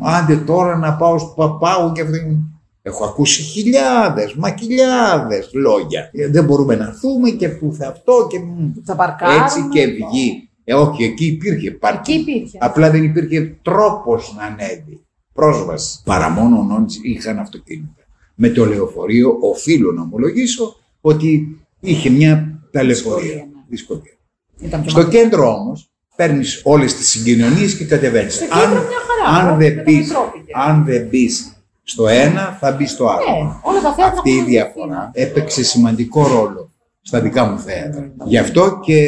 Άντε 0.00 0.36
τώρα 0.36 0.76
να 0.76 0.96
πάω 0.96 1.18
στο 1.18 1.32
παπάου 1.36 1.92
και 1.92 2.00
αυτή... 2.00 2.36
Έχω 2.84 3.04
ακούσει 3.04 3.42
χιλιάδες, 3.42 4.34
μα 4.34 4.56
χιλιάδες 4.58 5.50
λόγια. 5.52 6.10
Ε, 6.12 6.28
Δεν 6.28 6.44
μπορούμε 6.44 6.76
να 6.76 6.84
έρθουμε 6.86 7.30
και 7.30 7.48
που 7.48 7.72
θα 7.78 7.88
αυτό 7.88 8.26
και 8.30 8.38
μ, 8.38 8.72
Θα 8.84 8.96
παρκάρουμε. 8.96 9.44
έτσι 9.44 9.68
και 9.72 9.86
βγει. 9.86 10.50
Ε, 10.64 10.74
όχι, 10.74 11.04
εκεί 11.04 11.26
υπήρχε 11.26 11.68
Εκεί 11.68 11.76
πάρκινγκ. 11.78 12.20
υπήρχε. 12.28 12.58
Απλά 12.60 12.90
δεν 12.90 13.04
υπήρχε 13.04 13.56
τρόπος 13.62 14.34
να 14.36 14.44
ανέβει. 14.44 15.00
Πρόσβαση. 15.32 16.00
Παρά 16.04 16.28
μόνο 16.30 16.62
νόντς 16.62 16.98
είχαν 17.02 17.38
αυτοκίνητα. 17.38 18.02
Με 18.34 18.48
το 18.48 18.66
λεωφορείο 18.66 19.36
οφείλω 19.40 19.92
να 19.92 20.02
ομολογήσω 20.02 20.76
ότι 21.00 21.58
είχε 21.80 22.10
μια 22.10 22.60
ταλαιπωρία. 22.70 23.20
Δυσκολία, 23.22 23.34
ναι. 23.36 23.62
Δυσκολία. 23.68 24.12
Ήταν 24.60 24.80
πιο 24.80 24.90
Στο 24.90 25.00
μακριά. 25.02 25.22
κέντρο 25.22 25.48
όμως 25.54 25.90
παίρνεις 26.16 26.60
όλες 26.64 26.94
τις 26.94 27.08
συγκοινωνίες 27.08 27.76
και 27.76 27.84
κατεβαίνεις. 27.84 28.34
Στο 28.34 28.44
κέντρο 28.44 28.68
μια 28.82 28.98
χαρά. 29.26 29.38
αν, 29.38 29.48
όχι, 29.48 29.58
δεν 29.64 29.74
με 29.76 29.82
το 29.82 29.90
μπεις, 29.90 30.06
μετρό 30.08 30.30
πήγε. 30.32 30.52
αν 30.54 30.84
δεν 30.84 31.06
μπεις 31.06 31.56
στο 31.82 32.06
ένα 32.08 32.56
θα 32.60 32.72
μπεις 32.72 32.90
στο 32.90 33.06
άλλο. 33.08 33.44
Ναι, 33.44 33.50
όλα 33.62 33.80
τα 33.80 33.92
θέατρα 33.94 34.06
Αυτή 34.16 34.30
η 34.30 34.34
έχουν 34.36 34.44
διαφορά 34.46 35.10
έπαιξε 35.14 35.64
σημαντικό 35.64 36.26
ρόλο 36.26 36.70
στα 37.02 37.20
δικά 37.20 37.44
μου 37.44 37.58
θέατρα. 37.58 38.12
Γι' 38.24 38.38
αυτό 38.38 38.80
και 38.84 39.06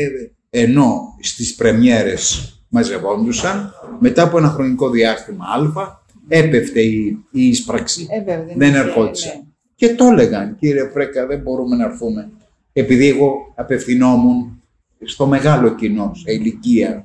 ενώ 0.51 1.14
στις 1.27 1.55
πρεμιέρες 1.55 2.49
μαζευόντουσαν, 2.69 3.73
μετά 4.01 4.23
από 4.23 4.39
ένα 4.39 4.49
χρονικό 4.49 4.91
διάστημα 4.91 5.45
α, 5.47 6.03
έπεφτε 6.29 6.81
η, 6.81 7.19
η 7.31 7.47
εισπραξή. 7.49 8.07
Ε, 8.11 8.19
βέβαια, 8.19 8.55
δεν 8.57 8.69
είχε, 8.69 8.79
ερχόντουσαν. 8.79 9.33
ναι. 9.37 9.43
Και 9.77 9.95
το 9.95 10.05
έλεγαν, 10.07 10.57
κύριε 10.57 10.85
Πρέκα, 10.85 11.27
δεν 11.27 11.41
μπορούμε 11.41 11.77
να 11.77 11.85
έρθουμε. 11.85 12.31
Επειδή 12.73 13.09
εγώ 13.09 13.53
απευθυνόμουν 13.55 14.63
στο 15.05 15.27
μεγάλο 15.27 15.75
κοινό, 15.75 16.13
σε 16.15 16.33
ηλικία, 16.33 17.05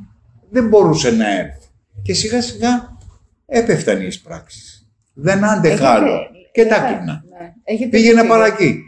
δεν 0.49 0.67
μπορούσε 0.67 1.11
να 1.11 1.39
έρθει. 1.39 1.67
Και 2.01 2.13
σιγά 2.13 2.41
σιγά 2.41 2.97
έπεφταν 3.45 4.01
οι 4.01 4.05
εισπράξεις. 4.07 4.87
Δεν 5.13 5.45
άντεχα 5.45 5.73
Έχετε- 5.73 5.87
άλλο. 5.87 6.19
Και 6.51 6.65
τα 6.65 6.81
ναι, 6.81 6.87
κλείνα. 6.97 7.23
ναι. 7.39 7.53
Έχετε 7.63 7.89
Πήγαινα 7.89 8.21
δίκιο. 8.21 8.35
παρακεί. 8.35 8.81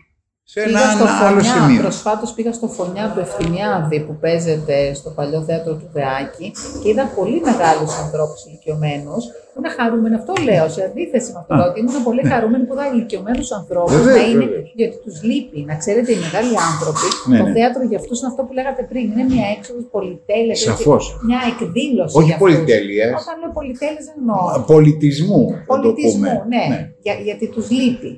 Σε 0.54 0.60
ένα, 0.62 0.68
Πήγα 0.80 0.92
στο 0.98 1.04
ένα 1.04 1.18
άλλο 1.28 1.42
Φωνιά, 1.42 1.54
σημείο. 1.56 1.82
προσφάτως 1.82 2.30
πήγα 2.36 2.52
στο 2.60 2.68
Φωνιά 2.78 3.06
του 3.14 3.20
Ευθυμιάδη 3.26 3.98
που 4.06 4.14
παίζεται 4.24 4.76
στο 5.00 5.10
παλιό 5.18 5.40
θέατρο 5.48 5.74
του 5.80 5.88
Δεάκη 5.96 6.48
και 6.82 6.88
είδα 6.92 7.06
πολύ 7.20 7.40
μεγάλους 7.50 7.92
ανθρώπους 8.04 8.40
ηλικιωμένους 8.48 9.24
που 9.52 9.58
είναι 9.60 9.70
χαρούμενοι. 9.78 10.16
Αυτό 10.22 10.34
λέω, 10.48 10.66
σε 10.76 10.82
αντίθεση 10.90 11.30
με 11.34 11.40
αυτό, 11.42 11.54
Α, 11.56 11.62
ότι 11.70 11.78
ήμουν 11.82 11.98
πολύ 12.08 12.24
χαρούμενη 12.32 12.64
που 12.68 12.74
είδα 12.76 12.86
ηλικιωμένους 12.94 13.50
ανθρώπους 13.60 13.96
Βεβαίως, 13.96 14.18
να 14.20 14.24
είναι, 14.32 14.46
βεβαίως. 14.46 14.72
γιατί 14.80 14.96
τους 15.06 15.16
λείπει. 15.30 15.60
Να 15.70 15.76
ξέρετε, 15.82 16.10
οι 16.16 16.20
μεγάλοι 16.26 16.54
άνθρωποι, 16.70 17.08
Ναι, 17.30 17.38
το 17.42 17.46
ναι. 17.48 17.54
θέατρο 17.58 17.82
για 17.92 17.98
αυτούς 18.02 18.16
είναι 18.20 18.30
αυτό 18.34 18.42
που 18.48 18.54
λέγατε 18.60 18.82
πριν, 18.92 19.04
είναι 19.12 19.26
μια 19.34 19.46
έξοδος 19.56 19.86
πολυτέλειας, 19.96 20.58
έτσι, 20.60 20.70
Σαφώς. 20.72 21.04
μια 21.30 21.40
εκδήλωση 21.52 22.14
Όχι 22.18 22.26
για 22.30 22.36
αυτούς. 22.38 22.48
πολυτέλειας. 22.48 23.14
Όταν 23.24 23.36
λέω 23.42 23.52
πολυτέλειες 23.60 24.04
δεν 24.10 24.18
εννοώ 24.22 24.42
Πολιτισμού. 24.76 25.42
θα 25.52 25.58
το 25.58 25.66
πολιτισμού, 25.74 26.32
πούμε. 26.42 26.44
ναι, 26.54 26.64
Για, 27.06 27.14
γιατί 27.28 27.46
τους 27.56 27.66
λείπει. 27.80 28.12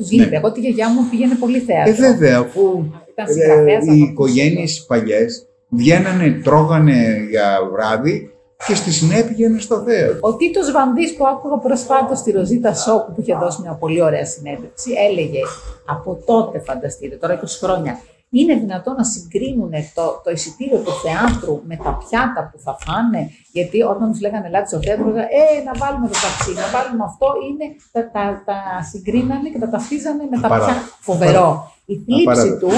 Τους 0.00 0.10
Ναι. 0.10 0.22
λείπει. 0.22 0.36
Εγώ 0.36 0.52
τη 0.52 0.60
γιαγιά 0.60 0.88
μου 0.88 1.00
πήγαινε 1.10 1.34
πολύ 1.34 1.58
θέατρο. 1.60 1.92
Ε, 1.92 1.96
βέβαια, 2.10 2.38
αφού 2.38 2.84
Ήταν 3.10 3.26
συγγραφέας 3.34 3.84
Ε, 3.86 3.90
από 3.90 3.92
οι 3.92 3.98
τους 4.00 4.08
οικογένειες 4.08 4.84
παλιές 4.88 5.46
βγαίνανε, 5.68 6.40
τρώγανε 6.44 7.26
για 7.30 7.58
βράδυ 7.72 8.30
και 8.66 8.74
στη 8.74 8.90
συνέχεια 8.92 9.24
πήγαινε 9.26 9.58
στο 9.60 9.82
θέατρο. 9.86 10.18
Ο 10.20 10.36
Τίτος 10.36 10.70
Βανδύς 10.72 11.14
που 11.16 11.26
άκουγα 11.26 11.56
προσφάτως 11.56 12.18
στη 12.18 12.30
Ροζίτα 12.30 12.74
Σόκου 12.74 13.12
που 13.12 13.20
είχε 13.20 13.34
δώσει 13.34 13.60
μια 13.62 13.72
πολύ 13.72 14.02
ωραία 14.02 14.26
συνέντευξη, 14.26 14.90
έλεγε 15.10 15.40
από 15.86 16.18
τότε, 16.26 16.58
φανταστείτε, 16.58 17.16
τώρα 17.16 17.40
20 17.40 17.44
χρόνια, 17.62 18.00
είναι 18.30 18.54
δυνατόν 18.54 18.94
να 18.94 19.04
συγκρίνουν 19.04 19.70
το, 19.94 20.04
το 20.24 20.30
εισιτήριο 20.30 20.78
του 20.78 20.92
θεάτρου 21.04 21.62
με 21.68 21.76
τα 21.84 21.90
πιάτα 22.02 22.40
που 22.52 22.58
θα 22.64 22.76
φάνε; 22.84 23.30
Γιατί 23.52 23.82
όταν 23.82 24.10
τους 24.10 24.20
λέγανε 24.20 24.46
Ελάτε 24.46 24.66
στο 24.66 24.80
θέατρο, 24.82 25.04
λέγανε 25.06 25.28
Ε, 25.58 25.62
να 25.68 25.72
βάλουμε 25.82 26.06
το 26.12 26.16
ταξί, 26.26 26.52
να 26.62 26.66
βάλουμε 26.74 27.04
αυτό. 27.10 27.26
Είναι, 27.46 27.66
τα, 27.94 28.00
τα, 28.14 28.22
τα 28.48 28.58
συγκρίνανε 28.90 29.48
και 29.52 29.58
τα 29.58 29.68
ταυτίζανε 29.74 30.24
με 30.30 30.36
τα 30.40 30.46
Απαράδεκτο. 30.46 30.80
πιάτα. 30.80 30.98
Φοβερό. 31.08 31.48
Η 31.92 31.94
θλίψη 32.04 32.22
Απαράδεκτο. 32.28 32.66
του, 32.66 32.72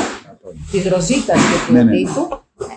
τη 0.70 0.78
Ροζίτα 0.88 1.34
και 1.50 1.56
του 1.66 1.72
Ναι, 1.72 1.82
ναι. 1.82 1.90
Τίτου, 1.92 2.24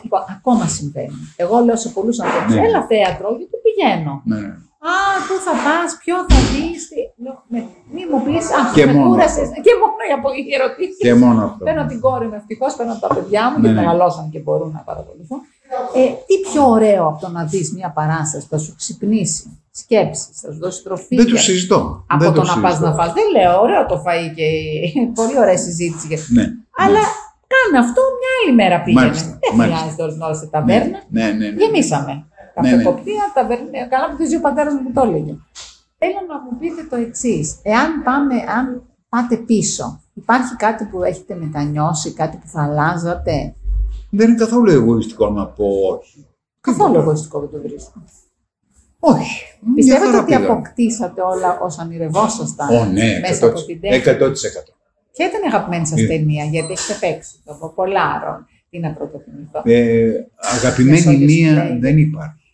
λοιπόν, 0.04 0.22
ακόμα 0.36 0.66
συμβαίνει. 0.68 1.18
Εγώ 1.36 1.56
λέω 1.66 1.78
σε 1.86 1.90
πολλούς 1.90 2.18
ανθρώπους: 2.20 2.54
Ναι. 2.56 2.62
Έλα 2.68 2.82
θέατρο, 2.92 3.28
γιατί 3.40 3.56
πηγαίνω. 3.66 4.14
Ναι. 4.26 4.40
Α, 4.94 4.96
πού 5.28 5.36
θα 5.46 5.54
πας, 5.66 5.90
ποιο 6.04 6.16
θα 6.30 6.38
δεις. 6.52 6.82
Μη 7.96 8.04
μου 8.12 8.20
πεις, 8.26 8.46
Α, 8.58 8.60
Και 8.76 8.86
με 8.86 8.94
μόνο 8.94 9.10
κούρασες. 9.10 9.48
αυτό. 9.50 9.62
Και 9.66 9.74
μόνο 9.82 10.02
οι 10.10 10.12
απο- 10.18 10.36
οι 10.40 10.44
ερωτήσει. 10.58 11.00
Και 11.06 11.14
μόνο 11.24 11.40
αυτό. 11.50 11.64
Παίρνω 11.68 11.84
την 11.92 12.00
κόρη 12.06 12.26
μου 12.30 12.38
ευτυχώς, 12.42 12.72
παίρνω 12.78 12.96
τα 13.04 13.08
παιδιά 13.16 13.44
μου 13.50 13.58
Ναι, 13.60 13.68
και 13.68 13.74
ναι. 13.74 13.80
μεγαλώσαν 13.82 14.26
και 14.34 14.40
μπορούν 14.46 14.70
να 14.78 14.82
παρακολουθούν. 14.90 15.40
Ε, 16.00 16.04
τι 16.28 16.36
πιο 16.50 16.64
ωραίο 16.76 17.04
από 17.12 17.20
το 17.24 17.30
να 17.38 17.42
δεις 17.52 17.68
μια 17.78 17.90
παράσταση 18.00 18.44
που 18.48 18.54
θα 18.56 18.62
σου 18.66 18.74
ξυπνήσει 18.82 19.44
σκέψεις, 19.82 20.40
θα 20.42 20.52
σου 20.52 20.60
δώσει 20.60 20.84
τροφή. 20.84 21.16
Δεν 21.16 21.26
το 21.26 21.32
και- 21.32 21.38
συζητώ. 21.48 21.80
Από 22.14 22.24
Δεν 22.24 22.34
το 22.34 22.42
να 22.44 22.56
πας 22.62 22.72
συζητώ. 22.72 22.90
να 22.90 22.96
φας. 22.96 23.14
Δεν 23.14 23.24
λέω, 23.36 23.62
ωραίο 23.62 23.86
το 23.86 23.96
φαΐ 24.06 24.28
και 24.38 24.48
πολύ 25.20 25.36
ωραία 25.44 25.58
συζήτηση. 25.58 26.08
και- 26.08 26.20
Ναι. 26.38 26.46
Αλλά 26.84 27.02
κάνε 27.54 27.78
αυτό 27.86 28.02
μια 28.20 28.32
άλλη 28.40 28.56
μέρα 28.56 28.78
πήγαινε. 28.84 29.06
Μάλιστα, 29.06 29.28
Δεν 29.50 29.56
μάλιστα. 29.58 29.78
χρειάζεται 29.80 30.04
όλη 30.04 30.12
την 30.14 30.22
ώρα 30.22 30.36
σε 30.42 30.46
ταβέρνα. 30.56 30.98
Ναι, 31.10 31.24
ναι, 31.24 31.48
ναι. 31.50 31.62
Γεμίσαμε. 31.64 32.06
Ναι, 32.12 32.14
ναι. 32.14 32.35
Καφετοπία, 32.56 33.32
ταβέρνα. 33.34 33.88
Καλά 33.90 34.10
που 34.10 34.18
το 34.18 34.26
ζει 34.26 34.36
ο 34.36 34.42
πατέρας 34.42 34.74
μου 34.74 34.84
που 34.84 34.92
το 34.92 35.02
έλεγε. 35.02 35.34
Θέλω 35.98 36.20
να 36.28 36.38
μου 36.44 36.58
πείτε 36.60 36.82
το 36.90 36.96
εξής. 36.96 37.60
Εάν 37.64 38.04
πάμε, 38.04 38.36
αν 38.58 38.84
πάτε 39.10 39.38
πίσω, 39.38 40.02
υπάρχει 40.14 40.56
κάτι 40.56 40.84
που 40.86 41.04
έχετε 41.04 41.36
μετανιώσει, 41.36 42.14
κάτι 42.14 42.38
που 42.38 42.48
θα 42.48 42.64
αλλάζατε; 42.64 43.56
Δεν 44.10 44.30
είναι 44.30 44.38
καθόλου 44.38 44.72
εγωιστικό 44.72 45.30
να 45.30 45.46
πω 45.48 45.66
όχι. 46.00 46.26
Καθόλου 46.62 46.96
εγωιστικό 46.96 47.40
δεν 47.40 47.50
το 47.50 47.68
βρίσκω. 47.68 48.04
Όχι. 49.00 49.44
Μια 49.62 49.74
Πιστεύετε 49.76 50.06
χαρά 50.06 50.18
ότι 50.18 50.26
πήγαμε. 50.26 50.46
αποκτήσατε 50.48 51.22
όλα 51.22 51.60
όσα 51.60 51.84
ονειρευόσασταν 51.84 52.70
Ω, 52.76 52.86
ναι, 52.86 53.20
μέσα 53.20 53.46
από 53.46 53.66
την 53.66 53.82
τέχνη; 53.82 53.98
100%. 53.98 54.26
100%. 54.26 54.30
Ποια 55.12 55.26
ήταν 55.28 55.42
η 55.44 55.48
αγαπημένη 55.48 55.88
σας 55.88 56.00
Ε. 56.02 56.06
ταινία, 56.08 56.44
γιατί 56.44 56.72
έχετε 56.72 57.08
παίξει 57.08 57.34
το 57.46 57.54
από 57.54 57.70
πολλά 57.70 58.22
ρόλ. 58.26 58.40
Τι 58.70 58.80
να 58.80 58.92
πρωτοθυμηθώ. 58.94 59.62
Ε, 59.64 60.12
αγαπημένη 60.38 60.98
Μεσόγειος 60.98 61.34
μία 61.34 61.68
Play. 61.68 61.78
δεν 61.80 61.98
υπάρχει. 61.98 62.45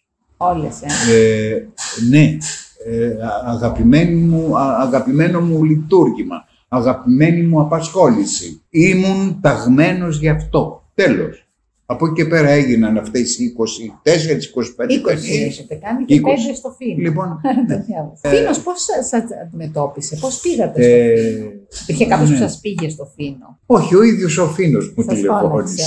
Όλες, 0.42 0.82
ε. 0.82 1.14
Ε, 1.14 1.68
ναι, 2.10 2.38
ε, 2.86 3.06
α- 3.26 3.44
αγαπημένη 3.46 4.16
μου, 4.16 4.58
α- 4.58 4.80
αγαπημένο 4.82 5.40
μου 5.42 5.64
λειτουργήμα, 5.64 6.36
αγαπημένη 6.68 7.42
μου 7.42 7.60
απασχόληση. 7.62 8.62
Ήμουν 8.70 9.40
ταγμένος 9.42 10.20
γι' 10.20 10.30
αυτό. 10.30 10.84
Τέλος. 10.96 11.46
Από 11.86 12.06
εκεί 12.06 12.16
και 12.16 12.26
πέρα 12.26 12.50
έγιναν 12.50 12.98
αυτές 12.98 13.38
οι 13.40 13.44
24-25 13.44 14.94
20 15.00 15.04
ταινίες. 15.04 15.46
έχετε 15.48 15.76
κάνει 15.76 16.06
και 16.06 16.16
20. 16.16 16.24
5 16.24 16.56
στο 16.56 16.76
φίλο. 16.78 16.96
Λοιπόν, 16.98 17.40
ναι. 17.68 17.84
Φίνος, 18.30 18.60
πώς 18.60 18.82
σας 18.82 19.22
αντιμετώπισε, 19.44 20.16
πώς 20.16 20.40
πήγατε 20.40 20.82
στο 20.82 20.92
Ε, 20.92 21.16
Φίνο; 21.16 21.52
Υπήρχε 21.84 22.06
κάποιος 22.06 22.30
ναι. 22.30 22.36
που 22.36 22.42
σας 22.42 22.60
πήγε 22.60 22.90
στο 22.90 23.12
Φίνο; 23.16 23.60
όχι, 23.66 23.96
ο 23.96 24.04
ίδιος 24.04 24.38
ο 24.38 24.48
Φίνος 24.48 24.94
μου 24.96 25.04
Σας 25.04 25.16
τηλεφώνησε. 25.16 25.84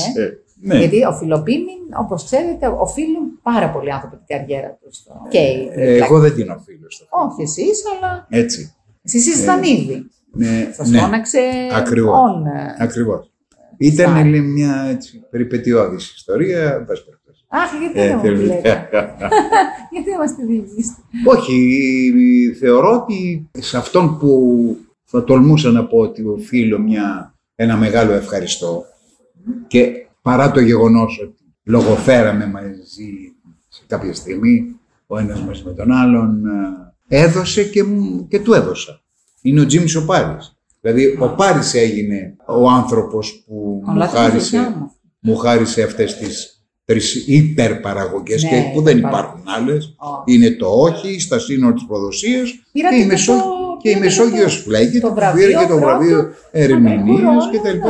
Φώναξε, 0.61 0.75
Ναι. 0.75 0.79
Γιατί 0.79 1.05
ο 1.05 1.13
Φιλοπίμιν, 1.13 1.83
όπως 2.03 2.25
ξέρετε, 2.25 2.67
οφείλουν 2.79 3.39
πάρα 3.43 3.71
πολλοί 3.71 3.93
άνθρωποι 3.93 4.17
την 4.17 4.27
καριέρα 4.37 4.79
τους 4.83 4.97
στο 4.97 5.13
και 5.29 5.39
οι- 5.39 5.69
Ε, 5.73 5.97
εγώ 5.97 6.19
δεν 6.19 6.35
την 6.35 6.51
οφείλω 6.51 6.91
στο 6.91 7.05
Φίνο. 7.05 7.25
Όχι 7.31 7.43
εσείς, 7.43 7.83
αλλά 7.93 8.27
Έτσι. 8.29 8.75
εσείς 9.03 9.27
ήσασταν 9.27 9.63
ήδη. 9.63 10.09
Ναι, 10.33 10.71
Σας 10.77 10.89
ναι. 10.91 10.99
φώναξε 10.99 11.39
Ακριβώς. 11.73 12.15
on, 12.17 12.47
ε, 12.79 12.85
Ακριβώς. 12.85 13.29
Ήταν 13.79 14.11
Στάρ. 14.11 14.27
λέει, 14.27 14.41
μια 14.41 14.87
έτσι, 14.91 15.23
περιπετειώδης 15.31 16.15
ιστορία. 16.15 16.75
εν 16.75 16.85
πάση 16.85 17.05
περιπτώσει. 17.05 17.45
Αχ, 17.49 17.71
γιατί 17.81 18.01
Ε, 18.01 18.07
δεν 18.07 18.17
μου 18.17 18.23
τη 18.23 18.29
θέλω- 18.29 18.47
λέτε. 18.47 18.89
γιατί 19.93 20.11
δεν 20.11 20.19
μας 20.19 20.35
τη 20.37 20.45
διηγήσετε. 20.47 21.01
Όχι, 21.27 22.57
θεωρώ 22.61 22.91
ότι 23.03 23.51
σε 23.59 23.77
αυτόν 23.77 24.19
που 24.19 24.77
θα 25.05 25.25
τολμούσα 25.25 25.71
να 25.71 25.87
πω 25.87 25.99
ότι 25.99 26.25
οφείλω 26.27 26.79
μια, 26.79 27.35
ένα 27.55 27.77
μεγάλο 27.77 28.13
ευχαριστώ 28.13 28.85
και 29.67 30.04
παρά 30.25 30.51
το 30.51 30.61
γεγονός 30.61 31.21
ότι 31.23 31.43
λογοφέραμε 31.65 32.47
μαζί 32.47 32.73
σε 33.69 33.83
κάποια 33.87 34.15
στιγμή 34.15 34.77
ο 35.07 35.19
ένας 35.19 35.41
μαζί 35.41 35.63
με 35.65 35.73
τον 35.73 35.93
άλλον 35.93 36.43
ε, 37.09 37.23
έδωσε 37.23 37.65
και, 37.65 37.83
μου- 37.85 38.29
και 38.29 38.39
του 38.41 38.53
έδωσα. 38.53 39.01
Είναι 39.43 39.61
ο 39.61 39.67
Τζίμις 39.67 39.95
ο 39.95 40.05
Πάρης. 40.05 40.57
Δηλαδή 40.81 41.17
ο 41.21 41.29
Πάρης 41.29 41.75
έγινε 41.75 42.37
ο 42.47 42.69
άνθρωπος 42.69 43.45
που 43.47 43.81
μου 43.85 43.91
Αλλά 43.91 44.07
την 44.09 44.17
χάρισε, 44.17 44.57
δουλειά 44.57 44.71
μου. 44.79 44.91
μου 45.21 45.37
χάρισε 45.37 45.83
αυτές 45.83 46.17
τις 46.17 46.65
τρεις 46.85 47.25
υπερπαραγωγές 47.29 48.43
Ναι, 48.43 48.49
και 48.49 48.71
που 48.75 48.83
δεν 48.83 48.99
υπερπαραγωγές. 48.99 49.41
υπάρχουν 49.43 49.63
άλλες. 49.69 49.95
Όχι. 49.99 50.23
Είναι 50.37 50.51
το 50.51 50.67
όχι 50.67 51.21
στα 51.21 51.39
σύνορα 51.39 51.73
της 51.75 51.87
προδοσίας 51.87 52.51
Πήρατε 52.73 52.95
και 52.95 53.01
η, 53.01 53.05
και 53.05 53.11
Μεσό... 53.13 53.33
το- 53.33 53.43
και 53.83 53.89
η 53.89 53.93
πήρατε 53.93 54.05
Μεσόγειος 54.05 54.57
το- 54.57 54.63
φλέγεται 54.63 54.99
το 55.01 55.09
που 55.09 55.15
βραβείο 55.15 55.47
πήρε 55.47 55.59
και 55.59 55.67
το 55.67 55.79
πρώτου 55.79 55.81
βραβείο 55.85 56.31
ερμηνείας 56.51 57.45
ανεκτικού 57.45 57.89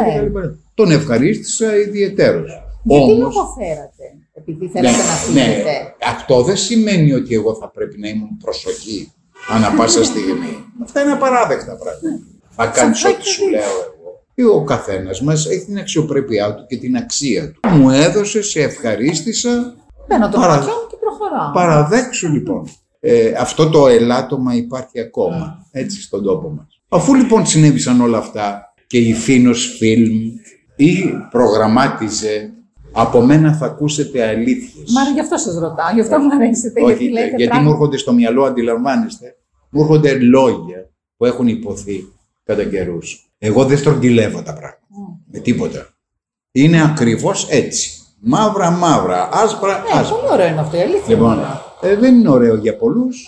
και 0.75 0.83
τα 0.83 0.89
λοιπά 0.89 0.97
ρόλου, 0.97 1.05
και 1.05 1.07
τα 1.07 1.19
ναι. 1.19 1.25
λοιπά. 1.25 1.45
Τον 1.55 1.71
ευχαρίστησα 1.71 1.77
ιδιαιτέρως. 1.77 2.51
Γιατί 2.87 3.03
Όμως, 3.13 3.35
λογοφέρατε, 3.35 4.05
επειδή 4.35 4.69
θέλατε 4.69 4.97
να 4.97 5.33
ναι, 5.35 5.41
φύγετε. 5.41 5.95
αυτό 6.11 6.43
δεν 6.43 6.57
σημαίνει 6.57 7.13
ότι 7.13 7.35
εγώ 7.35 7.55
θα 7.55 7.69
πρέπει 7.71 7.99
να 8.01 8.09
ήμουν 8.09 8.37
προσοχή 8.45 9.13
ανά 9.51 9.71
πάσα 9.77 10.05
στιγμή. 10.11 10.65
Αυτά 10.83 11.03
είναι 11.03 11.13
απαράδεκτα 11.13 11.77
πράγματα. 11.77 12.27
Θα 12.51 12.67
κάνεις 12.67 12.97
αυτό 13.05 13.09
ό,τι 13.09 13.19
έχει 13.19 13.29
σου 13.29 13.45
δίκιο. 13.45 13.59
λέω 13.59 13.69
εγώ. 13.71 14.23
Και 14.35 14.45
ο 14.45 14.65
καθένας 14.65 15.21
μας 15.23 15.47
έχει 15.47 15.65
την 15.65 15.79
αξιοπρέπειά 15.79 16.55
του 16.55 16.67
και 16.69 16.77
την 16.77 16.97
αξία 16.97 17.51
του. 17.53 17.69
Μου 17.69 17.91
έδωσε, 17.91 18.43
σε 18.43 18.61
ευχαρίστησα, 18.63 19.75
Παίρνω 20.09 20.29
το 20.29 20.39
Παρα- 20.39 20.53
χαρτιό 20.53 20.73
μου 20.73 20.87
και 20.91 20.97
προχωράω. 21.01 21.53
Παραδέξου 21.53 22.33
λοιπόν. 22.33 22.69
Ε, 23.01 23.33
αυτό 23.39 23.69
το 23.71 23.87
ελάττωμα 23.87 24.55
υπάρχει 24.55 25.01
ακόμα, 25.01 25.67
έτσι 25.71 26.03
στον 26.03 26.23
τόπο 26.23 26.49
μας. 26.49 26.81
Αφού 26.89 27.15
λοιπόν 27.15 27.47
συνέβησαν 27.47 28.01
όλα 28.01 28.19
αυτά 28.19 28.75
και 28.87 28.99
η 28.99 29.15
Φίνος 29.15 29.77
Φιλμ 29.79 30.13
ή 30.77 31.05
προγραμμάτιζε 31.31 32.51
από 32.93 33.21
μένα 33.21 33.53
θα 33.55 33.67
ακούσετε 33.67 34.29
αλήθειες. 34.29 34.91
Μα 34.93 35.03
γι' 35.03 35.21
αυτό 35.21 35.37
σας 35.37 35.55
ρωτάω, 35.55 35.95
γι' 35.95 36.01
αυτό 36.01 36.19
μου 36.19 36.29
αρέσετε. 36.35 36.83
Όχι, 36.83 36.93
γιατί 36.93 37.13
λέτε 37.13 37.27
γιατί 37.27 37.43
μου 37.43 37.49
πράγματα. 37.49 37.71
έρχονται 37.71 37.97
στο 37.97 38.13
μυαλό, 38.13 38.45
αντιλαμβάνεστε, 38.45 39.37
μου 39.71 39.81
έρχονται 39.81 40.19
λόγια 40.19 40.91
που 41.17 41.25
έχουν 41.25 41.47
υποθεί 41.49 42.13
κατά 42.45 42.65
καιρούς. 42.65 43.31
Εγώ 43.39 43.65
δεν 43.65 43.79
στρογγυλεύω 43.79 44.43
τα 44.43 44.53
πράγματα. 44.55 44.81
Με 45.33 45.39
τίποτα. 45.39 45.89
Είναι 46.53 46.83
ακριβώς 46.85 47.49
έτσι. 47.51 47.91
Μαύρα, 48.21 48.71
μαύρα, 48.71 49.29
άσπρα, 49.33 49.79
Ναι, 49.79 50.01
άσπρα. 50.01 50.17
πολύ 50.17 50.33
ωραίο 50.33 50.47
είναι 50.47 50.61
αυτό, 50.61 50.77
η 50.77 50.81
αλήθεια. 50.81 51.15
Λοιπόν, 51.15 51.33
είναι 51.33 51.43
ωραίο. 51.83 51.93
ε, 51.93 51.97
δεν 51.97 52.15
είναι 52.15 52.29
ωραίο 52.29 52.55
για 52.57 52.77
πολλούς. 52.77 53.27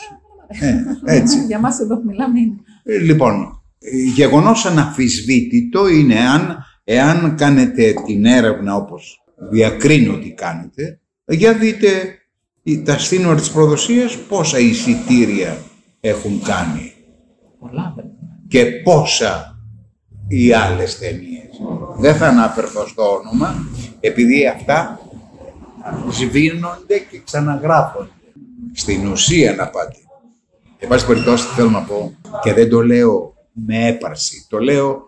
Ε, 0.49 1.17
έτσι. 1.17 1.39
Για 1.49 1.59
μας 1.59 1.81
εδώ 1.81 1.97
που 1.97 2.03
μιλάμε 2.07 2.39
είναι. 2.41 2.55
Ε, 2.83 2.99
λοιπόν, 2.99 3.63
ε, 3.79 3.97
γεγονός 4.15 4.67
αναφυσβήτητο 4.67 5.89
είναι 5.89 6.19
αν, 6.21 6.57
εάν 6.89 7.37
κάνετε 7.37 7.95
την 8.07 8.25
έρευνα 8.25 8.75
όπως 8.75 9.23
διακρίνω 9.51 10.15
ότι 10.15 10.31
κάνετε, 10.33 11.01
για 11.27 11.53
δείτε 11.55 11.89
η- 12.63 12.83
τα 12.83 12.99
σύνορα 12.99 13.37
της 13.37 13.51
προδοσίας 13.51 14.17
πόσα 14.17 14.59
εισιτήρια 14.59 15.57
έχουν 16.01 16.43
κάνει 16.43 16.93
Πολλά 17.59 17.93
πρέπει 17.97 18.09
να 18.21 18.29
είναι. 18.33 18.45
και 18.49 18.65
πόσα 18.83 19.59
οι 20.29 20.53
άλλες 20.53 20.99
ταινίες. 20.99 21.49
Δεν 21.99 22.15
θα 22.15 22.27
αναφερθώ 22.29 22.87
στο 22.87 23.03
όνομα, 23.15 23.55
επειδή 24.01 24.47
αυτά 24.47 25.01
σβήνονται 26.11 26.99
και 27.11 27.21
ξαναγράφονται. 27.25 28.11
Στην 28.73 29.07
ουσία 29.07 29.55
να 29.55 29.69
πάτε. 29.69 29.97
Εν 30.79 30.89
πάση 30.89 31.07
περιπτώσει 31.07 31.47
θέλω 31.47 31.71
να 31.71 31.83
πω 31.83 32.15
και 32.43 32.53
δεν 32.53 32.71
το 32.71 32.83
λέω 32.83 33.35
με 33.53 33.87
έπαρση, 33.87 34.47
το 34.49 34.59
λέω 34.59 35.06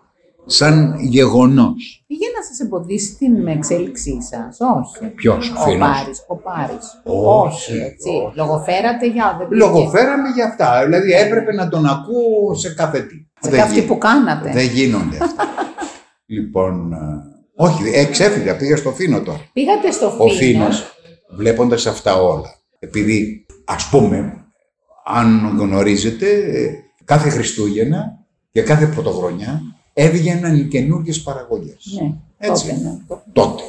σαν 0.51 0.97
γεγονός. 1.01 2.05
Πήγε 2.07 2.27
να 2.37 2.43
σας 2.45 2.61
εμποδίσει 2.61 3.17
την 3.17 3.47
εξέλιξή 3.47 4.19
σας, 4.23 4.59
όχι. 4.61 5.13
Ποιος, 5.15 5.51
ο 5.51 5.55
Ο 5.61 5.63
Φίνος. 5.65 5.89
Πάρης, 5.89 6.25
ο 6.27 6.37
Πάρης. 6.37 7.01
Όχι, 7.05 7.47
Όχι, 7.47 7.73
έτσι. 7.79 8.09
όχι. 8.09 8.37
Λογοφέρατε 8.37 9.07
για 9.07 9.35
δεν 9.39 9.49
πήγε. 9.49 9.61
Λογοφέραμε 9.65 10.29
για 10.29 10.45
αυτά, 10.45 10.85
δηλαδή 10.85 11.13
έπρεπε 11.13 11.53
να 11.53 11.69
τον 11.69 11.87
ακούω 11.87 12.55
σε 12.55 12.75
κάθε 12.75 13.01
τι. 13.01 13.15
Σε 13.41 13.51
Δεν 13.51 13.61
κάτι 13.61 13.73
γίνεται. 13.73 13.87
που 13.93 13.99
κάνατε. 13.99 14.51
Δεν 14.53 14.67
γίνονται 14.67 15.19
αυτά. 15.23 15.45
λοιπόν, 16.37 16.93
ε, 16.93 16.97
όχι, 17.57 17.83
ε, 17.95 18.05
ξέφυγα, 18.05 18.57
πήγα 18.57 18.77
στο 18.77 18.91
Φίνο 18.91 19.21
τώρα. 19.21 19.41
Πήγατε 19.53 19.91
στο 19.91 20.07
Ο 20.07 20.29
Φίνο. 20.29 20.29
Φίνος, 20.39 20.93
βλέποντας 21.31 21.87
αυτά 21.87 22.15
όλα, 22.21 22.55
επειδή 22.79 23.47
ας 23.65 23.89
πούμε, 23.89 24.33
αν 25.05 25.57
γνωρίζετε, 25.59 26.27
ε, 26.31 26.71
κάθε 27.05 27.29
Χριστούγεννα 27.29 28.19
και 28.53 28.63
κάθε 28.63 28.87
Πρωτοχρονιά 28.87 29.63
έβγαιναν 30.01 30.57
οι 30.57 30.63
καινούργιες 30.65 31.23
παραγωγές. 31.23 31.99
Ναι, 32.03 32.15
Έτσι. 32.39 32.67
τότε, 32.69 32.81
ναι. 32.83 32.97
Το- 33.09 33.23
Τότε. 33.33 33.63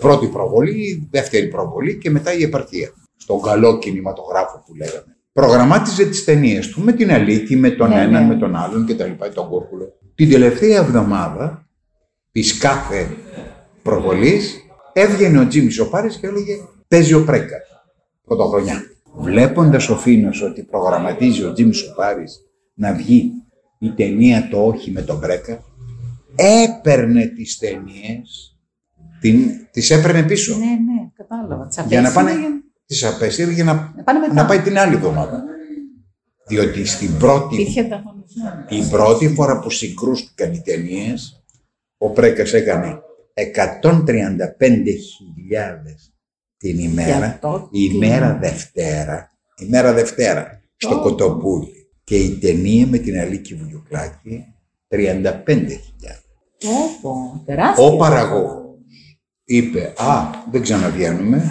Πρώτη 0.00 0.26
προβολή, 0.26 1.08
δεύτερη 1.10 1.48
προβολή 1.48 1.98
και 1.98 2.10
μετά 2.10 2.32
η 2.32 2.42
επαρχία. 2.42 2.90
Στον 3.16 3.42
καλό 3.42 3.78
κινηματογράφο 3.78 4.62
που 4.66 4.74
λέγαμε. 4.74 5.16
Προγραμμάτιζε 5.32 6.04
τις 6.04 6.24
ταινίες 6.24 6.68
του 6.68 6.80
με 6.80 6.92
την 6.92 7.12
Αλίκη, 7.12 7.56
με 7.56 7.70
τον 7.70 7.88
Ναι, 7.88 8.00
έναν, 8.00 8.22
ναι. 8.26 8.34
με 8.34 8.40
τον 8.40 8.56
άλλον 8.56 8.86
και 8.86 8.94
τα 8.94 9.06
λοιπά, 9.06 9.28
τον 9.28 9.48
Κούρκουλο. 9.48 9.92
Την 10.14 10.30
τελευταία 10.30 10.78
εβδομάδα 10.80 11.68
της 12.32 12.58
κάθε 12.58 13.16
προβολής 13.82 14.56
έβγαινε 14.92 15.38
ο 15.40 15.46
Τζίμι 15.46 15.70
Σοπάρης 15.70 16.16
και 16.16 16.26
έλεγε 16.26 16.52
Παίζει 16.88 17.14
ο 17.14 17.24
Πρέκας. 17.24 17.66
Πρωτοχρονιά. 18.24 18.82
Βλέποντας 19.20 19.88
ο 19.88 19.96
Φίνος 19.96 20.42
ότι 20.42 20.62
προγραμματίζει 20.62 21.44
ο 21.44 21.52
Τζίμι 21.52 21.72
Σοπάρης 21.74 22.38
να 22.74 22.92
βγει 22.92 23.32
η 23.78 23.90
ταινία 23.90 24.48
Το 24.50 24.66
Όχι 24.66 24.90
με 24.90 25.02
τον 25.02 25.20
Πρέκα, 25.20 25.64
έπαιρνε 26.34 27.26
τις 27.26 27.58
ταινίες, 27.58 28.56
τις 29.70 29.90
έπαιρνε 29.90 30.22
πίσω. 30.22 30.56
Ναι, 30.56 30.64
ναι, 30.64 31.08
κατάλαβα. 31.14 31.66
Τις 31.66 31.84
για 31.88 32.00
να 32.00 32.12
πάνε. 32.12 32.30
απέσυρε, 32.30 32.52
Τις 32.86 33.04
απέσυρε 33.04 33.52
για 33.52 33.64
να, 33.64 33.72
να 33.96 34.02
πάνε 34.02 34.18
μετά. 34.18 34.32
να 34.34 34.46
πάει 34.46 34.60
την 34.60 34.78
άλλη 34.78 34.94
εβδομάδα. 34.94 35.44
Διότι 36.46 36.84
στην 36.84 37.18
πρώτη, 37.18 37.54
Υπήρχε 37.54 37.80
ανταγωνισμός. 37.80 38.52
την 38.68 38.88
πρώτη 38.88 39.28
φορά 39.28 39.58
που 39.60 39.70
συγκρούστηκαν 39.70 40.52
οι 40.52 40.60
ταινίες, 40.60 41.42
ο 41.98 42.10
Πρέκα 42.10 42.56
έκανε 42.56 42.98
135.000 43.34 43.48
την 46.56 46.78
ημέρα, 46.78 47.16
Για 47.16 47.38
τότε. 47.40 47.64
η 47.78 47.90
ημέρα 47.94 48.38
Δευτέρα, 48.40 49.30
η 49.58 49.66
μέρα 49.68 49.92
Δευτέρα 49.92 50.60
στο 50.76 50.96
Ω. 50.96 51.00
Κοτοπούλι. 51.00 51.77
Και 52.08 52.16
η 52.16 52.38
ταινία 52.38 52.86
με 52.86 52.98
την 52.98 53.18
Αλίκη 53.18 53.54
Βουγιουκλάκη 53.54 54.44
35.000.Όπο, 54.88 57.42
τεράστιο. 57.46 57.86
Ο 57.86 57.96
παραγωγός 57.96 58.62
είπε 59.44 59.92
«Α, 59.96 60.20
δεν 60.50 60.62
ξαναβγαίνουμε» 60.62 61.42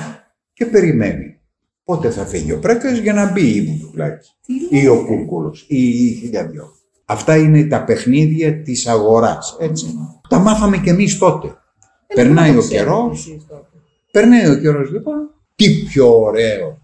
και 0.54 0.66
περιμένει. 0.66 1.40
Πότε 1.84 2.10
θα 2.10 2.26
φύγει 2.26 2.52
ο 2.52 2.60
Πρέκας 2.60 2.98
για 2.98 3.14
να 3.14 3.32
μπει 3.32 3.56
η 3.56 3.62
Βουγιουκλάκη 3.66 4.30
Τι 4.46 4.54
ή 4.80 4.88
ο 4.88 4.94
λέτε. 4.96 5.06
Κούρκουλος 5.06 5.66
ή 5.68 6.06
η 6.06 6.18
Χιλιαδιό. 6.22 6.72
Αυτά 7.06 7.38
είναι 7.38 7.64
τα 7.64 7.84
παιχνίδια 7.84 8.62
της 8.62 8.88
αγοράς, 8.88 9.58
έτσι. 9.60 9.86
Τα 10.30 10.40
μάθαμε 10.40 10.78
κι 10.78 10.90
εμείς 10.90 11.18
τότε. 11.18 11.48
Δεν 11.48 11.56
Περνάει 12.26 12.52
το 12.52 12.58
ο 12.58 12.62
ξέρετε 12.62 12.86
καιρός, 12.86 13.28
εσείς 13.28 13.46
τότε. 13.48 13.68
περνάει 14.12 14.50
ο 14.50 14.56
καιρός 14.60 14.92
λοιπόν. 14.92 15.34
Τι 15.56 15.84
πιο 15.84 16.20
ωραίο 16.20 16.77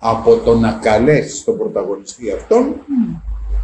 από 0.00 0.36
το 0.36 0.58
να 0.58 0.72
καλέσεις 0.72 1.44
τον 1.44 1.58
πρωταγωνιστή 1.58 2.30
αυτόν 2.32 2.64
Μμ, 2.66 3.14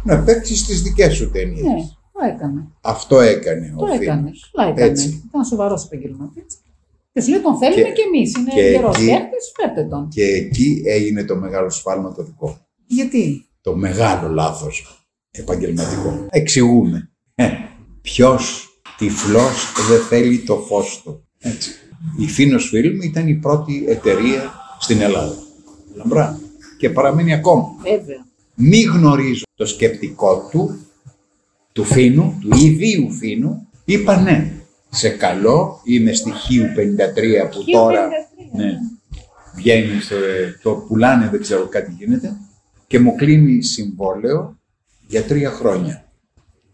να 0.03 0.19
παίξεις 0.23 0.59
στις 0.59 0.81
δικές 0.81 1.15
σου 1.15 1.31
ταινίες. 1.31 1.61
Ναι, 1.63 1.73
το 2.13 2.19
έκανε. 2.33 2.67
Αυτό 2.81 3.19
έκανε 3.19 3.73
ο 3.75 3.79
Το 3.79 3.85
Φίνος. 3.85 3.99
έκανε. 4.01 4.31
Καλά 4.51 4.69
έκανε. 4.69 4.85
Έτσι. 4.91 5.23
Ήταν 5.27 5.45
σοβαρός 5.45 5.85
επαγγελματίας. 5.85 6.45
Και 7.13 7.21
σου 7.21 7.29
λέει 7.29 7.39
τον 7.41 7.57
θέλουμε 7.57 7.81
Και- 7.81 7.91
και, 7.91 8.01
εμείς. 8.15 8.33
Είναι 8.35 8.51
και 8.53 8.61
γερό 8.61 8.87
εκεί- 8.89 9.05
παίκτης, 9.05 9.51
φέρτε 9.55 9.83
τον. 9.89 10.07
Και 10.09 10.23
εκεί 10.23 10.81
έγινε 10.85 11.23
το 11.23 11.35
μεγάλο 11.35 11.69
σφάλμα 11.69 12.13
το 12.13 12.23
δικό 12.23 12.47
μου. 12.47 12.57
Γιατί; 12.87 13.45
Το 13.61 13.75
μεγάλο 13.75 14.29
λάθος 14.29 15.05
επαγγελματικό. 15.31 16.25
Εξηγούμε. 16.29 17.11
Ε, 17.35 17.47
ποιος 18.01 18.69
τυφλός 18.97 19.71
δεν 19.89 19.99
θέλει 20.01 20.39
το 20.39 20.55
φως 20.55 21.01
του. 21.03 21.27
Έτσι. 21.39 21.71
Η 22.17 22.25
Φίνος 22.27 22.67
Φιλμ 22.67 23.01
ήταν 23.01 23.27
η 23.27 23.33
πρώτη 23.35 23.85
εταιρεία 23.87 24.53
στην 24.79 25.01
Ελλάδα. 25.01 25.35
Λαμπρά. 25.95 26.39
Και 26.77 26.89
παραμένει 26.89 27.33
ακόμα. 27.33 27.67
Βέβαια. 27.81 28.25
Μη 28.55 28.81
γνωρίζω 28.81 29.43
το 29.55 29.65
σκεπτικό 29.65 30.47
του, 30.51 30.87
του 31.71 31.83
Φίνου, 31.83 32.37
του 32.41 32.57
ιδίου 32.57 33.11
Φίνου, 33.11 33.67
είπα 33.85 34.21
ναι. 34.21 34.51
Σε 34.89 35.09
καλό, 35.09 35.81
είμαι 35.83 36.13
στοιχείου 36.13 36.63
53 36.63 37.49
που 37.51 37.63
τώρα 37.71 38.07
53. 38.07 38.57
ναι, 38.57 38.79
βγαίνει, 39.55 40.01
σε, 40.01 40.15
το 40.63 40.75
πουλάνε, 40.87 41.29
δεν 41.29 41.41
ξέρω 41.41 41.67
κάτι 41.67 41.95
γίνεται 41.97 42.37
και 42.87 42.99
μου 42.99 43.15
κλείνει 43.15 43.63
συμβόλαιο 43.63 44.59
για 45.07 45.23
τρία 45.23 45.49
χρόνια. 45.49 46.05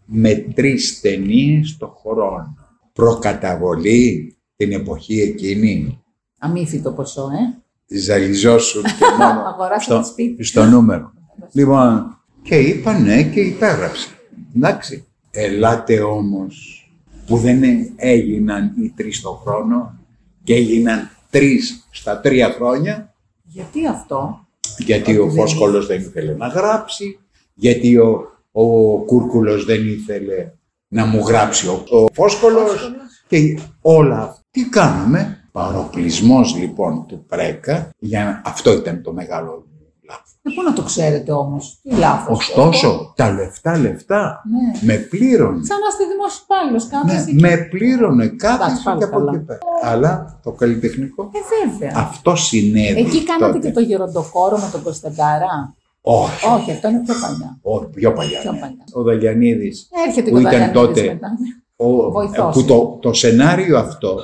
Με 0.06 0.34
τρεις 0.34 1.00
ταινίες 1.00 1.76
το 1.78 1.88
χρόνο. 1.88 2.56
Προκαταβολή 2.92 4.36
την 4.56 4.72
εποχή 4.72 5.20
εκείνη. 5.20 6.02
Αμύθιτο 6.38 6.92
ποσό, 6.92 7.22
ε. 7.22 7.61
Ζαλιζόσουν 7.98 8.82
και 8.82 9.04
μόνο 9.18 9.40
Αγοράσατε 9.52 10.04
σπίτι. 10.04 10.44
στο 10.44 10.64
νούμερο. 10.64 11.12
Λοιπόν, 11.52 12.18
και 12.42 12.54
είπα 12.56 12.98
ναι 12.98 13.22
και 13.22 13.40
υπέγραψε. 13.40 14.08
Εντάξει. 14.56 15.06
Ελάτε 15.30 16.00
όμως 16.00 16.86
που 17.26 17.36
δεν 17.36 17.62
έγιναν 17.96 18.72
οι 18.82 18.92
τρεις 18.96 19.20
το 19.20 19.30
χρόνο 19.30 19.98
και 20.44 20.54
έγιναν 20.54 21.10
τρεις 21.30 21.88
στα 21.90 22.20
τρία 22.20 22.48
χρόνια 22.48 23.14
Γιατί 23.44 23.86
αυτό; 23.86 24.46
γιατί 24.78 25.18
ο 25.18 25.24
Ότι 25.24 25.34
δεν 25.34 25.46
Φόσκολος 25.46 25.86
δεν 25.86 26.00
ήθελε 26.00 26.34
να 26.34 26.46
γράψει, 26.46 27.18
γιατί 27.54 27.96
ο, 27.96 28.32
ο 28.52 28.96
Κούρκουλος 28.98 29.64
δεν 29.64 29.86
ήθελε 29.86 30.52
να 30.88 31.06
μου 31.06 31.18
γράψει 31.26 31.66
ο, 31.68 31.84
ο 31.90 32.06
Φόσκολος 32.12 32.92
και 33.28 33.58
όλα 33.80 34.18
αυτά. 34.18 34.40
Τι 34.50 34.68
κάναμε, 34.68 35.41
παροπλισμός 35.52 36.54
λοιπόν 36.56 37.06
του 37.06 37.24
Πρέκα, 37.28 37.90
για 37.98 38.24
να... 38.24 38.42
αυτό 38.50 38.72
ήταν 38.72 39.02
το 39.02 39.12
μεγάλο 39.12 39.66
λάθος. 40.08 40.30
Ε, 40.42 40.50
πού 40.54 40.62
να 40.62 40.72
το 40.72 40.82
ξέρετε 40.82 41.32
όμως. 41.32 41.78
Τι 41.82 41.90
λάθος. 41.96 42.38
Ωστόσο, 42.48 43.12
τα 43.16 43.30
λεφτά 43.32 43.78
λεφτά 43.78 44.42
Ναι. 44.50 44.92
με 44.92 44.98
πλήρωνε. 44.98 45.64
Σαν 45.64 45.76
να 45.80 45.86
είστε 45.90 46.04
δημόσιος 46.12 46.42
υπάλληλος, 46.44 46.84
Ναι, 46.84 46.90
κάθεσαι. 46.90 47.34
με 47.40 47.66
πλήρωνε 47.70 48.26
κάθε 48.28 48.64
Εντάξει, 48.64 48.82
πάλι 48.82 48.98
και 48.98 49.04
από 49.04 49.16
καλά. 49.18 49.32
εκεί 49.34 49.44
πέρα. 49.44 49.58
Αλλά 49.82 50.40
το 50.42 50.50
καλλιτεχνικό, 50.52 51.30
Ε, 51.32 51.68
βέβαια. 51.68 51.92
αυτό 51.96 52.36
συνέβη 52.36 53.00
Εκεί 53.00 53.24
κάνατε 53.24 53.52
τότε. 53.52 53.66
και 53.68 53.72
το 53.74 53.80
γεροντοκόρο 53.80 54.56
με 54.58 54.68
τον 54.72 54.82
Κωνσταντάρα; 54.82 55.74
Όχι, 56.00 56.46
Όχι, 56.54 56.70
αυτό 56.70 56.88
είναι 56.88 57.00
πιο 57.04 57.14
παλιά. 57.22 57.58
όχι, 57.62 57.86
πιο 57.94 58.12
παλιά. 58.12 58.40
Πιο 58.40 58.52
ναι. 58.52 58.58
παλιά. 58.58 58.84
Ο 58.92 59.02
Δαλιανίδης 59.02 59.88
Έρχεται 60.06 60.30
Που 60.30 60.36
και 60.38 60.46
ο 60.46 60.48
ήταν 60.48 60.52
Δαλιανίδης 60.60 60.80
τότε. 60.80 61.02
μετά. 61.12 61.28
ναι. 61.28 61.48
Ο, 61.76 62.10
Βοηθός. 62.10 62.54
που 62.54 62.64
το, 62.64 62.98
το 63.02 63.12
σενάριο 63.12 63.78
αυτό 63.78 64.16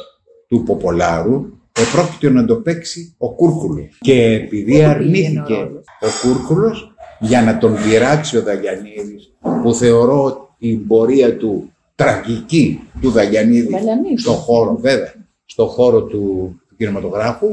του 0.49 0.63
Ποπολάρου 0.63 1.45
επρόκειτο 1.73 2.31
να 2.31 2.45
το 2.45 2.57
παίξει 2.57 3.15
ο 3.19 3.35
Κούρκουλος. 3.35 3.99
Και 4.01 4.23
επειδή 4.23 4.63
Πού 4.63 4.63
του 4.63 4.71
πήγαινε 4.71 4.87
αρνήθηκε 4.87 5.53
ο 5.53 5.57
ρόλος; 5.63 5.85
ο 6.01 6.29
Κούρκουλος 6.29 6.95
για 7.21 7.43
να 7.43 7.59
τον 7.59 7.75
πειράξει 7.85 8.37
ο 8.37 8.43
Δαγιανίδης, 8.43 9.33
που 9.63 9.75
θεωρώ 9.75 10.49
την 10.59 10.87
πορεία 10.87 11.37
του 11.37 11.73
τραγική 11.95 12.81
του 13.01 13.11
Δαγιανίδη 13.11 13.69
Δαλιανίδη. 13.73 14.19
στον 14.19 14.35
χώρο, 14.35 14.79
βέβαια, 14.81 15.15
στον 15.45 15.67
χώρο 15.67 16.03
του, 16.03 16.55
του 16.69 16.77
κινηματογράφου 16.77 17.49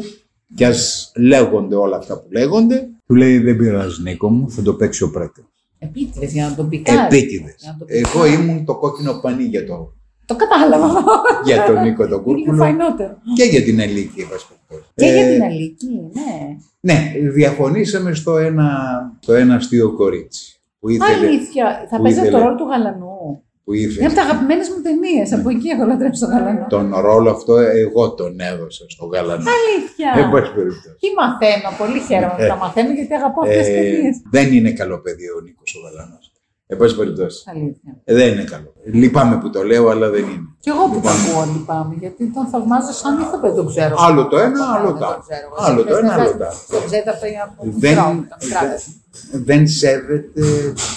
και 0.55 0.65
ας 0.65 1.11
λέγονται 1.15 1.75
όλα 1.75 1.97
αυτά 1.97 2.19
που 2.19 2.27
λέγονται, 2.31 2.87
του 3.07 3.15
λέει 3.15 3.37
δεν 3.37 3.57
πειράζει 3.57 4.01
Νίκο 4.01 4.29
μου, 4.29 4.51
θα 4.51 4.61
το 4.61 4.73
παίξει 4.73 5.03
ο 5.03 5.09
Πρέκας. 5.11 5.45
Επίτηδες 5.79 6.33
για 6.33 6.49
να 6.49 6.55
τον 6.55 6.69
πικάρει. 6.69 7.15
Επίτηδες. 7.17 7.55
Για 7.59 7.71
να 7.71 7.77
τον 7.77 7.87
Εγώ 7.89 8.23
πικάρει. 8.23 8.33
ήμουν 8.33 8.65
το 8.65 8.75
κόκκινο 8.75 9.19
πανί 9.21 9.43
για 9.43 9.65
το 9.65 9.93
Το 10.26 10.36
κατάλαβα. 10.36 10.88
για 11.45 11.65
τον 11.65 11.82
Νίκο 11.82 12.03
τον 12.07 12.11
Είναι 12.13 12.21
Κούρκουλο 12.21 12.57
φαϊνότερο. 12.57 13.17
και 13.36 13.43
για 13.43 13.63
την 13.63 13.82
Αλίκη, 13.82 14.21
εν 14.21 14.28
πάση 14.30 14.45
περιπτώσει. 14.47 14.91
Και 14.95 15.05
για 15.05 15.26
Ε, 15.28 15.34
την 15.34 15.43
Αλίκη, 15.43 15.88
ναι. 16.13 16.32
Ναι, 16.80 17.11
διαφωνήσαμε 17.30 18.13
στο 18.13 18.38
ένα, 18.38 18.67
στο 19.19 19.34
ένα 19.34 19.55
αστείο 19.55 19.93
κορίτσι. 19.93 20.59
Που 20.80 20.89
ήθελε, 20.89 21.28
Αλήθεια. 21.28 21.65
Θα 21.89 21.95
που 21.97 22.03
παίζει 22.03 22.19
το 22.19 22.26
ήθελε. 22.26 22.43
ρόλο 22.43 22.55
του 22.55 22.63
γαλανού. 22.71 23.15
που 23.63 23.73
Είναι 23.73 23.84
ήθελε. 23.91 24.05
από 24.05 24.15
τα 24.15 24.21
αγαπημένες 24.21 24.67
μου 24.69 24.80
ταινίες. 24.86 25.28
Από 25.38 25.49
εκεί 25.49 25.67
έχω 25.73 25.84
λατρέψει 25.86 26.19
τον 26.23 26.30
γαλανό. 26.30 26.65
Τον 26.76 26.86
ρόλο 27.07 27.30
αυτό 27.32 27.53
εγώ 27.57 28.13
τον 28.13 28.39
έδωσα 28.39 28.84
στο 28.93 29.05
γαλανό. 29.13 29.43
Αλήθεια. 29.57 30.09
Εν 30.23 30.28
πάση 30.32 30.51
περιπτώσει. 30.57 30.95
Τι 31.01 31.07
μαθαίνω, 31.19 31.69
πολύ 31.82 31.99
χαίρομαι 32.07 32.34
που 32.38 32.45
τα 32.51 32.57
μαθαίνω 32.63 32.91
γιατί 32.97 33.13
αγαπάω 33.19 33.43
αυτές 33.47 33.65
τις 33.67 33.76
Ε, 33.76 33.82
ταινίες. 33.82 34.15
δεν 34.36 34.47
είναι 34.55 34.71
καλό 34.82 34.97
παιδί 35.03 35.28
ο 35.38 35.39
Νίκος 35.45 35.69
ο 35.78 35.80
Γαλανός. 35.86 36.23
Εν 36.68 36.78
πάση 36.78 36.95
περιπτώσει. 36.95 37.43
Αλήθεια. 37.49 38.01
Ε, 38.03 38.13
δεν 38.13 38.34
είναι 38.34 38.43
καλό. 38.43 38.74
Λυπάμαι 38.86 39.38
που 39.39 39.49
το 39.49 39.63
λέω, 39.63 39.89
αλλά 39.89 40.09
δεν 40.09 40.24
είναι. 40.24 40.47
Κι 40.59 40.70
εγώ 40.70 40.84
που 40.84 40.89
το 41.01 41.09
Λοιπόν. 41.09 41.11
ακούω 41.41 41.53
λυπάμαι, 41.53 41.95
γιατί 41.99 42.32
τον 42.34 42.45
θαυμάζω 42.47 42.91
σαν 42.91 43.20
ηθοποιό, 43.20 43.53
τον 43.53 43.68
ξέρω. 43.68 43.95
Άλλο 43.99 44.28
το 44.28 44.38
ένα, 44.38 44.49
Ναι, 44.49 44.66
άλλο 44.78 44.86
δεν 44.86 44.93
το 44.93 44.99
τον 44.99 45.07
άλλο. 45.07 45.24
ξέρω. 45.28 45.49
Άλλο 45.57 45.84
το 45.84 45.89
Εσύ 45.95 45.99
ένα, 45.99 46.16
δεν- 46.16 46.20
άλλο 46.20 46.38
το 46.38 46.45
άλλο. 46.45 46.55
Το 46.70 46.86
ξέρετε 46.86 47.09
αυτό 47.09 47.26
για 47.26 47.43
από 47.43 47.63
δεν, 47.78 47.89
μικρό, 47.91 48.26
τα 48.30 48.38
μικρά 48.43 48.61
δεν, 49.32 49.43
δεν 49.43 49.68
σέβεται 49.68 50.41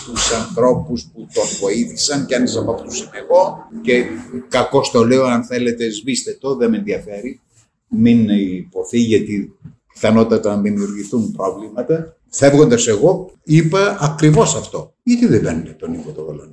τους 0.06 0.32
ανθρώπους 0.32 1.02
που 1.14 1.26
τον 1.34 1.44
βοήθησαν 1.60 2.26
και 2.26 2.34
αν 2.34 2.44
από 2.58 2.72
αυτούς 2.72 3.00
είμαι 3.00 3.18
εγώ 3.28 3.58
και 3.82 4.04
κακό 4.48 4.80
το 4.92 5.04
λέω 5.06 5.24
αν 5.24 5.44
θέλετε 5.44 5.90
σβήστε 5.90 6.36
το, 6.40 6.56
δεν 6.56 6.70
με 6.70 6.76
ενδιαφέρει 6.76 7.40
μην 7.88 8.28
υποθεί 8.28 8.98
γιατί 8.98 9.56
πιθανότατα 9.92 10.54
να 10.56 10.60
δημιουργηθούν 10.62 11.32
προβλήματα 11.32 12.16
φεύγοντας 12.30 12.86
εγώ 12.86 13.30
είπα 13.42 13.98
ακριβώς 14.00 14.54
αυτό 14.56 14.92
γιατί 15.02 15.26
δεν 15.26 15.40
παίρνετε 15.42 15.70
τον 15.70 15.90
Νίκο 15.90 16.10
το 16.10 16.20
Γολανό; 16.22 16.52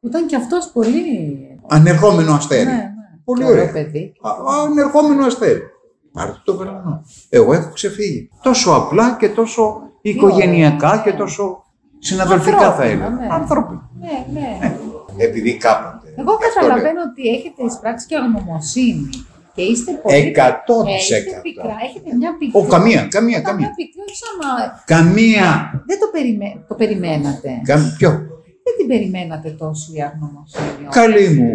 Που 0.00 0.06
ήταν 0.06 0.26
και 0.26 0.36
αυτός 0.36 0.70
πολύ. 0.72 1.38
ανερχόμενο 1.68 2.32
αστέρι 2.32 2.64
Ναι, 2.64 2.72
ναι. 2.72 2.90
Πολύ 3.24 3.40
Και 3.42 3.48
ωραίο 3.50 3.60
ωραία. 3.62 3.72
παιδί. 3.72 4.12
Α, 4.20 4.30
ανερχόμενο 4.66 5.24
αστέρι. 5.26 5.60
Πάρτε 6.12 6.40
το 6.44 6.52
Γαλανό. 6.52 7.04
Εγώ 7.28 7.52
έχω 7.52 7.70
ξεφύγει. 7.72 8.30
Τόσο 8.42 8.70
απλά 8.72 9.16
και 9.20 9.28
τόσο 9.28 9.80
οικογενειακά 10.00 10.88
ωραία, 10.90 11.02
και 11.02 11.10
ναι. 11.10 11.16
τόσο 11.16 11.64
συναδελφικά 11.98 12.58
θα 12.58 12.66
Ανθρώπινα, 12.66 12.84
έλεγα. 13.06 13.08
ναι. 13.10 13.26
Ανθρώπινα. 13.30 13.90
Ναι, 14.00 14.40
ναι. 14.40 14.74
Επειδή 15.16 15.56
κάποτε 15.56 16.14
Εγώ 16.16 16.32
Αυτό 16.32 16.46
καταλαβαίνω 16.60 17.00
ότι 17.10 17.28
έχετε 17.28 17.64
εισπράξει 17.64 18.06
και 18.06 18.16
αγνωμοσύνη 18.16 19.08
και 19.60 19.66
είστε 19.72 19.90
πολύ. 20.02 20.16
Εκατό 20.16 20.76
Ε, 20.86 20.90
της 20.92 21.02
είστε 21.02 21.16
εκατό. 21.16 21.40
πικρά, 21.46 21.76
έχετε 21.86 22.08
μια 22.20 22.30
πικρή. 22.38 22.60
Ο, 22.60 22.66
καμία, 22.74 23.00
καμία, 23.00 23.08
Καμία 23.16 23.40
καμία. 23.48 23.70
πικρή, 23.78 24.00
όχι 24.04 24.16
σαν 24.22 24.34
να. 24.42 24.50
Καμία. 24.94 25.48
Δεν 25.88 25.98
το, 26.02 26.06
περιμέ... 26.14 26.50
το 26.68 26.74
περιμένατε. 26.80 27.50
Κα- 27.70 27.94
Ποιο; 27.98 28.10
Δεν 28.66 28.74
την 28.78 28.86
περιμένατε 28.92 29.48
τόσο 29.62 29.86
η 29.96 30.00
αγνωμοσύνη. 30.08 30.72
όμως. 30.80 30.94
Καλή 31.00 31.26
μου. 31.36 31.50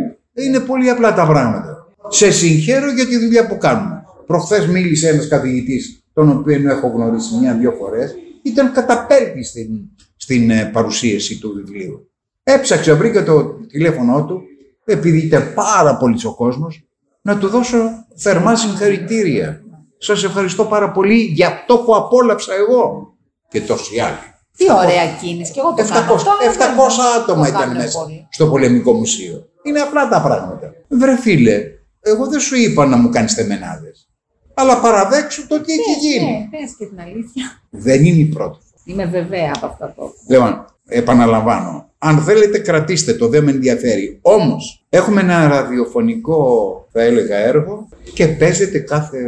Είναι 0.45 0.59
πολύ 0.59 0.87
απλά 0.89 1.09
τα 1.19 1.25
πράγματα. 1.31 1.71
Σε 2.19 2.31
συγχαίρω 2.31 2.91
για 2.97 3.05
τη 3.07 3.15
δουλειά 3.23 3.43
που 3.47 3.57
κάνουμε. 3.57 3.97
Προχθές 4.25 4.67
μίλησε 4.67 5.07
ένας 5.09 5.27
καθηγητής, 5.27 6.03
τον 6.13 6.29
οποίο 6.37 6.69
έχω 6.69 6.87
γνωρίσει 6.87 7.35
μια-δυο 7.41 7.71
φορές, 7.71 8.15
ήταν 8.43 8.71
καταπέλτη 8.71 9.43
στην, 9.43 9.69
στην 10.15 10.49
ε, 10.49 10.69
παρουσίαση 10.73 11.39
του 11.39 11.53
βιβλίου. 11.55 12.09
Έψαξε, 12.43 12.93
βρήκα 12.93 13.23
το 13.23 13.43
τηλέφωνό 13.71 14.25
του, 14.25 14.41
επειδή 14.85 15.17
ήταν 15.17 15.53
πάρα 15.55 15.97
πολύς 15.97 16.25
ο 16.25 16.35
κόσμος, 16.35 16.83
να 17.27 17.37
του 17.37 17.47
δώσω 17.47 17.77
θερμά 18.15 18.55
συγχαρητήρια. 18.55 19.61
Σας 19.97 20.23
ευχαριστώ 20.23 20.65
πάρα 20.65 20.91
πολύ 20.91 21.15
για 21.15 21.47
αυτό 21.47 21.77
που 21.77 21.95
απόλαυσα 21.95 22.53
εγώ 22.53 23.13
και 23.49 23.61
τόσοι 23.61 23.99
άλλοι. 23.99 24.17
Τι 24.57 24.71
ωραία 24.71 25.05
κίνηση. 25.21 25.51
Και 25.51 25.59
εγώ 25.59 25.73
το 25.73 25.83
700, 25.83 25.87
κάνω. 25.87 26.13
αυτό, 26.13 26.29
αλλά 26.29 26.51
700 26.51 26.55
δεν 26.55 26.75
το 27.15 27.21
άτομα 27.21 27.47
ήταν 27.47 27.59
κάνουν 27.61 27.75
μέσα 27.75 27.99
πολύ. 27.99 28.27
στο 28.31 28.47
πολεμικό 28.47 28.93
μουσείο. 28.93 29.45
Είναι 29.63 29.79
απλά 29.79 30.07
τα 30.07 30.21
πράγματα. 30.21 30.73
Βρε 30.87 31.17
φίλε, 31.17 31.61
εγώ 32.01 32.27
δεν 32.27 32.39
σου 32.39 32.55
είπα 32.55 32.85
να 32.85 32.97
μου 32.97 33.09
κάνεις 33.09 33.33
θεμενάδες. 33.33 34.09
Αλλά 34.53 34.79
παραδέξου 34.79 35.47
το 35.47 35.61
τι 35.61 35.71
έχει 35.73 35.81
Πες, 35.93 36.01
γίνει. 36.11 36.31
ναι, 36.31 36.57
πες 36.59 36.75
και 36.77 36.85
την 36.85 36.99
αλήθεια. 36.99 37.61
Δεν 37.69 38.05
είναι 38.05 38.19
η 38.19 38.25
πρώτη. 38.25 38.57
Είμαι 38.85 39.05
βεβαία 39.05 39.51
από 39.55 39.65
αυτά 39.65 39.93
που 39.95 40.13
Λοιπόν, 40.27 40.65
επαναλαμβάνω. 40.87 41.89
Αν 41.97 42.17
θέλετε 42.17 42.59
κρατήστε 42.59 43.13
το, 43.13 43.27
δεν 43.27 43.43
με 43.43 43.51
ενδιαφέρει. 43.51 44.19
Όμως, 44.21 44.85
έχουμε 44.89 45.21
ένα 45.21 45.47
ραδιοφωνικό, 45.47 46.87
θα 46.91 47.01
έλεγα, 47.01 47.35
έργο 47.37 47.87
και 48.13 48.27
παίζεται 48.27 48.79
κάθε 48.79 49.19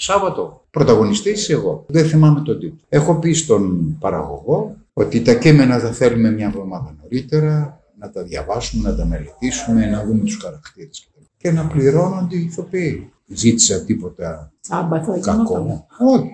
Σάββατο. 0.00 0.64
Πρωταγωνιστής 0.70 1.40
είσαι 1.40 1.52
εγώ. 1.52 1.84
Δεν 1.88 2.06
θυμάμαι 2.06 2.40
τον 2.40 2.58
τίτλο. 2.58 2.78
Έχω 2.88 3.14
πει 3.18 3.32
στον 3.32 3.96
παραγωγό 3.98 4.76
ότι 4.92 5.22
τα 5.22 5.34
κείμενα 5.34 5.78
θα 5.78 5.92
θέλουμε 5.92 6.30
μια 6.30 6.46
εβδομάδα 6.46 6.96
νωρίτερα, 7.02 7.80
να 7.98 8.10
τα 8.10 8.22
διαβάσουμε, 8.22 8.88
να 8.90 8.96
τα 8.96 9.04
μελετήσουμε, 9.04 9.86
να 9.86 10.04
δούμε 10.04 10.24
τους 10.24 10.38
χαρακτήρες 10.42 11.08
κτλ. 11.10 11.24
και 11.36 11.50
να 11.50 11.66
πληρώνονται 11.66 12.36
οι 12.36 12.44
ηθοποιοί. 12.44 13.12
Ζήτησα 13.26 13.84
τίποτα 13.84 14.52
Τσάμπα 14.60 15.02
θα 15.04 15.16
γινόταν. 15.16 15.36
κακό. 15.36 15.86
Όχι. 15.98 16.30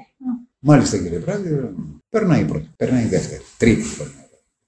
Μάλιστα 0.59 0.99
κύριε 0.99 1.19
Πράδη, 1.19 1.75
περνάει 2.09 2.41
η 2.41 2.45
πρώτη, 2.45 2.71
περνάει 2.77 3.05
η 3.05 3.09
δεύτερη, 3.09 3.43
τρίτη 3.59 3.83
χρονιά. 3.83 4.24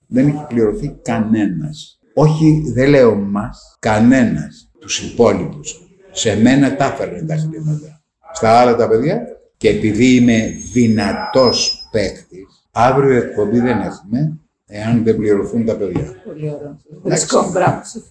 Δεν 0.07 0.29
έχει 0.29 0.45
πληρωθεί 0.49 0.99
κανένας. 1.03 1.99
Όχι, 2.15 2.63
δεν 2.75 2.89
λέω 2.89 3.15
μας, 3.15 3.77
κανένας 3.79 4.71
τους 4.79 5.01
υπόλοιπους. 5.01 5.81
Σε 6.11 6.41
μένα 6.41 6.77
τα 6.77 6.85
έφερνε 6.85 7.23
τα 7.23 7.37
χρήματα. 7.37 8.03
Στα 8.33 8.51
άλλα 8.51 8.77
τα 8.77 8.89
παιδιά 8.89 9.23
και 9.57 9.69
επειδή 9.69 10.15
είμαι 10.15 10.55
δυνατός 10.73 11.89
παίκτης, 11.91 12.69
αύριο 12.73 13.17
εκπομπή 13.17 13.61
δεν 13.61 13.81
έχουμε, 13.81 14.39
εάν 14.67 15.05
δεν 15.05 15.17
πληρωθούν 15.17 15.65
τα 15.65 15.77
παιδιά. 15.77 16.15
Πολύ 16.25 16.51
ωραίο. 16.51 16.81
Βρίσκω 17.03 17.51
μπράβο 17.53 17.81
σου. 17.85 18.05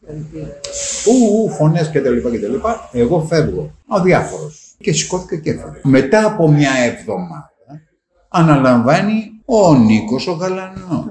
Συγχαρητήρια. 0.00 0.60
Ου, 1.06 1.42
ου, 1.42 1.50
φωνές 1.50 1.90
και 1.90 2.00
τα 2.00 2.10
λοιπά 2.10 2.30
και 2.30 2.38
τα 2.38 2.48
λοιπά. 2.48 2.90
Εγώ 2.92 3.20
φεύγω. 3.20 3.74
Ο 3.88 4.00
διάφορος. 4.00 4.76
Και 4.78 4.92
σηκώθηκα 4.92 5.36
και 5.36 5.50
έφυγε. 5.50 5.80
Μετά 5.82 6.26
από 6.26 6.48
μια 6.50 6.70
εβδομάδα 6.84 7.52
αναλαμβάνει 8.28 9.42
ο 9.44 9.74
Νίκος 9.74 10.26
ο 10.26 10.32
Γαλανός. 10.32 11.04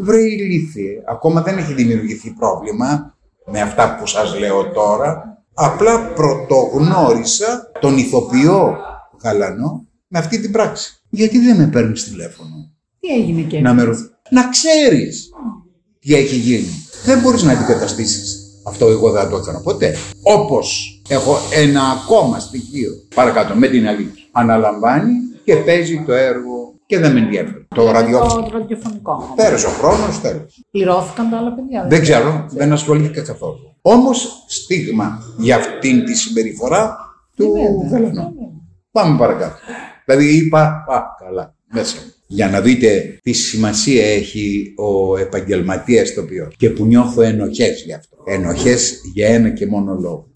Βρε 0.00 0.20
ηλίθιε. 0.20 1.02
Ακόμα 1.08 1.42
δεν 1.42 1.58
έχει 1.58 1.72
δημιουργηθεί 1.72 2.30
πρόβλημα 2.30 3.14
με 3.46 3.60
αυτά 3.60 3.96
που 3.96 4.06
σας 4.06 4.38
λέω 4.38 4.70
τώρα. 4.70 5.42
Απλά 5.54 6.12
πρωτογνώρισα 6.12 7.70
τον 7.80 7.98
ηθοποιό 7.98 8.76
Γαλανό 9.22 9.86
με 10.06 10.18
αυτή 10.18 10.40
την 10.40 10.52
πράξη. 10.52 11.02
Γιατί 11.10 11.38
δεν 11.38 11.56
με 11.56 11.66
παίρνεις 11.66 12.04
τηλέφωνο; 12.04 12.70
Τι 13.00 13.08
έγινε 13.08 13.40
και 13.40 13.60
να 13.60 13.74
με 13.74 13.82
ρωτήσει. 13.82 14.10
Να 14.30 14.48
ξέρεις 14.48 15.30
τι 15.98 16.14
έχει 16.14 16.36
γίνει. 16.36 16.86
Δεν 17.04 17.20
μπορείς 17.20 17.42
να 17.42 17.52
αντικαταστήσεις 17.52 18.40
αυτό 18.64 18.86
εγώ 18.86 19.10
δεν 19.10 19.28
το 19.28 19.36
έκανα 19.36 19.60
ποτέ. 19.60 19.96
Όπως 20.22 21.00
έχω 21.08 21.36
ένα 21.52 21.82
ακόμα 21.82 22.38
στοιχείο 22.38 22.92
παρακάτω 23.14 23.54
με 23.54 23.68
την 23.68 23.88
αλήθεια. 23.88 24.24
Αναλαμβάνει 24.32 25.12
και 25.44 25.56
παίζει 25.56 26.04
το 26.06 26.12
έργο 26.12 26.59
και 26.90 26.98
δεν 26.98 27.12
με 27.12 27.20
ενδιαφέρει. 27.20 27.66
Το 27.74 27.90
ραδιόφωνο. 27.90 28.48
Το 28.48 28.58
ραδιοφωνικό. 28.58 29.32
Πέρασε 29.36 29.66
ο 29.66 29.70
χρόνος, 29.70 30.20
τέλος. 30.20 30.62
Πληρώθηκαν 30.70 31.30
τα 31.30 31.36
άλλα 31.36 31.54
παιδιά. 31.54 31.86
Δεν 31.88 32.00
ξέρω, 32.00 32.46
δεν 32.50 32.72
ασχολήθηκα 32.72 33.22
καθόλου. 33.22 33.76
Όμως 33.82 34.44
στίγμα 34.48 35.22
για 35.38 35.56
αυτήν 35.56 36.04
τη 36.04 36.14
συμπεριφορά 36.14 36.96
του 37.36 37.52
Γαλανού. 37.90 38.32
Πάμε 38.90 39.18
παρακάτω. 39.18 39.54
Δηλαδή 40.04 40.36
είπα, 40.36 40.62
α, 40.88 41.02
καλά, 41.24 41.54
μέσα. 41.72 41.96
Για 42.26 42.48
να 42.48 42.60
δείτε 42.60 43.18
τι 43.22 43.32
σημασία 43.32 44.06
έχει 44.06 44.74
ο 44.76 45.16
επαγγελματίας 45.16 46.14
τοπιός 46.14 46.54
και 46.56 46.70
που 46.70 46.84
νιώθω 46.84 47.22
ενοχές 47.22 47.82
γι' 47.82 47.92
αυτό. 47.92 48.16
Ενοχές 48.26 49.00
για 49.14 49.28
ένα 49.28 49.50
και 49.50 49.66
μόνο 49.66 49.94
λόγο. 49.94 50.26